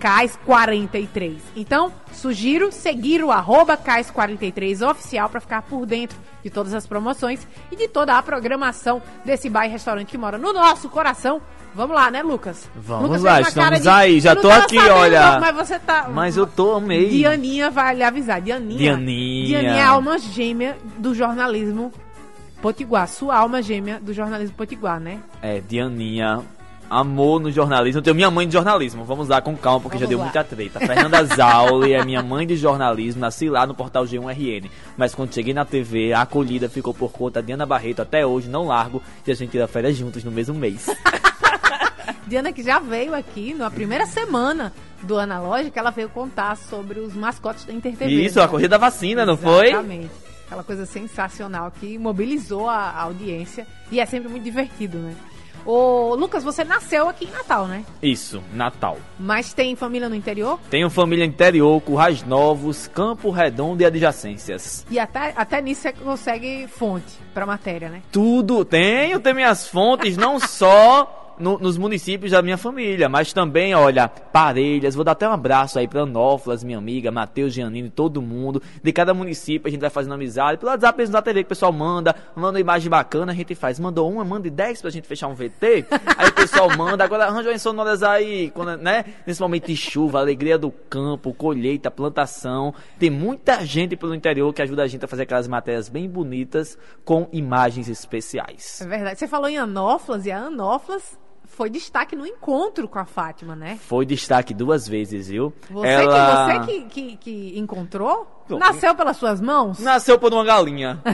Cais 0.00 0.38
43. 0.44 1.36
Então, 1.54 1.92
sugiro 2.12 2.72
seguir 2.72 3.22
o 3.22 3.30
arroba 3.30 3.76
Cais 3.76 4.10
43 4.10 4.82
oficial 4.82 5.28
para 5.28 5.40
ficar 5.40 5.62
por 5.62 5.84
dentro 5.84 6.16
de 6.42 6.48
todas 6.48 6.72
as 6.72 6.86
promoções 6.86 7.46
e 7.70 7.76
de 7.76 7.88
toda 7.88 8.16
a 8.16 8.22
programação 8.22 9.02
desse 9.24 9.50
bar 9.50 9.66
e 9.66 9.68
restaurante 9.68 10.08
que 10.08 10.18
mora 10.18 10.38
no 10.38 10.52
nosso 10.52 10.88
coração. 10.88 11.42
Vamos 11.74 11.94
lá, 11.94 12.10
né, 12.10 12.22
Lucas? 12.22 12.70
Vamos 12.74 13.08
Lucas 13.08 13.22
lá, 13.22 13.40
estamos 13.42 13.82
de... 13.82 13.88
aí. 13.88 14.18
Já 14.18 14.34
tô 14.34 14.50
aqui, 14.50 14.78
olha. 14.78 15.38
Mas 15.38 15.54
você 15.54 15.78
tá. 15.78 16.08
Mas 16.08 16.36
eu 16.36 16.46
tô 16.46 16.80
meio. 16.80 17.10
Dianinha 17.10 17.70
vai 17.70 17.96
lhe 17.96 18.02
avisar. 18.02 18.40
Dianinha. 18.40 18.78
Dianinha. 18.78 19.46
Dianinha 19.46 19.72
é 19.74 19.82
a 19.82 19.90
alma 19.90 20.18
gêmea 20.18 20.78
do 20.96 21.14
jornalismo 21.14 21.92
Potiguar. 22.62 23.06
Sua 23.06 23.36
alma 23.36 23.60
gêmea 23.60 24.00
do 24.00 24.14
jornalismo 24.14 24.56
Potiguar, 24.56 24.98
né? 24.98 25.18
É, 25.42 25.60
Dianinha 25.60 26.42
amor 26.90 27.40
no 27.40 27.50
jornalismo. 27.50 27.98
Eu 27.98 28.02
tenho 28.02 28.16
minha 28.16 28.30
mãe 28.30 28.46
de 28.46 28.52
jornalismo. 28.52 29.04
Vamos 29.04 29.28
lá 29.28 29.40
com 29.40 29.56
calma, 29.56 29.80
porque 29.80 29.96
Vamos 29.96 30.06
já 30.06 30.08
deu 30.08 30.18
lá. 30.18 30.24
muita 30.24 30.44
treta. 30.44 30.80
Fernanda 30.80 31.24
Zauli 31.24 31.92
é 31.92 32.04
minha 32.04 32.22
mãe 32.22 32.46
de 32.46 32.56
jornalismo. 32.56 33.20
Nasci 33.20 33.48
lá 33.48 33.66
no 33.66 33.74
portal 33.74 34.04
G1RN. 34.04 34.70
Mas 34.96 35.14
quando 35.14 35.34
cheguei 35.34 35.52
na 35.54 35.64
TV, 35.64 36.12
a 36.12 36.22
acolhida 36.22 36.68
ficou 36.68 36.94
por 36.94 37.12
conta 37.12 37.42
de 37.42 37.52
Ana 37.52 37.66
Barreto. 37.66 38.02
Até 38.02 38.26
hoje, 38.26 38.48
não 38.48 38.66
largo. 38.66 39.02
E 39.26 39.30
a 39.30 39.34
gente 39.34 39.50
tira 39.50 39.66
férias 39.66 39.96
juntos 39.96 40.24
no 40.24 40.30
mesmo 40.30 40.54
mês. 40.54 40.86
Diana 42.26 42.52
que 42.52 42.62
já 42.62 42.80
veio 42.80 43.14
aqui 43.14 43.54
na 43.54 43.70
primeira 43.70 44.04
semana 44.04 44.72
do 45.02 45.16
Analógica, 45.16 45.78
ela 45.78 45.90
veio 45.90 46.08
contar 46.08 46.56
sobre 46.56 46.98
os 46.98 47.14
mascotes 47.14 47.64
da 47.64 47.72
InterTV. 47.72 48.10
Isso, 48.10 48.38
né? 48.38 48.44
a 48.44 48.48
corrida 48.48 48.70
da 48.70 48.78
vacina, 48.78 49.24
não 49.24 49.36
foi? 49.36 49.68
Exatamente. 49.68 50.10
Aquela 50.46 50.64
coisa 50.64 50.86
sensacional 50.86 51.70
que 51.70 51.96
mobilizou 51.98 52.68
a, 52.68 52.76
a 52.76 53.02
audiência. 53.02 53.66
E 53.90 54.00
é 54.00 54.06
sempre 54.06 54.28
muito 54.28 54.42
divertido, 54.42 54.98
né? 54.98 55.14
Ô, 55.66 56.14
Lucas, 56.14 56.44
você 56.44 56.62
nasceu 56.62 57.08
aqui 57.08 57.24
em 57.24 57.30
Natal, 57.30 57.66
né? 57.66 57.84
Isso, 58.00 58.42
Natal. 58.52 58.98
Mas 59.18 59.52
tem 59.52 59.74
família 59.74 60.08
no 60.08 60.14
interior? 60.14 60.60
Tenho 60.70 60.88
família 60.88 61.24
interior, 61.24 61.80
Currais 61.80 62.22
Novos, 62.22 62.86
Campo 62.86 63.30
Redondo 63.30 63.82
e 63.82 63.84
adjacências. 63.84 64.86
E 64.88 64.98
até, 64.98 65.34
até 65.36 65.60
nisso 65.60 65.82
você 65.82 65.92
consegue 65.92 66.68
fonte 66.68 67.18
pra 67.34 67.44
matéria, 67.44 67.88
né? 67.88 68.02
Tudo, 68.12 68.64
tenho, 68.64 69.18
tenho 69.18 69.34
minhas 69.34 69.66
fontes, 69.68 70.16
não 70.16 70.38
só 70.38 71.25
no, 71.38 71.58
nos 71.58 71.76
municípios 71.76 72.32
da 72.32 72.42
minha 72.42 72.56
família, 72.56 73.08
mas 73.08 73.32
também, 73.32 73.74
olha, 73.74 74.08
Parelhas, 74.08 74.94
vou 74.94 75.04
dar 75.04 75.12
até 75.12 75.28
um 75.28 75.32
abraço 75.32 75.78
aí 75.78 75.86
para 75.86 76.02
Anófilas, 76.02 76.64
minha 76.64 76.78
amiga, 76.78 77.10
Matheus, 77.10 77.52
Giannini, 77.52 77.90
todo 77.90 78.22
mundo, 78.22 78.62
de 78.82 78.92
cada 78.92 79.12
município 79.12 79.68
a 79.68 79.70
gente 79.70 79.80
vai 79.80 79.90
fazendo 79.90 80.14
amizade, 80.14 80.58
pelo 80.58 80.70
WhatsApp 80.70 80.98
mesmo 80.98 81.12
da 81.12 81.22
TV 81.22 81.42
que 81.42 81.46
o 81.46 81.48
pessoal 81.48 81.72
manda, 81.72 82.14
manda 82.34 82.56
uma 82.56 82.60
imagem 82.60 82.90
bacana, 82.90 83.32
a 83.32 83.34
gente 83.34 83.54
faz, 83.54 83.78
mandou 83.78 84.10
uma, 84.10 84.24
manda 84.24 84.48
dez 84.50 84.80
pra 84.80 84.90
gente 84.90 85.06
fechar 85.06 85.28
um 85.28 85.34
VT, 85.34 85.86
aí 86.16 86.28
o 86.28 86.32
pessoal 86.32 86.74
manda, 86.76 87.04
agora 87.04 87.26
arranja 87.26 87.52
em 87.52 87.58
sonoras 87.58 88.02
aí, 88.02 88.50
quando, 88.50 88.76
né, 88.76 89.04
nesse 89.26 89.40
momento 89.40 89.66
de 89.66 89.76
chuva, 89.76 90.18
alegria 90.18 90.58
do 90.58 90.70
campo, 90.70 91.34
colheita, 91.34 91.90
plantação, 91.90 92.74
tem 92.98 93.10
muita 93.10 93.64
gente 93.64 93.96
pelo 93.96 94.14
interior 94.14 94.52
que 94.52 94.62
ajuda 94.62 94.82
a 94.82 94.86
gente 94.86 95.04
a 95.04 95.08
fazer 95.08 95.24
aquelas 95.24 95.48
matérias 95.48 95.88
bem 95.88 96.08
bonitas 96.08 96.78
com 97.04 97.28
imagens 97.32 97.88
especiais. 97.88 98.80
É 98.80 98.86
verdade, 98.86 99.18
você 99.18 99.28
falou 99.28 99.48
em 99.48 99.58
Anófilas, 99.58 100.26
e 100.26 100.30
a 100.30 100.38
Anófilas 100.38 101.18
foi 101.46 101.70
destaque 101.70 102.14
no 102.14 102.26
encontro 102.26 102.88
com 102.88 102.98
a 102.98 103.04
Fátima, 103.04 103.56
né? 103.56 103.78
Foi 103.80 104.04
destaque 104.04 104.52
duas 104.52 104.86
vezes, 104.86 105.28
viu? 105.28 105.52
Você, 105.70 105.88
Ela... 105.88 106.60
que, 106.60 106.72
você 106.72 106.78
que, 106.78 106.88
que, 106.88 107.16
que 107.16 107.58
encontrou? 107.58 108.44
Nasceu 108.50 108.94
pelas 108.94 109.16
suas 109.16 109.40
mãos? 109.40 109.80
Nasceu 109.80 110.18
por 110.18 110.32
uma 110.32 110.44
galinha. 110.44 111.00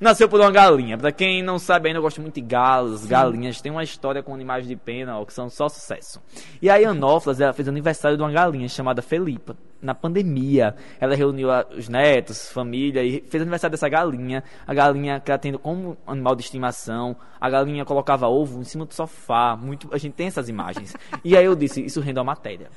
Nasceu 0.00 0.28
por 0.28 0.40
uma 0.40 0.50
galinha. 0.50 0.96
Pra 0.96 1.10
quem 1.10 1.42
não 1.42 1.58
sabe 1.58 1.88
ainda, 1.88 1.98
eu 1.98 2.02
gosto 2.02 2.20
muito 2.20 2.34
de 2.34 2.40
galos, 2.40 3.00
Sim. 3.00 3.08
galinhas. 3.08 3.60
Tem 3.60 3.72
uma 3.72 3.82
história 3.82 4.22
com 4.22 4.34
animais 4.34 4.66
de 4.66 4.76
pena, 4.76 5.18
ó, 5.18 5.24
que 5.24 5.32
são 5.32 5.48
só 5.48 5.68
sucesso. 5.68 6.20
E 6.60 6.70
aí, 6.70 6.84
Anófilas, 6.84 7.40
ela 7.40 7.52
fez 7.52 7.68
aniversário 7.68 8.16
de 8.16 8.22
uma 8.22 8.30
galinha 8.30 8.68
chamada 8.68 9.02
Felipa. 9.02 9.56
Na 9.80 9.94
pandemia, 9.94 10.74
ela 10.98 11.14
reuniu 11.14 11.48
os 11.76 11.88
netos, 11.88 12.50
família, 12.50 13.02
e 13.02 13.20
fez 13.28 13.42
aniversário 13.42 13.72
dessa 13.72 13.88
galinha. 13.88 14.42
A 14.66 14.72
galinha 14.72 15.20
que 15.20 15.30
ela 15.30 15.38
tendo 15.38 15.58
como 15.58 15.96
animal 16.06 16.34
de 16.34 16.42
estimação. 16.42 17.16
A 17.40 17.50
galinha 17.50 17.84
colocava 17.84 18.26
ovo 18.26 18.60
em 18.60 18.64
cima 18.64 18.86
do 18.86 18.94
sofá. 18.94 19.56
Muito, 19.56 19.88
a 19.92 19.98
gente 19.98 20.14
tem 20.14 20.26
essas 20.26 20.48
imagens. 20.48 20.94
E 21.22 21.36
aí 21.36 21.44
eu 21.44 21.54
disse, 21.54 21.84
isso 21.84 22.00
rende 22.00 22.18
uma 22.18 22.24
matéria. 22.24 22.68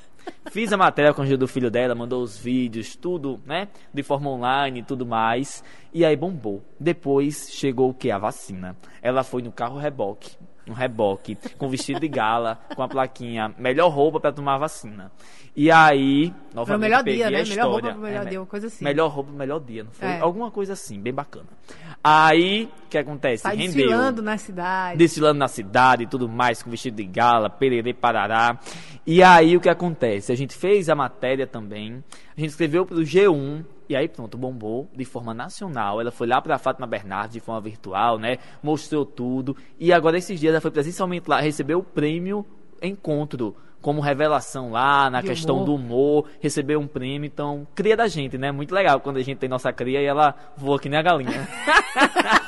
Fiz 0.50 0.72
a 0.72 0.76
matéria 0.76 1.14
com 1.14 1.22
o 1.22 1.38
do 1.38 1.48
filho 1.48 1.70
dela, 1.70 1.94
mandou 1.94 2.22
os 2.22 2.36
vídeos, 2.36 2.94
tudo, 2.94 3.40
né? 3.46 3.68
De 3.92 4.02
forma 4.02 4.30
online 4.30 4.80
e 4.80 4.82
tudo 4.82 5.06
mais. 5.06 5.64
E 5.92 6.04
aí 6.04 6.16
bombou. 6.16 6.62
Depois 6.78 7.48
chegou 7.50 7.90
o 7.90 7.94
que? 7.94 8.10
A 8.10 8.18
vacina. 8.18 8.76
Ela 9.00 9.24
foi 9.24 9.42
no 9.42 9.50
carro 9.50 9.78
reboque 9.78 10.36
um 10.70 10.74
reboque, 10.74 11.36
com 11.58 11.68
vestido 11.68 12.00
de 12.00 12.08
gala, 12.08 12.58
com 12.74 12.82
a 12.82 12.88
plaquinha, 12.88 13.54
melhor 13.58 13.88
roupa 13.88 14.20
para 14.20 14.32
tomar 14.32 14.54
a 14.54 14.58
vacina. 14.58 15.10
E 15.54 15.70
aí, 15.70 16.32
novamente, 16.54 16.66
foi 16.66 16.76
o 16.76 16.78
melhor 16.78 17.02
dia, 17.02 17.30
né? 17.30 17.42
Melhor 17.42 17.70
roupa 17.70 17.92
pro 17.92 18.00
melhor 18.00 18.26
é, 18.26 18.30
dia, 18.30 18.40
uma 18.40 18.46
coisa 18.46 18.66
assim. 18.68 18.84
Melhor 18.84 19.08
roupa, 19.08 19.32
melhor 19.32 19.60
dia, 19.60 19.84
não 19.84 19.90
foi? 19.90 20.08
É. 20.08 20.20
Alguma 20.20 20.50
coisa 20.50 20.74
assim, 20.74 21.00
bem 21.00 21.12
bacana. 21.12 21.48
Aí, 22.02 22.70
o 22.86 22.88
que 22.88 22.96
acontece? 22.96 23.42
Tá 23.42 23.50
Rendeu, 23.50 23.66
desfilando 23.66 24.22
na 24.22 24.38
cidade. 24.38 24.98
Desfilando 24.98 25.38
na 25.38 25.48
cidade 25.48 26.04
e 26.04 26.06
tudo 26.06 26.28
mais, 26.28 26.62
com 26.62 26.70
vestido 26.70 26.96
de 26.96 27.04
gala, 27.04 27.50
pererê, 27.50 27.92
parará. 27.92 28.58
E 29.06 29.22
aí, 29.22 29.56
o 29.56 29.60
que 29.60 29.68
acontece? 29.68 30.32
A 30.32 30.36
gente 30.36 30.54
fez 30.54 30.88
a 30.88 30.94
matéria 30.94 31.46
também, 31.46 32.02
a 32.36 32.40
gente 32.40 32.50
escreveu 32.50 32.86
pro 32.86 32.98
G1, 32.98 33.64
e 33.90 33.96
aí 33.96 34.06
pronto, 34.06 34.38
bombou 34.38 34.88
de 34.94 35.04
forma 35.04 35.34
nacional. 35.34 36.00
Ela 36.00 36.12
foi 36.12 36.28
lá 36.28 36.40
para 36.40 36.56
Fátima 36.58 36.86
Bernardes 36.86 37.32
de 37.32 37.40
forma 37.40 37.60
virtual, 37.60 38.20
né? 38.20 38.38
Mostrou 38.62 39.04
tudo. 39.04 39.56
E 39.80 39.92
agora 39.92 40.16
esses 40.16 40.38
dias 40.38 40.52
ela 40.52 40.60
foi 40.60 40.70
presencialmente 40.70 41.28
lá, 41.28 41.40
recebeu 41.40 41.80
o 41.80 41.82
prêmio 41.82 42.46
Encontro 42.80 43.56
como 43.80 44.00
revelação 44.00 44.70
lá 44.70 45.10
na 45.10 45.20
de 45.20 45.26
questão 45.26 45.56
humor. 45.56 45.66
do 45.66 45.74
humor, 45.74 46.26
recebeu 46.38 46.78
um 46.78 46.86
prêmio, 46.86 47.26
então 47.26 47.66
cria 47.74 47.96
da 47.96 48.06
gente, 48.06 48.38
né? 48.38 48.52
Muito 48.52 48.72
legal 48.72 49.00
quando 49.00 49.16
a 49.16 49.22
gente 49.22 49.38
tem 49.38 49.48
nossa 49.48 49.72
cria 49.72 50.00
e 50.00 50.04
ela 50.04 50.36
voa 50.56 50.78
que 50.78 50.88
nem 50.88 50.96
a 50.96 51.02
galinha. 51.02 51.48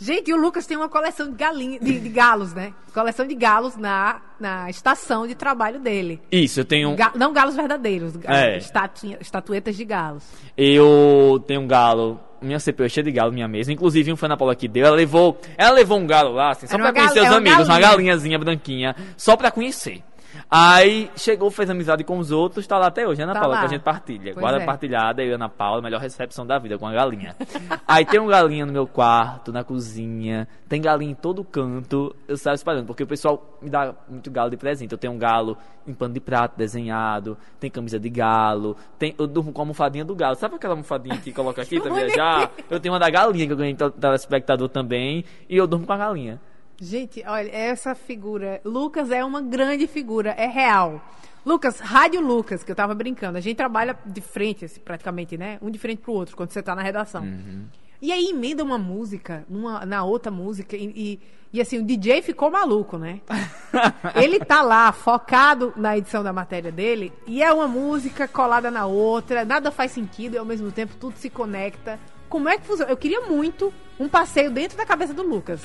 Gente, 0.00 0.30
e 0.30 0.34
o 0.34 0.36
Lucas 0.36 0.64
tem 0.64 0.76
uma 0.76 0.88
coleção 0.88 1.28
de, 1.28 1.36
galinha, 1.36 1.80
de, 1.80 1.98
de, 1.98 2.08
galos, 2.08 2.54
né? 2.54 2.72
Coleção 2.94 3.26
de 3.26 3.34
galos 3.34 3.76
na, 3.76 4.20
na 4.38 4.70
estação 4.70 5.26
de 5.26 5.34
trabalho 5.34 5.80
dele. 5.80 6.20
Isso, 6.30 6.60
eu 6.60 6.64
tenho. 6.64 6.94
Ga, 6.94 7.12
não 7.16 7.32
galos 7.32 7.56
verdadeiros, 7.56 8.12
é. 8.24 8.58
estatu, 8.58 9.16
estatuetas 9.20 9.76
de 9.76 9.84
galos. 9.84 10.24
Eu 10.56 11.42
tenho 11.46 11.62
um 11.62 11.66
galo. 11.66 12.20
Minha 12.40 12.60
CPU 12.60 12.84
é 12.84 12.88
cheia 12.88 13.02
de 13.02 13.10
galo, 13.10 13.32
minha 13.32 13.48
mesa. 13.48 13.72
Inclusive, 13.72 14.12
um 14.12 14.16
foi 14.16 14.28
na 14.28 14.36
Paula 14.36 14.54
que 14.54 14.68
deu. 14.68 14.86
Ela 14.86 14.94
levou, 14.94 15.40
ela 15.56 15.72
levou 15.72 15.98
um 15.98 16.06
galo 16.06 16.32
lá, 16.32 16.50
assim, 16.50 16.68
só 16.68 16.74
Era 16.74 16.84
pra 16.84 16.92
conhecer 16.92 17.20
os 17.28 17.34
amigos, 17.34 17.68
uma 17.68 17.80
galinhazinha 17.80 18.38
branquinha, 18.38 18.94
só 19.16 19.36
pra 19.36 19.50
conhecer. 19.50 20.04
Aí 20.50 21.10
chegou, 21.16 21.50
fez 21.50 21.68
amizade 21.68 22.04
com 22.04 22.18
os 22.18 22.30
outros, 22.30 22.66
tá 22.66 22.78
lá 22.78 22.86
até 22.86 23.06
hoje, 23.06 23.22
Ana 23.22 23.34
tá 23.34 23.40
Paula, 23.40 23.54
lá. 23.54 23.60
que 23.60 23.66
a 23.66 23.70
gente 23.70 23.82
partilha. 23.82 24.32
Pois 24.32 24.42
Guarda 24.42 24.62
é. 24.62 24.66
partilhada, 24.66 25.22
eu 25.22 25.30
e 25.30 25.32
Ana 25.32 25.48
Paula, 25.48 25.82
melhor 25.82 26.00
recepção 26.00 26.46
da 26.46 26.58
vida 26.58 26.78
com 26.78 26.86
a 26.86 26.92
galinha. 26.92 27.34
Aí 27.86 28.04
tem 28.04 28.20
um 28.20 28.26
galinha 28.26 28.64
no 28.64 28.72
meu 28.72 28.86
quarto, 28.86 29.52
na 29.52 29.64
cozinha, 29.64 30.48
tem 30.68 30.80
galinha 30.80 31.12
em 31.12 31.14
todo 31.14 31.44
canto, 31.44 32.14
eu 32.26 32.36
saio 32.36 32.54
espalhando, 32.54 32.86
porque 32.86 33.02
o 33.02 33.06
pessoal 33.06 33.58
me 33.60 33.70
dá 33.70 33.94
muito 34.08 34.30
galo 34.30 34.50
de 34.50 34.56
presente. 34.56 34.92
Eu 34.92 34.98
tenho 34.98 35.12
um 35.12 35.18
galo 35.18 35.56
em 35.86 35.94
pano 35.94 36.14
de 36.14 36.20
prato 36.20 36.56
desenhado, 36.56 37.36
tem 37.58 37.70
camisa 37.70 37.98
de 37.98 38.08
galo, 38.10 38.76
tem, 38.98 39.14
eu 39.18 39.26
durmo 39.26 39.52
com 39.52 39.60
a 39.60 39.62
almofadinha 39.62 40.04
do 40.04 40.14
galo. 40.14 40.36
Sabe 40.36 40.56
aquela 40.56 40.74
almofadinha 40.74 41.16
que 41.18 41.32
coloca 41.32 41.62
aqui 41.62 41.80
pra 41.80 41.92
viajar? 41.94 42.50
Eu 42.70 42.78
tenho 42.78 42.92
uma 42.92 43.00
da 43.00 43.10
galinha 43.10 43.46
que 43.46 43.52
eu 43.52 43.56
ganhei 43.56 43.74
do 43.74 43.90
telespectador 43.90 44.68
também, 44.68 45.24
e 45.48 45.56
eu 45.56 45.66
durmo 45.66 45.86
com 45.86 45.92
a 45.92 45.96
galinha. 45.96 46.40
Gente, 46.80 47.24
olha, 47.26 47.50
essa 47.50 47.94
figura. 47.94 48.60
Lucas 48.64 49.10
é 49.10 49.24
uma 49.24 49.42
grande 49.42 49.86
figura, 49.86 50.30
é 50.30 50.46
real. 50.46 51.02
Lucas, 51.44 51.80
Rádio 51.80 52.20
Lucas, 52.20 52.62
que 52.62 52.70
eu 52.70 52.76
tava 52.76 52.94
brincando. 52.94 53.38
A 53.38 53.40
gente 53.40 53.56
trabalha 53.56 53.98
de 54.04 54.20
frente, 54.20 54.64
assim, 54.64 54.80
praticamente, 54.80 55.36
né? 55.36 55.58
Um 55.60 55.70
de 55.70 55.78
frente 55.78 56.00
pro 56.00 56.12
outro, 56.12 56.36
quando 56.36 56.50
você 56.50 56.62
tá 56.62 56.74
na 56.74 56.82
redação. 56.82 57.22
Uhum. 57.22 57.64
E 58.00 58.12
aí 58.12 58.28
emenda 58.30 58.62
uma 58.62 58.78
música 58.78 59.44
numa, 59.48 59.84
na 59.84 60.04
outra 60.04 60.30
música 60.30 60.76
e, 60.76 60.84
e, 60.84 61.20
e, 61.52 61.60
assim, 61.60 61.78
o 61.78 61.82
DJ 61.82 62.22
ficou 62.22 62.48
maluco, 62.48 62.96
né? 62.96 63.20
Ele 64.14 64.38
tá 64.38 64.62
lá, 64.62 64.92
focado 64.92 65.72
na 65.74 65.98
edição 65.98 66.22
da 66.22 66.32
matéria 66.32 66.70
dele, 66.70 67.12
e 67.26 67.42
é 67.42 67.52
uma 67.52 67.66
música 67.66 68.28
colada 68.28 68.70
na 68.70 68.86
outra, 68.86 69.44
nada 69.44 69.72
faz 69.72 69.90
sentido 69.90 70.34
e 70.34 70.38
ao 70.38 70.44
mesmo 70.44 70.70
tempo 70.70 70.94
tudo 70.94 71.16
se 71.16 71.28
conecta. 71.28 71.98
Como 72.28 72.48
é 72.48 72.56
que 72.56 72.66
funciona? 72.66 72.92
Eu 72.92 72.96
queria 72.96 73.22
muito 73.22 73.72
um 73.98 74.08
passeio 74.08 74.50
dentro 74.50 74.76
da 74.76 74.86
cabeça 74.86 75.12
do 75.12 75.22
Lucas. 75.22 75.62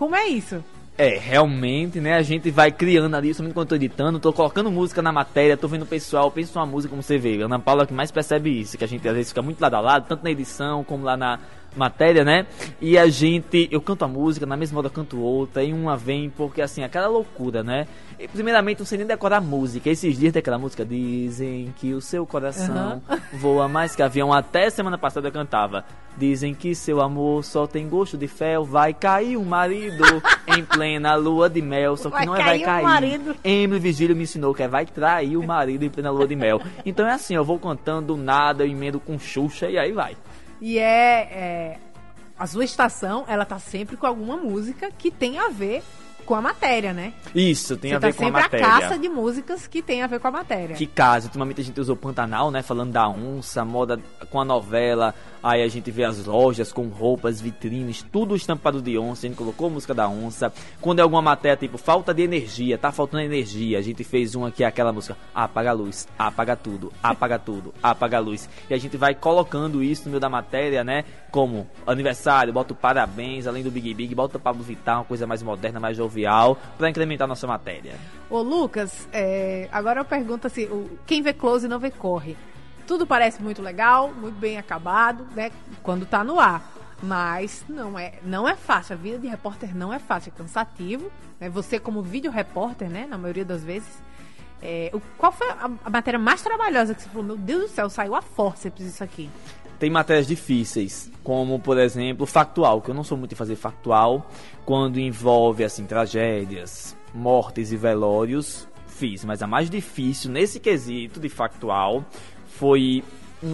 Como 0.00 0.16
é 0.16 0.28
isso? 0.28 0.64
É, 0.96 1.18
realmente, 1.18 2.00
né? 2.00 2.14
A 2.14 2.22
gente 2.22 2.50
vai 2.50 2.72
criando 2.72 3.14
ali, 3.14 3.34
somente 3.34 3.52
quando 3.52 3.66
eu 3.66 3.68
tô 3.68 3.74
editando, 3.74 4.18
tô 4.18 4.32
colocando 4.32 4.70
música 4.70 5.02
na 5.02 5.12
matéria, 5.12 5.58
tô 5.58 5.68
vendo 5.68 5.82
o 5.82 5.86
pessoal, 5.86 6.30
penso 6.30 6.58
uma 6.58 6.64
música 6.64 6.88
como 6.88 7.02
você 7.02 7.18
vê. 7.18 7.42
Ana 7.42 7.58
Paula 7.58 7.82
é 7.82 7.86
que 7.86 7.92
mais 7.92 8.10
percebe 8.10 8.48
isso, 8.48 8.78
que 8.78 8.84
a 8.84 8.86
gente 8.86 9.06
às 9.06 9.14
vezes 9.14 9.28
fica 9.28 9.42
muito 9.42 9.60
lado 9.60 9.74
a 9.74 9.80
lado, 9.80 10.06
tanto 10.08 10.24
na 10.24 10.30
edição 10.30 10.82
como 10.84 11.04
lá 11.04 11.18
na, 11.18 11.38
matéria, 11.76 12.24
né? 12.24 12.46
E 12.80 12.98
a 12.98 13.08
gente, 13.08 13.68
eu 13.70 13.80
canto 13.80 14.04
a 14.04 14.08
música, 14.08 14.46
na 14.46 14.56
mesma 14.56 14.78
hora 14.78 14.88
eu 14.88 14.92
canto 14.92 15.20
outra, 15.20 15.62
e 15.62 15.72
uma 15.72 15.96
vem, 15.96 16.30
porque 16.30 16.62
assim, 16.62 16.82
aquela 16.82 17.08
loucura, 17.08 17.62
né? 17.62 17.86
E, 18.20 18.28
primeiramente, 18.28 18.80
não 18.80 18.86
sei 18.86 18.98
nem 18.98 19.06
decorar 19.06 19.38
a 19.38 19.40
música. 19.40 19.88
Esses 19.88 20.18
dias 20.18 20.30
tem 20.30 20.40
aquela 20.40 20.58
música, 20.58 20.84
dizem 20.84 21.72
que 21.78 21.94
o 21.94 22.02
seu 22.02 22.26
coração 22.26 23.02
uhum. 23.08 23.18
voa 23.32 23.66
mais 23.66 23.96
que 23.96 24.02
avião. 24.02 24.30
Até 24.30 24.68
semana 24.68 24.98
passada 24.98 25.28
eu 25.28 25.32
cantava. 25.32 25.86
Dizem 26.18 26.52
que 26.52 26.74
seu 26.74 27.00
amor 27.00 27.42
só 27.44 27.66
tem 27.66 27.88
gosto 27.88 28.18
de 28.18 28.28
fel, 28.28 28.62
vai 28.62 28.92
cair 28.92 29.38
um 29.38 29.44
marido 29.44 30.04
em 30.46 30.62
plena 30.62 31.14
lua 31.14 31.48
de 31.48 31.62
mel. 31.62 31.96
Só 31.96 32.10
que 32.10 32.16
vai 32.16 32.26
não 32.26 32.36
é 32.36 32.44
vai 32.44 32.58
cair. 32.58 32.84
Um 32.84 32.88
marido. 32.88 33.36
Emily 33.42 33.80
Vigílio 33.80 34.14
me 34.14 34.24
ensinou 34.24 34.52
que 34.52 34.62
é 34.62 34.68
vai 34.68 34.84
trair 34.84 35.38
o 35.38 35.46
marido 35.46 35.82
em 35.82 35.88
plena 35.88 36.10
lua 36.10 36.28
de 36.28 36.36
mel. 36.36 36.60
Então 36.84 37.06
é 37.06 37.12
assim, 37.12 37.34
eu 37.34 37.44
vou 37.44 37.58
cantando 37.58 38.18
nada, 38.18 38.64
eu 38.64 38.68
emendo 38.68 39.00
com 39.00 39.18
Xuxa 39.18 39.70
e 39.70 39.78
aí 39.78 39.92
vai. 39.92 40.14
E 40.60 40.78
é, 40.78 41.20
é, 41.32 41.78
A 42.38 42.46
sua 42.46 42.64
estação, 42.64 43.24
ela 43.26 43.44
tá 43.44 43.58
sempre 43.58 43.96
com 43.96 44.06
alguma 44.06 44.36
música 44.36 44.90
que 44.90 45.10
tem 45.10 45.38
a 45.38 45.48
ver 45.48 45.82
com 46.30 46.36
a 46.36 46.40
matéria, 46.40 46.92
né? 46.92 47.12
Isso, 47.34 47.76
tem 47.76 47.90
Você 47.90 47.96
a 47.96 47.98
ver 47.98 48.12
tá 48.14 48.18
com 48.18 48.28
a 48.28 48.30
matéria. 48.30 48.64
a 48.64 48.70
caça 48.70 48.96
de 48.96 49.08
músicas 49.08 49.66
que 49.66 49.82
tem 49.82 50.00
a 50.00 50.06
ver 50.06 50.20
com 50.20 50.28
a 50.28 50.30
matéria. 50.30 50.76
Que 50.76 50.86
caso, 50.86 51.26
ultimamente 51.26 51.60
a 51.60 51.64
gente 51.64 51.80
usou 51.80 51.96
Pantanal, 51.96 52.52
né? 52.52 52.62
Falando 52.62 52.92
da 52.92 53.08
onça, 53.08 53.64
moda 53.64 53.98
com 54.30 54.40
a 54.40 54.44
novela, 54.44 55.12
Aí 55.42 55.62
a 55.62 55.68
gente 55.68 55.90
vê 55.90 56.04
as 56.04 56.26
lojas 56.26 56.70
com 56.70 56.88
roupas, 56.88 57.40
vitrines, 57.40 58.04
tudo 58.12 58.36
estampado 58.36 58.82
de 58.82 58.98
onça. 58.98 59.26
A 59.26 59.28
gente 59.28 59.38
colocou 59.38 59.68
a 59.68 59.70
música 59.70 59.94
da 59.94 60.06
onça. 60.06 60.52
Quando 60.80 60.98
é 60.98 61.02
alguma 61.02 61.22
matéria 61.22 61.56
tipo 61.56 61.78
falta 61.78 62.12
de 62.12 62.22
energia, 62.22 62.76
tá 62.76 62.92
faltando 62.92 63.22
energia, 63.22 63.78
a 63.78 63.82
gente 63.82 64.04
fez 64.04 64.34
uma 64.34 64.50
que 64.50 64.62
é 64.62 64.66
aquela 64.66 64.92
música 64.92 65.16
apaga 65.34 65.70
a 65.70 65.72
luz, 65.72 66.06
apaga 66.18 66.56
tudo, 66.56 66.92
apaga 67.02 67.38
tudo, 67.38 67.72
apaga 67.82 68.18
a 68.18 68.20
luz. 68.20 68.50
E 68.68 68.74
a 68.74 68.78
gente 68.78 68.98
vai 68.98 69.14
colocando 69.14 69.82
isso 69.82 70.04
no 70.04 70.10
meio 70.10 70.20
da 70.20 70.28
matéria, 70.28 70.84
né? 70.84 71.04
Como 71.30 71.66
aniversário, 71.86 72.52
bota 72.52 72.74
parabéns, 72.74 73.46
além 73.46 73.62
do 73.62 73.70
Big 73.70 73.94
Big, 73.94 74.14
bota 74.14 74.36
o 74.36 74.40
Pablo 74.40 74.62
Vittar, 74.62 74.98
uma 74.98 75.04
coisa 75.04 75.26
mais 75.26 75.42
moderna, 75.42 75.80
mais 75.80 75.98
jovial, 76.20 76.58
para 76.76 76.90
incrementar 76.90 77.26
nossa 77.26 77.46
matéria. 77.46 77.94
Ô 78.28 78.42
Lucas, 78.42 79.08
é, 79.12 79.68
agora 79.72 80.00
eu 80.00 80.04
pergunto 80.04 80.46
assim: 80.46 80.68
quem 81.06 81.22
vê 81.22 81.32
close 81.32 81.66
não 81.66 81.78
vê 81.78 81.90
corre. 81.90 82.36
Tudo 82.86 83.06
parece 83.06 83.42
muito 83.42 83.62
legal, 83.62 84.12
muito 84.12 84.36
bem 84.36 84.58
acabado, 84.58 85.26
né? 85.34 85.50
Quando 85.82 86.04
tá 86.04 86.22
no 86.22 86.38
ar. 86.38 86.78
Mas 87.02 87.64
não 87.66 87.98
é, 87.98 88.14
não 88.22 88.46
é 88.46 88.54
fácil. 88.54 88.94
A 88.94 88.96
vida 88.96 89.18
de 89.18 89.26
repórter 89.26 89.74
não 89.74 89.92
é 89.92 89.98
fácil, 89.98 90.32
é 90.34 90.38
cansativo. 90.38 91.10
Né? 91.38 91.48
Você, 91.48 91.78
como 91.78 92.02
vídeo 92.02 92.30
repórter, 92.30 92.90
né? 92.90 93.06
Na 93.08 93.16
maioria 93.16 93.44
das 93.44 93.64
vezes. 93.64 93.88
É, 94.62 94.90
o, 94.92 95.00
qual 95.16 95.32
foi 95.32 95.48
a, 95.48 95.70
a, 95.82 95.88
matéria 95.88 96.18
mais 96.18 96.42
trabalhosa 96.42 96.94
que 96.94 97.00
você 97.00 97.08
falou? 97.08 97.24
Meu 97.24 97.38
Deus 97.38 97.62
do 97.62 97.68
céu, 97.68 97.88
saiu 97.88 98.14
a 98.14 98.20
forceps 98.20 98.84
isso 98.84 99.02
aqui. 99.02 99.30
Tem 99.80 99.88
matérias 99.88 100.26
difíceis, 100.26 101.10
como 101.24 101.58
por 101.58 101.78
exemplo, 101.78 102.26
factual, 102.26 102.82
que 102.82 102.90
eu 102.90 102.94
não 102.94 103.02
sou 103.02 103.16
muito 103.16 103.30
de 103.30 103.36
fazer 103.36 103.56
factual, 103.56 104.30
quando 104.64 105.00
envolve 105.00 105.64
assim 105.64 105.86
tragédias, 105.86 106.94
mortes 107.14 107.72
e 107.72 107.76
velórios, 107.76 108.68
fiz, 108.86 109.24
mas 109.24 109.42
a 109.42 109.46
mais 109.46 109.70
difícil 109.70 110.30
nesse 110.30 110.60
quesito 110.60 111.18
de 111.18 111.30
factual 111.30 112.04
foi 112.46 113.02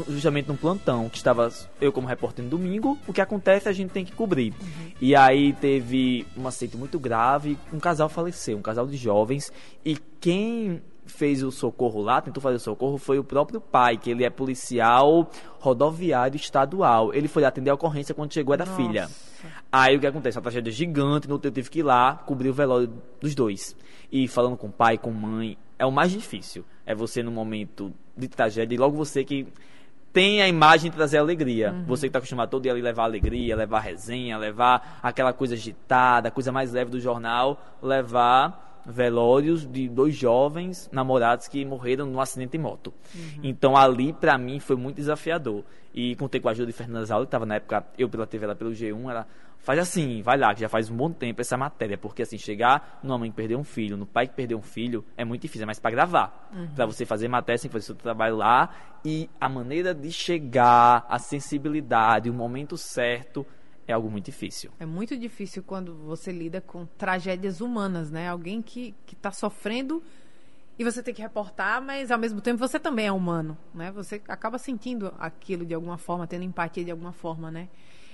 justamente 0.09 0.49
num 0.49 0.57
plantão 0.57 1.09
que 1.09 1.17
estava 1.17 1.49
eu 1.81 1.93
como 1.93 2.09
repórter 2.09 2.45
no 2.45 2.51
domingo. 2.51 2.99
O 3.07 3.12
que 3.12 3.21
acontece 3.21 3.69
a 3.69 3.73
gente 3.73 3.91
tem 3.91 4.05
que 4.05 4.12
cobrir. 4.12 4.53
Uhum. 4.61 4.91
e 5.01 5.15
aí 5.15 5.53
teve 5.53 6.27
um 6.37 6.47
acidente 6.49 6.77
muito 6.77 6.99
grave. 6.99 7.57
Um 7.73 7.79
casal 7.79 8.09
faleceu 8.09 8.59
um 8.59 8.62
casal 8.62 8.87
de 8.87 8.97
jovens. 8.97 9.53
E 9.85 9.97
quem 10.21 10.83
fez 11.07 11.42
o 11.42 11.51
socorro 11.51 12.03
lá 12.03 12.21
tentou 12.21 12.42
fazer 12.42 12.57
o 12.57 12.61
socorro 12.61 12.99
foi 12.99 13.19
o 13.19 13.25
próprio 13.25 13.61
pai 13.61 13.97
que 13.97 14.11
ele 14.11 14.25
é 14.25 14.31
policial 14.31 15.31
rodoviário 15.59 16.37
estadual 16.37 17.14
ele 17.14 17.29
foi 17.29 17.45
atender 17.45 17.71
a 17.71 17.75
ocorrência 17.75 18.14
quando 18.14 18.33
chegou 18.33 18.55
era 18.55 18.64
Nossa. 18.64 18.77
filha 18.77 19.09
aí 19.71 19.97
o 19.97 20.01
que 20.01 20.07
acontece 20.07 20.37
uma 20.37 20.42
tragédia 20.42 20.73
gigante 20.73 21.29
no 21.29 21.40
eu 21.42 21.51
tive 21.51 21.71
que 21.71 21.79
ir 21.81 21.85
lá 21.85 22.14
cobrir 22.27 22.51
o 22.51 22.55
velório 22.55 22.92
dos 23.21 23.35
dois 23.35 23.77
e 24.11 24.29
falando 24.29 24.57
com 24.57 24.66
o 24.66 24.73
pai 24.73 24.99
com 24.99 25.11
mãe 25.11 25.57
é 25.79 25.87
o 25.87 25.92
mais 25.92 26.11
difícil 26.11 26.64
é 26.85 26.95
você 26.95 27.23
no 27.23 27.31
momento 27.31 27.92
de 28.16 28.29
tragédia 28.29 28.75
e 28.75 28.79
logo 28.79 28.97
você 28.97 29.25
que 29.25 29.47
tem 30.16 30.40
a 30.40 30.49
imagem 30.49 30.90
de 30.90 30.97
trazer 30.97 31.19
alegria. 31.19 31.73
Uhum. 31.73 31.85
Você 31.89 32.07
que 32.07 32.07
está 32.07 32.20
acostumado 32.20 32.49
todo 32.49 32.62
dia 32.62 32.72
ali 32.72 32.80
levar 32.80 33.05
alegria, 33.05 33.55
levar 33.55 33.80
resenha, 33.80 34.39
levar 34.39 34.99
aquela 35.03 35.30
coisa 35.30 35.53
agitada, 35.53 36.28
a 36.28 36.30
coisa 36.30 36.51
mais 36.51 36.72
leve 36.72 36.91
do 36.91 36.99
jornal, 36.99 37.61
levar 37.83 38.66
velórios 38.87 39.66
de 39.66 39.89
dois 39.89 40.14
jovens 40.14 40.89
namorados 40.93 41.49
que 41.49 41.64
morreram 41.64 42.07
num 42.07 42.20
acidente 42.20 42.53
de 42.53 42.59
moto. 42.59 42.95
Uhum. 43.14 43.41
Então 43.43 43.76
ali 43.76 44.12
para 44.12 44.39
mim 44.39 44.61
foi 44.61 44.76
muito 44.76 44.97
desafiador. 44.97 45.64
E 45.93 46.14
contei 46.16 46.41
com 46.41 46.49
a 46.49 46.51
ajuda 46.53 46.66
de 46.66 46.72
Fernanda 46.72 47.07
Zaula, 47.07 47.24
que 47.24 47.28
estava 47.28 47.47
na 47.47 47.57
época 47.57 47.84
eu 47.99 48.09
pela 48.09 48.26
TV, 48.26 48.45
ela 48.45 48.55
pelo 48.55 48.70
G1, 48.70 49.11
ela 49.11 49.26
faz 49.59 49.80
assim, 49.80 50.22
vai 50.22 50.37
lá, 50.37 50.55
que 50.55 50.61
já 50.61 50.68
faz 50.68 50.89
um 50.89 50.97
bom 50.97 51.11
tempo 51.11 51.41
essa 51.41 51.57
matéria, 51.57 51.99
porque 51.99 52.22
assim, 52.22 52.39
chegar 52.39 53.01
numa 53.03 53.18
mãe 53.18 53.30
que 53.30 53.37
perdeu 53.37 53.59
um 53.59 53.64
filho, 53.64 53.97
no 53.97 54.07
pai 54.07 54.28
que 54.28 54.34
perdeu 54.34 54.59
um 54.59 54.62
filho, 54.62 55.05
é 55.16 55.24
muito 55.24 55.43
difícil, 55.43 55.64
é 55.64 55.66
mais 55.66 55.80
para 55.80 55.91
gravar. 55.91 56.49
Uhum. 56.55 56.68
Para 56.68 56.87
você 56.87 57.05
fazer 57.05 57.26
matéria, 57.26 57.59
que 57.59 57.68
fazer 57.68 57.87
seu 57.87 57.95
trabalho 57.95 58.37
lá, 58.37 58.70
e 59.05 59.28
a 59.41 59.49
maneira 59.49 59.93
de 59.93 60.12
chegar, 60.12 61.05
a 61.09 61.18
sensibilidade, 61.18 62.30
o 62.30 62.34
momento 62.34 62.76
certo, 62.76 63.45
é 63.87 63.93
algo 63.93 64.11
muito 64.11 64.26
difícil. 64.26 64.70
É 64.80 64.87
muito 64.87 65.16
difícil 65.16 65.62
quando 65.62 65.95
você 65.95 66.32
lida 66.32 66.61
com 66.61 66.87
tragédias 66.99 67.61
humanas, 67.61 68.11
né? 68.11 68.28
Alguém 68.28 68.61
que 68.61 68.95
está 69.12 69.30
sofrendo 69.30 70.03
e 70.78 70.84
você 70.84 71.03
tem 71.03 71.14
que 71.14 71.22
reportar, 71.22 71.80
mas 71.80 72.11
ao 72.11 72.18
mesmo 72.18 72.41
tempo 72.41 72.59
você 72.59 72.78
também 72.78 73.07
é 73.07 73.12
humano, 73.12 73.57
né? 73.74 73.91
Você 73.93 74.20
acaba 74.28 74.59
sentindo 74.59 75.14
aquilo 75.18 75.64
de 75.64 75.72
alguma 75.72 75.97
forma, 75.97 76.26
tendo 76.26 76.45
empatia 76.45 76.84
de 76.84 76.91
alguma 76.91 77.12
forma, 77.12 77.51
né? 77.51 77.68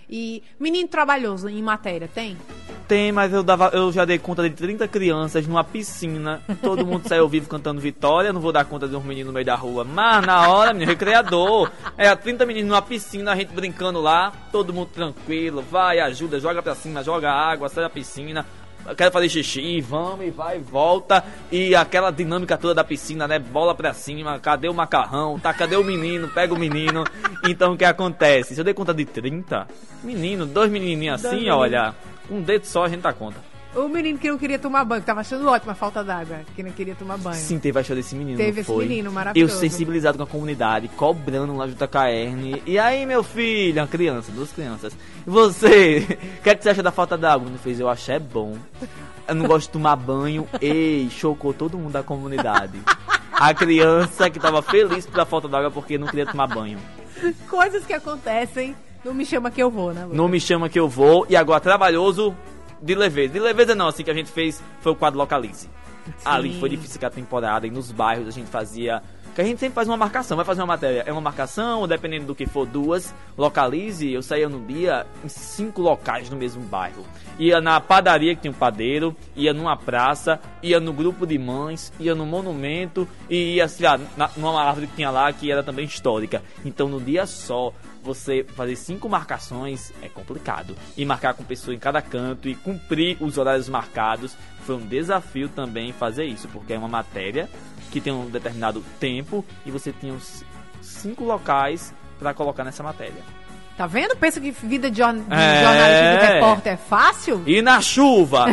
E 0.09 0.43
menino 0.59 0.89
trabalhoso 0.89 1.49
em 1.49 1.63
matéria, 1.63 2.09
tem? 2.13 2.37
Tem, 2.87 3.13
mas 3.13 3.33
eu, 3.33 3.43
dava, 3.43 3.71
eu 3.73 3.91
já 3.91 4.05
dei 4.05 4.19
conta 4.19 4.49
de 4.49 4.55
30 4.55 4.87
crianças 4.89 5.47
numa 5.47 5.65
piscina. 5.65 6.43
Todo 6.61 6.85
mundo 6.85 7.09
saiu 7.09 7.29
vivo 7.29 7.49
cantando 7.49 7.81
vitória. 7.81 8.33
Não 8.33 8.41
vou 8.41 8.53
dar 8.53 8.65
conta 8.65 8.87
de 8.87 8.95
uns 8.95 9.05
meninos 9.05 9.29
no 9.29 9.33
meio 9.33 9.47
da 9.47 9.55
rua. 9.55 9.85
Mas 9.85 10.27
na 10.27 10.49
hora, 10.49 10.73
menino, 10.73 10.91
recreador. 10.91 11.71
É, 11.97 12.15
30 12.15 12.45
meninos 12.45 12.69
numa 12.69 12.83
piscina, 12.83 13.33
a 13.33 13.37
gente 13.37 13.53
brincando 13.53 14.01
lá. 14.01 14.33
Todo 14.51 14.73
mundo 14.73 14.89
tranquilo. 14.93 15.63
Vai, 15.63 16.01
ajuda, 16.01 16.39
joga 16.39 16.63
pra 16.63 16.75
cima, 16.75 17.03
joga 17.03 17.31
água, 17.31 17.69
sai 17.69 17.85
da 17.85 17.91
piscina 17.91 18.45
quero 18.97 19.12
fazer 19.12 19.28
xixi, 19.28 19.80
vamos 19.80 20.26
e 20.26 20.30
vai 20.30 20.59
volta. 20.59 21.24
E 21.51 21.74
aquela 21.74 22.11
dinâmica 22.11 22.57
toda 22.57 22.74
da 22.74 22.85
piscina, 22.85 23.28
né? 23.28 23.39
Bola 23.39 23.74
pra 23.74 23.93
cima, 23.95 24.39
cadê 24.39 24.68
o 24.68 24.74
macarrão? 24.74 25.39
Tá, 25.39 25.53
cadê 25.53 25.76
o 25.76 25.85
menino? 25.85 26.28
Pega 26.28 26.55
o 26.55 26.59
menino. 26.59 27.05
Então 27.47 27.72
o 27.72 27.76
que 27.76 27.85
acontece? 27.85 28.55
Se 28.55 28.61
eu 28.61 28.64
dei 28.64 28.74
conta 28.74 28.93
de 28.93 29.05
30, 29.05 29.66
menino, 30.03 30.47
dois 30.47 30.70
menininhos 30.70 31.24
assim, 31.24 31.49
olha, 31.49 31.95
um 32.30 32.41
dedo 32.41 32.64
só 32.64 32.85
a 32.85 32.89
gente 32.89 33.01
dá 33.01 33.12
conta. 33.12 33.52
O 33.75 33.89
menino 33.89 34.18
que 34.18 34.29
não 34.29 34.37
queria 34.37 34.59
tomar 34.59 34.85
banho, 34.85 35.01
que 35.01 35.07
tava 35.07 35.20
achando 35.20 35.49
ótima 35.49 35.73
a 35.73 35.75
falta 35.75 36.05
d'água, 36.05 36.41
que 36.55 36.62
não 36.62 36.70
queria 36.70 36.95
tomar 36.95 37.16
banho. 37.16 37.37
Sim, 37.37 37.59
teve 37.59 37.79
a 37.79 37.83
show 37.83 37.97
desse 37.97 38.14
menino. 38.14 38.37
Teve 38.37 38.61
esse 38.61 38.73
menino 38.73 39.11
maravilhoso. 39.11 39.55
Eu 39.55 39.59
sensibilizado 39.59 40.18
com 40.18 40.25
a 40.25 40.27
comunidade, 40.27 40.89
cobrando 40.89 41.57
lá 41.57 41.66
junto 41.66 41.83
a 41.83 41.89
KR. 41.89 42.61
E 42.66 42.79
aí, 42.79 43.07
meu 43.07 43.23
filho, 43.23 43.81
uma 43.81 43.89
criança, 43.89 44.31
duas 44.31 44.53
crianças. 44.53 44.95
Você, 45.27 46.07
o 46.39 46.43
que, 46.43 46.51
é 46.51 46.55
que 46.55 46.62
você 46.62 46.68
acha 46.68 46.83
da 46.83 46.91
falta 46.91 47.16
d'água? 47.16 47.49
Ele 47.49 47.57
fez, 47.57 47.81
eu 47.81 47.89
achei 47.89 48.18
bom. 48.18 48.59
Eu 49.27 49.35
não 49.35 49.47
gosto 49.47 49.68
de 49.68 49.73
tomar 49.73 49.97
banho. 49.97 50.47
Ei, 50.61 51.09
chocou 51.11 51.55
todo 51.55 51.79
mundo 51.79 51.93
da 51.93 52.03
comunidade. 52.03 52.79
A 53.33 53.55
criança 53.55 54.29
que 54.29 54.39
tava 54.39 54.61
feliz 54.61 55.07
pela 55.07 55.25
falta 55.25 55.49
d'água 55.49 55.70
porque 55.70 55.97
não 55.97 56.09
queria 56.09 56.27
tomar 56.27 56.47
banho. 56.47 56.79
Coisas 57.49 57.87
que 57.87 57.95
acontecem. 57.95 58.77
Não 59.05 59.14
me 59.14 59.25
chama 59.25 59.51
que 59.51 59.61
eu 59.61 59.68
vou, 59.68 59.93
né? 59.93 60.07
Não 60.12 60.29
me 60.29 60.39
chama 60.39 60.68
que 60.68 60.79
eu 60.79 60.89
vou. 60.89 61.27
E 61.29 61.35
agora, 61.35 61.59
trabalhoso, 61.59 62.37
de 62.83 62.95
leveza. 62.95 63.33
De 63.33 63.39
leveza 63.41 63.74
não, 63.74 63.87
assim 63.87 64.03
que 64.03 64.11
a 64.11 64.14
gente 64.14 64.30
fez 64.30 64.62
foi 64.80 64.93
o 64.93 64.97
quadro 64.97 65.18
Localize. 65.18 65.68
Sim. 66.05 66.12
Ali 66.24 66.59
foi 66.59 66.68
difícil 66.68 66.99
a 67.07 67.11
temporada 67.11 67.66
e 67.66 67.70
nos 67.70 67.93
bairros 67.93 68.26
a 68.26 68.30
gente 68.30 68.51
fazia. 68.51 69.03
Que 69.35 69.41
a 69.41 69.45
gente 69.45 69.61
sempre 69.61 69.74
faz 69.74 69.89
uma 69.89 69.97
marcação, 69.97 70.37
vai 70.37 70.45
fazer 70.45 70.61
uma 70.61 70.66
matéria. 70.66 71.05
É 71.07 71.12
uma 71.12 71.20
marcação, 71.20 71.80
ou 71.80 71.87
dependendo 71.87 72.26
do 72.26 72.35
que 72.35 72.47
for, 72.47 72.66
duas. 72.66 73.14
Localize, 73.37 74.11
eu 74.11 74.22
saía 74.22 74.47
no 74.47 74.61
dia 74.61 75.07
em 75.24 75.28
cinco 75.28 75.80
locais 75.80 76.28
no 76.28 76.37
mesmo 76.37 76.62
bairro. 76.64 77.05
Ia 77.39 77.59
na 77.59 77.80
padaria 77.80 78.35
que 78.35 78.43
tinha 78.43 78.51
um 78.51 78.55
padeiro, 78.55 79.16
ia 79.35 79.55
numa 79.55 79.74
praça, 79.74 80.39
ia 80.62 80.78
no 80.78 80.93
grupo 80.93 81.26
de 81.26 81.39
mães, 81.39 81.91
ia 81.99 82.14
no 82.14 82.26
monumento 82.26 83.09
e 83.28 83.55
ia, 83.55 83.66
sei 83.68 83.87
lá, 83.87 83.99
na, 84.18 84.30
numa 84.37 84.62
árvore 84.62 84.87
que 84.87 84.97
tinha 84.97 85.11
lá 85.11 85.33
que 85.33 85.51
era 85.51 85.62
também 85.62 85.87
histórica. 85.87 86.43
Então 86.62 86.87
no 86.87 87.01
dia 87.01 87.26
só 87.26 87.72
você 88.03 88.45
fazer 88.45 88.76
cinco 88.76 89.09
marcações 89.09 89.95
é 90.03 90.09
complicado. 90.09 90.76
E 90.95 91.07
marcar 91.07 91.33
com 91.33 91.43
pessoa 91.43 91.74
em 91.74 91.78
cada 91.78 92.03
canto 92.03 92.49
e 92.49 92.55
cumprir 92.55 93.16
os 93.18 93.39
horários 93.39 93.68
marcados 93.68 94.37
foi 94.66 94.76
um 94.76 94.87
desafio 94.87 95.49
também 95.49 95.93
fazer 95.93 96.24
isso, 96.24 96.49
porque 96.49 96.74
é 96.74 96.78
uma 96.78 96.89
matéria 96.89 97.49
que 97.93 98.01
tem 98.01 98.12
um 98.12 98.28
determinado 98.28 98.82
tempo 98.99 99.45
e 99.66 99.70
você 99.70 99.93
tinha 99.93 100.14
uns 100.14 100.43
cinco 100.80 101.24
locais 101.24 101.95
para 102.18 102.32
colocar 102.32 102.64
nessa 102.64 102.82
matéria. 102.82 103.22
Tá 103.76 103.86
vendo? 103.86 104.16
Pensa 104.16 104.40
que 104.40 104.51
vida 104.51 104.90
de, 104.90 104.99
jorn 104.99 105.20
de 105.20 105.34
é... 105.34 105.62
jornalista 105.62 106.26
de 106.26 106.32
repórter 106.34 106.72
é 106.72 106.76
fácil? 106.76 107.43
E 107.47 107.62
na 107.62 107.80
chuva! 107.80 108.47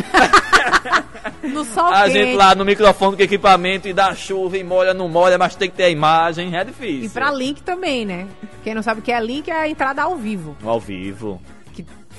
no 1.42 1.64
sol 1.64 1.86
A 1.86 2.04
quente. 2.04 2.12
gente 2.12 2.36
lá 2.36 2.54
no 2.54 2.64
microfone 2.64 3.16
com 3.16 3.22
equipamento 3.22 3.88
e 3.88 3.92
dá 3.92 4.14
chuva 4.14 4.56
e 4.56 4.64
molha, 4.64 4.94
não 4.94 5.08
molha, 5.08 5.38
mas 5.38 5.54
tem 5.54 5.70
que 5.70 5.76
ter 5.76 5.84
a 5.84 5.90
imagem, 5.90 6.56
é 6.56 6.64
difícil. 6.64 7.04
E 7.04 7.08
pra 7.08 7.30
link 7.30 7.62
também, 7.62 8.04
né? 8.04 8.28
Quem 8.62 8.74
não 8.74 8.82
sabe 8.82 9.00
o 9.00 9.02
que 9.02 9.12
é 9.12 9.20
link 9.20 9.50
é 9.50 9.54
a 9.54 9.68
entrada 9.68 10.02
ao 10.02 10.16
vivo. 10.16 10.56
Ao 10.64 10.80
vivo. 10.80 11.40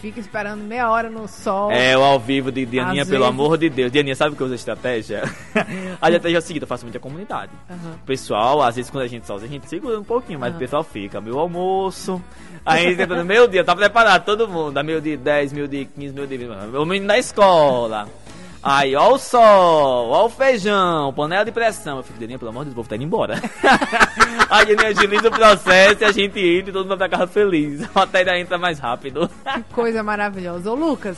Fica 0.02 0.20
esperando 0.20 0.64
meia 0.64 0.89
hora 0.89 1.12
no 1.12 1.28
sol. 1.28 1.72
É, 1.72 1.95
o 1.95 2.02
ao 2.02 2.20
vivo 2.20 2.52
de 2.52 2.66
Dianinha, 2.66 3.04
Às 3.04 3.08
pelo 3.08 3.20
vezes... 3.20 3.39
amor 3.39 3.56
de 3.56 3.70
Deus. 3.70 3.91
Dianinha, 3.91 4.16
sabe 4.16 4.34
o 4.34 4.36
que 4.36 4.43
usa 4.43 4.56
estratégia? 4.56 5.22
a 6.02 6.10
estratégia 6.10 6.38
é 6.38 6.39
a 6.39 6.41
seguinte, 6.41 6.64
eu 6.64 6.68
faço 6.68 6.86
muita 6.86 6.99
comunidade. 6.99 7.52
Uhum. 7.70 7.91
O 8.02 8.06
pessoal, 8.06 8.64
às 8.64 8.76
vezes 8.76 8.89
quando 8.89 9.04
a 9.04 9.08
gente 9.08 9.28
sozinho, 9.28 9.47
a 9.49 9.54
gente 9.54 9.70
segura 9.70 9.99
um 9.99 10.04
pouquinho, 10.04 10.39
mas 10.39 10.49
uhum. 10.49 10.56
o 10.56 10.60
pessoal 10.60 10.84
fica, 10.84 11.22
meu 11.22 11.38
almoço. 11.38 12.20
Aí 12.66 12.93
entra 12.93 13.24
meu 13.24 13.47
dia, 13.47 13.64
tá 13.64 13.76
preparado 13.76 14.26
todo 14.26 14.47
mundo. 14.47 14.72
Dá 14.72 14.82
meio 14.82 14.99
de 14.99 15.16
10, 15.16 15.54
meio 15.54 15.68
de 15.68 15.86
15, 15.86 16.16
meio 16.16 16.28
de 16.28 16.38
20. 16.38 16.49
O 16.76 16.86
menino 16.86 17.06
na 17.06 17.20
escola. 17.20 18.08
Aí, 18.64 18.95
ó 18.95 19.14
o 19.14 19.18
sol, 19.18 20.09
ó 20.09 20.26
o 20.26 20.30
feijão, 20.30 21.12
panela 21.14 21.43
de 21.43 21.51
pressão. 21.51 21.97
Eu 21.97 22.03
fico, 22.03 22.20
Deninha, 22.20 22.38
pelo 22.38 22.51
amor 22.51 22.59
de 22.59 22.66
Deus, 22.66 22.76
vou 22.76 22.84
estar 22.84 22.95
indo 22.95 23.05
embora. 23.05 23.41
Aí 24.51 24.72
ele 24.72 24.86
agiliza 24.86 25.30
o 25.30 25.32
processo 25.32 26.03
e 26.03 26.05
a 26.05 26.12
gente 26.12 26.39
entra 26.39 26.70
e 26.70 26.74
todo 26.74 26.84
mundo 26.84 26.89
vai 26.89 27.09
pra 27.09 27.18
casa 27.18 27.28
feliz. 27.28 27.82
A 27.95 27.99
matéria 28.01 28.39
entra 28.39 28.59
mais 28.59 28.78
rápido. 28.78 29.28
Que 29.28 29.64
coisa 29.74 30.03
maravilhosa. 30.03 30.70
Ô, 30.70 30.76
Lucas, 30.76 31.18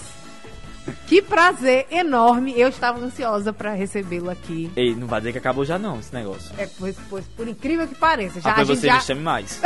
que 1.05 1.21
prazer 1.21 1.85
enorme. 1.91 2.57
Eu 2.57 2.69
estava 2.69 2.99
ansiosa 2.99 3.51
para 3.51 3.73
recebê-lo 3.73 4.29
aqui. 4.29 4.71
Ei, 4.77 4.95
não 4.95 5.07
vai 5.07 5.19
dizer 5.19 5.33
que 5.33 5.37
acabou 5.37 5.65
já 5.65 5.77
não 5.77 5.99
esse 5.99 6.13
negócio. 6.13 6.49
É, 6.57 6.65
pois, 6.79 6.95
pois 7.09 7.25
por 7.27 7.45
incrível 7.45 7.85
que 7.87 7.95
pareça. 7.95 8.39
Já, 8.39 8.53
ah, 8.53 8.63
você 8.63 8.87
já... 8.87 8.95
me 8.95 9.01
chame 9.01 9.21
mais. 9.21 9.61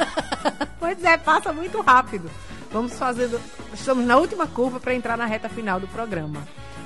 pois 0.80 1.04
é, 1.04 1.18
passa 1.18 1.52
muito 1.52 1.82
rápido. 1.82 2.30
Vamos 2.72 2.98
fazendo. 2.98 3.38
Estamos 3.74 4.06
na 4.06 4.16
última 4.16 4.46
curva 4.46 4.80
para 4.80 4.94
entrar 4.94 5.18
na 5.18 5.26
reta 5.26 5.50
final 5.50 5.78
do 5.78 5.86
programa. 5.88 6.42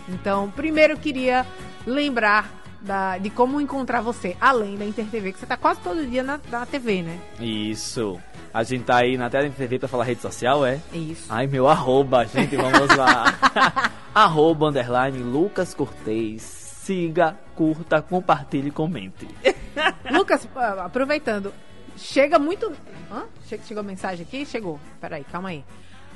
Então, 0.08 0.50
primeiro 0.50 0.94
eu 0.94 0.98
queria 0.98 1.46
lembrar 1.86 2.50
da, 2.80 3.18
de 3.18 3.30
como 3.30 3.60
encontrar 3.60 4.00
você, 4.00 4.36
além 4.40 4.76
da 4.76 4.84
InterTV, 4.84 5.32
que 5.32 5.40
você 5.40 5.46
tá 5.46 5.56
quase 5.56 5.80
todo 5.80 6.04
dia 6.06 6.22
na, 6.22 6.40
na 6.50 6.64
TV, 6.64 7.02
né? 7.02 7.18
Isso. 7.40 8.20
A 8.52 8.62
gente 8.62 8.84
tá 8.84 8.98
aí 8.98 9.16
na 9.16 9.28
tela 9.28 9.44
da 9.44 9.48
InterTV 9.48 9.80
pra 9.80 9.88
falar 9.88 10.04
rede 10.04 10.20
social, 10.20 10.64
é? 10.64 10.80
Isso. 10.92 11.26
Ai, 11.28 11.46
meu 11.46 11.68
arroba, 11.68 12.24
gente, 12.24 12.56
vamos 12.56 12.96
lá. 12.96 13.24
arroba, 14.14 14.68
underline, 14.68 15.18
Lucas 15.18 15.74
Cortez. 15.74 16.42
Siga, 16.42 17.36
curta, 17.54 18.00
compartilhe 18.00 18.70
comente. 18.70 19.28
Lucas, 20.10 20.48
aproveitando, 20.78 21.52
chega 21.96 22.38
muito... 22.38 22.72
Hã? 23.10 23.24
Chegou 23.66 23.82
mensagem 23.82 24.24
aqui? 24.26 24.46
Chegou. 24.46 24.80
Peraí, 25.00 25.24
calma 25.24 25.50
aí. 25.50 25.64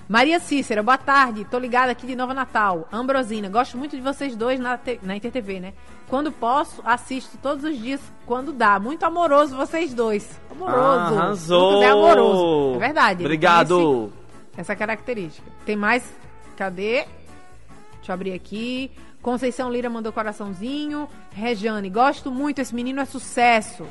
Maria 0.08 0.40
Cícera, 0.40 0.82
boa 0.82 0.98
tarde. 0.98 1.44
Tô 1.44 1.58
ligada 1.58 1.92
aqui 1.92 2.06
de 2.06 2.16
Nova 2.16 2.34
Natal. 2.34 2.88
Ambrosina, 2.92 3.48
gosto 3.48 3.78
muito 3.78 3.96
de 3.96 4.02
vocês 4.02 4.34
dois 4.34 4.58
na, 4.58 4.76
te, 4.76 4.98
na 5.02 5.16
InterTV, 5.16 5.60
né? 5.60 5.72
Quando 6.08 6.30
posso, 6.32 6.82
assisto 6.84 7.38
todos 7.38 7.64
os 7.64 7.78
dias, 7.78 8.00
quando 8.26 8.52
dá. 8.52 8.78
Muito 8.78 9.04
amoroso 9.04 9.56
vocês 9.56 9.94
dois. 9.94 10.40
Amoroso. 10.50 11.14
Arrasou. 11.14 11.70
Muito 11.72 11.80
bem 11.80 11.90
amoroso. 11.90 12.76
É 12.76 12.78
verdade. 12.78 13.22
Obrigado. 13.22 14.12
essa 14.56 14.74
característica. 14.74 15.48
Tem 15.64 15.76
mais? 15.76 16.04
Cadê? 16.56 17.06
Deixa 17.96 18.10
eu 18.10 18.14
abrir 18.14 18.32
aqui. 18.32 18.90
Conceição 19.22 19.70
Lira 19.70 19.88
mandou 19.88 20.12
coraçãozinho. 20.12 21.08
Rejane, 21.30 21.88
gosto 21.88 22.30
muito. 22.30 22.58
Esse 22.58 22.74
menino 22.74 23.00
é 23.00 23.04
sucesso. 23.04 23.86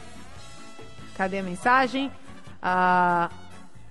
Cadê 1.15 1.39
a 1.39 1.43
mensagem? 1.43 2.11
Ah, 2.61 3.29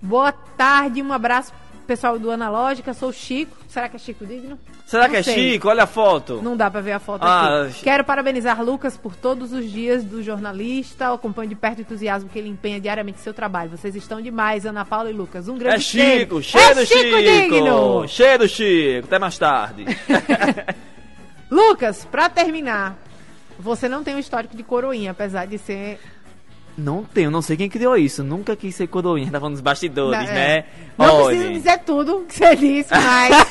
boa 0.01 0.31
tarde, 0.31 1.03
um 1.03 1.13
abraço 1.13 1.53
pessoal 1.91 2.21
do 2.21 2.31
Analógica, 2.31 2.95
sou 2.95 3.09
o 3.09 3.13
Chico. 3.13 3.57
Será 3.67 3.89
que 3.89 3.97
é 3.97 3.99
Chico 3.99 4.25
Digno? 4.25 4.57
Será 4.87 5.09
Não 5.09 5.11
que 5.11 5.17
é 5.17 5.23
Chico? 5.25 5.67
Olha 5.67 5.83
a 5.83 5.87
foto. 5.89 6.41
Não 6.41 6.57
dá 6.57 6.71
pra 6.71 6.81
ver 6.81 6.93
a 6.93 7.01
foto 7.01 7.25
ah, 7.25 7.65
aqui. 7.65 7.83
Quero 7.83 8.05
parabenizar 8.05 8.63
Lucas 8.63 8.97
por 8.97 9.17
todos 9.17 9.53
os 9.53 9.69
dias 9.69 10.05
do 10.05 10.23
jornalista. 10.23 11.07
Eu 11.07 11.15
acompanho 11.15 11.49
de 11.49 11.57
perto 11.57 11.79
o 11.79 11.81
entusiasmo 11.81 12.29
que 12.29 12.39
ele 12.39 12.49
empenha 12.49 12.81
diariamente 12.81 13.19
em 13.19 13.23
seu 13.23 13.35
trabalho. 13.35 13.71
Vocês 13.71 13.97
estão 13.97 14.23
demais, 14.23 14.65
Ana 14.65 14.85
Paula 14.85 15.11
e 15.11 15.13
Lucas. 15.13 15.49
Um 15.49 15.59
grande 15.59 15.79
É 15.79 15.81
Chico, 15.81 16.41
cheiro 16.41 16.79
é 16.79 16.87
Chico, 16.87 17.01
Chico 17.01 17.17
Digno. 17.17 18.07
Cheiro 18.07 18.49
Chico. 18.49 19.07
Até 19.09 19.19
mais 19.19 19.37
tarde. 19.37 19.85
Lucas, 21.51 22.05
pra 22.05 22.29
terminar, 22.29 22.97
você 23.59 23.89
não 23.89 24.05
tem 24.05 24.15
um 24.15 24.21
histórico 24.21 24.57
de 24.57 24.63
coroinha, 24.63 25.11
apesar 25.11 25.45
de 25.45 25.59
ser 25.59 25.99
Não 26.81 27.05
tenho, 27.05 27.31
não 27.31 27.43
sei 27.43 27.57
quem 27.57 27.69
criou 27.69 27.97
isso. 27.97 28.25
Nunca 28.25 28.57
quis 28.57 28.75
ser 28.75 28.87
coroinha, 28.87 29.31
tava 29.31 29.49
nos 29.49 29.61
bastidores, 29.61 30.19
Não, 30.25 30.31
é. 30.31 30.35
né? 30.35 30.65
Não 30.97 31.15
Olha, 31.17 31.27
precisa 31.37 31.53
dizer 31.53 31.79
tudo 31.85 32.25
que 32.29 32.35
você 32.35 32.57
disse, 32.57 32.91
mas 32.93 33.47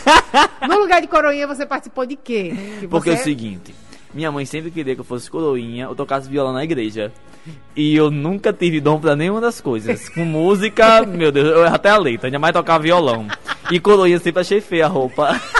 no 0.68 0.80
lugar 0.80 1.02
de 1.02 1.08
coroinha 1.08 1.48
você 1.48 1.66
participou 1.66 2.06
de 2.06 2.16
quê? 2.16 2.54
Que 2.80 2.88
Porque 2.88 3.10
é 3.12 3.16
você- 3.16 3.22
o 3.22 3.24
seguinte, 3.24 3.76
minha 4.14 4.32
mãe 4.32 4.46
sempre 4.46 4.72
queria 4.72 4.96
que 4.96 5.02
eu 5.02 5.06
fosse 5.06 5.30
coroinha 5.30 5.88
ou 5.90 5.96
tocasse 5.96 6.28
violão 6.30 6.54
na 6.54 6.64
igreja. 6.64 7.12
E 7.76 7.96
eu 7.96 8.12
nunca 8.12 8.52
tive 8.52 8.80
dom 8.82 9.00
pra 9.00 9.16
nenhuma 9.16 9.40
das 9.42 9.62
coisas. 9.62 10.10
Com 10.10 10.26
música, 10.26 11.04
meu 11.06 11.32
Deus, 11.32 11.48
eu 11.48 11.66
até 11.66 11.90
a 11.90 11.98
letra, 11.98 12.28
ainda 12.28 12.38
mais 12.38 12.54
tocar 12.54 12.78
violão. 12.80 13.28
E 13.72 13.80
coroinha 13.80 14.20
sempre 14.20 14.42
achei 14.42 14.60
feia 14.62 14.86
a 14.86 14.90
roupa. 14.90 15.40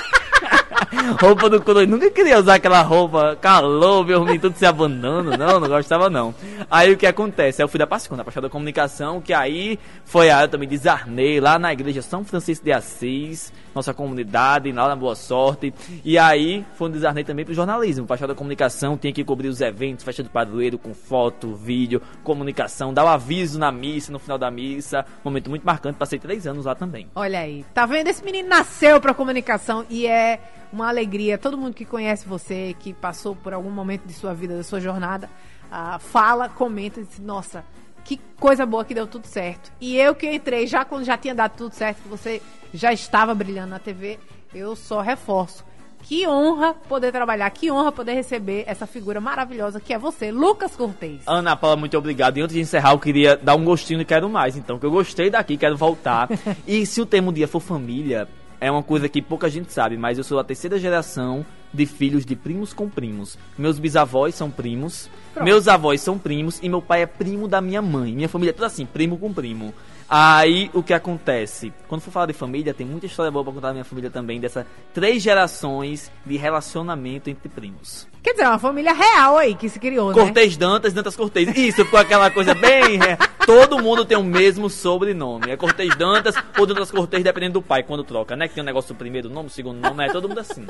roupa 1.20 1.50
do 1.50 1.62
coroinha, 1.62 1.88
nunca 1.90 2.10
queria 2.10 2.40
usar 2.40 2.56
aquela 2.56 2.82
roupa, 2.82 3.38
calor, 3.40 4.06
meu 4.06 4.22
menino, 4.22 4.42
tudo 4.42 4.58
se 4.58 4.66
abanando, 4.66 5.38
não, 5.38 5.60
não 5.60 5.68
gostava 5.68 6.10
não. 6.10 6.34
Aí 6.70 6.92
o 6.92 6.98
que 6.98 7.06
acontece? 7.06 7.62
Aí 7.62 7.64
eu 7.64 7.70
fui 7.70 7.78
da 7.78 7.88
Pascona, 7.88 8.20
da 8.20 8.24
Paixão 8.24 8.42
da 8.42 8.50
Comunicação, 8.50 9.22
que 9.22 9.34
aí 9.34 9.80
foi 10.06 10.30
a 10.30 10.42
eu 10.42 10.48
também 10.48 10.68
desarnei 10.68 11.40
lá 11.40 11.60
na 11.60 11.72
igreja 11.72 12.02
São 12.02 12.24
Francisco 12.24 12.66
de 12.66 12.72
Assis, 12.72 13.54
nossa 13.80 13.94
comunidade, 13.94 14.72
lá 14.72 14.88
na 14.88 14.96
Boa 14.96 15.16
Sorte. 15.16 15.74
E 16.04 16.18
aí 16.18 16.66
foi 16.76 16.90
um 16.90 16.92
desarnei 16.92 17.24
também 17.24 17.46
pro 17.46 17.54
jornalismo. 17.54 18.06
Paixão 18.06 18.28
da 18.28 18.36
Comunicação 18.36 18.98
tinha 18.98 19.12
que 19.14 19.24
cobrir 19.24 19.48
os 19.48 19.62
eventos, 19.62 20.04
festa 20.04 20.22
do 20.22 20.30
padroeiro, 20.30 20.78
com 20.78 20.94
foto, 20.94 21.56
vídeo, 21.56 22.02
comunicação, 22.24 22.94
dar 22.94 23.06
o 23.06 23.08
aviso 23.08 23.58
na 23.58 23.72
missa, 23.72 24.12
no 24.12 24.20
final 24.20 24.38
da 24.38 24.52
missa. 24.52 25.06
Momento 25.24 25.50
muito 25.50 25.64
marcante, 25.64 25.98
passei 25.98 26.20
três 26.20 26.46
anos 26.46 26.66
lá 26.66 26.76
também. 26.76 27.08
Olha 27.16 27.40
aí, 27.40 27.66
tá 27.74 27.86
vendo? 27.86 28.08
Esse 28.08 28.24
menino 28.24 28.50
nasceu 28.50 29.00
pra 29.00 29.14
comunicação 29.14 29.86
e 29.90 30.06
é 30.06 30.40
uma 30.72 30.88
alegria. 30.88 31.38
Todo 31.38 31.58
mundo 31.58 31.74
que 31.74 31.86
conhece 31.86 32.28
você, 32.28 32.76
que 32.80 32.94
passou 32.94 33.36
por 33.36 33.54
algum 33.54 33.72
momento 33.72 34.06
de 34.06 34.14
sua 34.14 34.34
vida, 34.34 34.58
da 34.58 34.64
sua 34.64 34.80
jornada, 34.80 35.30
ah, 35.72 36.00
fala, 36.00 36.50
comenta 36.50 37.00
e 37.00 37.04
diz, 37.04 37.20
nossa, 37.20 37.64
que 38.04 38.20
coisa 38.40 38.66
boa 38.66 38.86
que 38.86 38.94
deu 38.94 39.08
tudo 39.08 39.26
certo. 39.26 39.72
E 39.80 39.96
eu 39.98 40.16
que 40.16 40.30
entrei 40.32 40.68
já 40.68 40.86
quando 40.86 41.04
já 41.04 41.18
tinha 41.18 41.36
dado 41.36 41.56
tudo 41.56 41.74
certo, 41.74 42.02
que 42.02 42.08
você 42.08 42.42
já 42.74 42.94
estava 42.94 43.34
brilhando 43.34 43.70
na 43.70 43.80
TV, 43.80 44.20
eu 44.54 44.76
só 44.76 45.02
reforço. 45.02 45.64
Que 46.02 46.26
honra 46.28 46.74
poder 46.74 47.12
trabalhar, 47.12 47.50
que 47.50 47.70
honra 47.70 47.92
poder 47.92 48.14
receber 48.14 48.64
essa 48.66 48.88
figura 48.88 49.20
maravilhosa 49.20 49.80
que 49.80 49.94
é 49.94 49.98
você, 49.98 50.32
Lucas 50.32 50.76
Cortez. 50.76 51.22
Ana 51.28 51.56
Paula, 51.56 51.76
muito 51.76 51.98
obrigado. 51.98 52.38
E 52.38 52.42
antes 52.42 52.56
de 52.56 52.62
encerrar, 52.62 52.92
eu 52.92 53.00
queria 53.00 53.36
dar 53.36 53.56
um 53.56 53.66
gostinho 53.66 54.02
e 54.02 54.06
quero 54.06 54.30
mais. 54.30 54.56
Então, 54.56 54.80
que 54.80 54.86
eu 54.86 54.92
gostei 54.92 55.30
daqui, 55.30 55.58
quero 55.58 55.76
voltar. 55.76 56.30
e 56.66 56.86
se 56.86 57.02
o 57.02 57.06
tema 57.06 57.30
um 57.30 57.34
dia 57.34 57.48
for 57.48 57.60
família, 57.60 58.28
é 58.62 58.72
uma 58.72 58.82
coisa 58.82 59.10
que 59.10 59.22
pouca 59.22 59.50
gente 59.50 59.72
sabe, 59.74 59.98
mas 59.98 60.18
eu 60.18 60.24
sou 60.24 60.40
a 60.40 60.44
terceira 60.44 60.80
geração 60.80 61.46
de 61.74 61.86
filhos 61.86 62.26
de 62.26 62.36
primos 62.36 62.74
com 62.74 62.90
primos. 62.90 63.38
Meus 63.58 63.80
bisavós 63.80 64.36
são 64.36 64.50
primos, 64.50 65.10
Pronto. 65.34 65.46
meus 65.46 65.68
avós 65.68 66.02
são 66.02 66.18
primos 66.18 66.60
e 66.62 66.70
meu 66.70 66.82
pai 66.82 67.04
é 67.04 67.06
primo 67.06 67.48
da 67.48 67.62
minha 67.62 67.82
mãe. 67.82 68.14
Minha 68.14 68.30
família 68.30 68.52
é 68.52 68.54
tudo 68.54 68.66
assim, 68.66 68.86
primo 68.86 69.18
com 69.18 69.34
primo. 69.34 69.74
Aí 70.12 70.72
o 70.74 70.82
que 70.82 70.92
acontece? 70.92 71.72
Quando 71.88 72.02
for 72.02 72.10
falar 72.10 72.26
de 72.26 72.34
família, 72.34 72.74
tem 72.74 72.86
muita 72.88 73.06
história 73.06 73.32
boa 73.32 73.44
pra 73.44 73.54
contar 73.54 73.68
da 73.68 73.74
minha 73.74 73.86
família 73.86 74.10
também, 74.10 74.40
dessa 74.40 74.66
três 74.92 75.22
gerações 75.22 76.12
de 76.26 76.36
relacionamento 76.36 77.30
entre 77.30 77.48
primos. 77.48 78.08
Quer 78.22 78.32
dizer, 78.32 78.44
é 78.44 78.50
uma 78.50 78.60
família 78.60 78.94
real 78.94 79.38
aí 79.38 79.56
que 79.56 79.70
se 79.70 79.80
criou, 79.80 80.10
né? 80.10 80.14
Cortez 80.14 80.58
Dantas, 80.58 80.92
Dantas 80.92 81.16
Cortez. 81.16 81.56
Isso, 81.56 81.86
ficou 81.86 82.00
aquela 82.00 82.30
coisa 82.30 82.54
bem. 82.54 83.02
é, 83.02 83.18
todo 83.46 83.82
mundo 83.82 84.04
tem 84.04 84.18
o 84.18 84.24
mesmo 84.24 84.70
sobrenome. 84.70 85.52
É 85.52 85.56
Cortez 85.56 85.96
Dantas 85.96 86.36
ou 86.58 86.66
Dantas 86.66 86.92
Cortez, 86.92 87.24
dependendo 87.24 87.54
do 87.54 87.62
pai, 87.62 87.82
quando 87.82 88.04
troca, 88.04 88.36
né? 88.36 88.48
Que 88.48 88.56
tem 88.56 88.64
um 88.64 88.66
negócio 88.66 88.94
do 88.94 88.98
primeiro 88.98 89.30
nome, 89.30 89.50
segundo 89.50 89.80
nome, 89.80 90.06
é 90.06 90.12
todo 90.12 90.28
mundo 90.28 90.40
assim. 90.40 90.68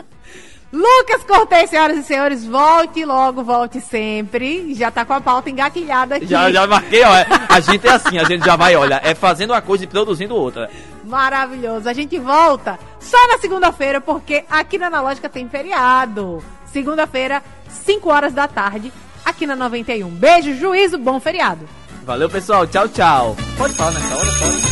Lucas 0.71 1.23
Cortez, 1.23 1.71
senhoras 1.71 1.97
e 1.97 2.03
senhores, 2.03 2.45
volte 2.45 3.03
logo, 3.03 3.43
volte 3.43 3.81
sempre. 3.81 4.75
Já 4.75 4.91
tá 4.91 5.03
com 5.03 5.13
a 5.13 5.21
pauta 5.21 5.49
engatilhada 5.49 6.17
aqui. 6.17 6.27
Já, 6.27 6.51
já 6.51 6.67
marquei, 6.67 7.03
ó. 7.03 7.13
A 7.49 7.59
gente 7.59 7.87
é 7.87 7.91
assim, 7.91 8.19
a 8.19 8.25
gente 8.25 8.45
já 8.45 8.55
vai, 8.55 8.75
olha, 8.75 9.01
é 9.03 9.15
fazendo 9.15 9.51
uma 9.51 9.61
coisa 9.61 9.85
e 9.85 9.87
produzindo 9.87 10.35
outra. 10.35 10.69
Maravilhoso. 11.03 11.89
A 11.89 11.93
gente 11.93 12.19
volta 12.19 12.77
só 12.99 13.17
na 13.27 13.39
segunda-feira, 13.39 13.99
porque 13.99 14.45
aqui 14.47 14.77
na 14.77 14.87
Analógica 14.87 15.27
tem 15.27 15.49
feriado. 15.49 16.43
Segunda-feira, 16.71 17.43
5 17.85 18.09
horas 18.09 18.33
da 18.33 18.47
tarde, 18.47 18.91
aqui 19.25 19.45
na 19.45 19.55
91. 19.55 20.09
Beijo, 20.09 20.55
juízo, 20.55 20.97
bom 20.97 21.19
feriado. 21.19 21.67
Valeu, 22.05 22.29
pessoal. 22.29 22.65
Tchau, 22.65 22.87
tchau. 22.87 23.37
Pode 23.57 23.73
falar 23.75 23.91
nessa 23.91 24.15
hora, 24.15 24.31
pode. 24.39 24.69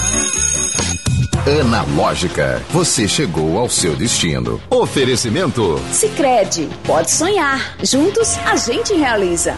Analógica, 1.61 2.61
você 2.71 3.07
chegou 3.07 3.57
ao 3.57 3.69
seu 3.69 3.95
destino. 3.95 4.61
Oferecimento 4.69 5.79
Sicredi, 5.93 6.67
pode 6.85 7.09
sonhar. 7.09 7.77
Juntos 7.81 8.37
a 8.45 8.57
gente 8.57 8.93
realiza. 8.93 9.57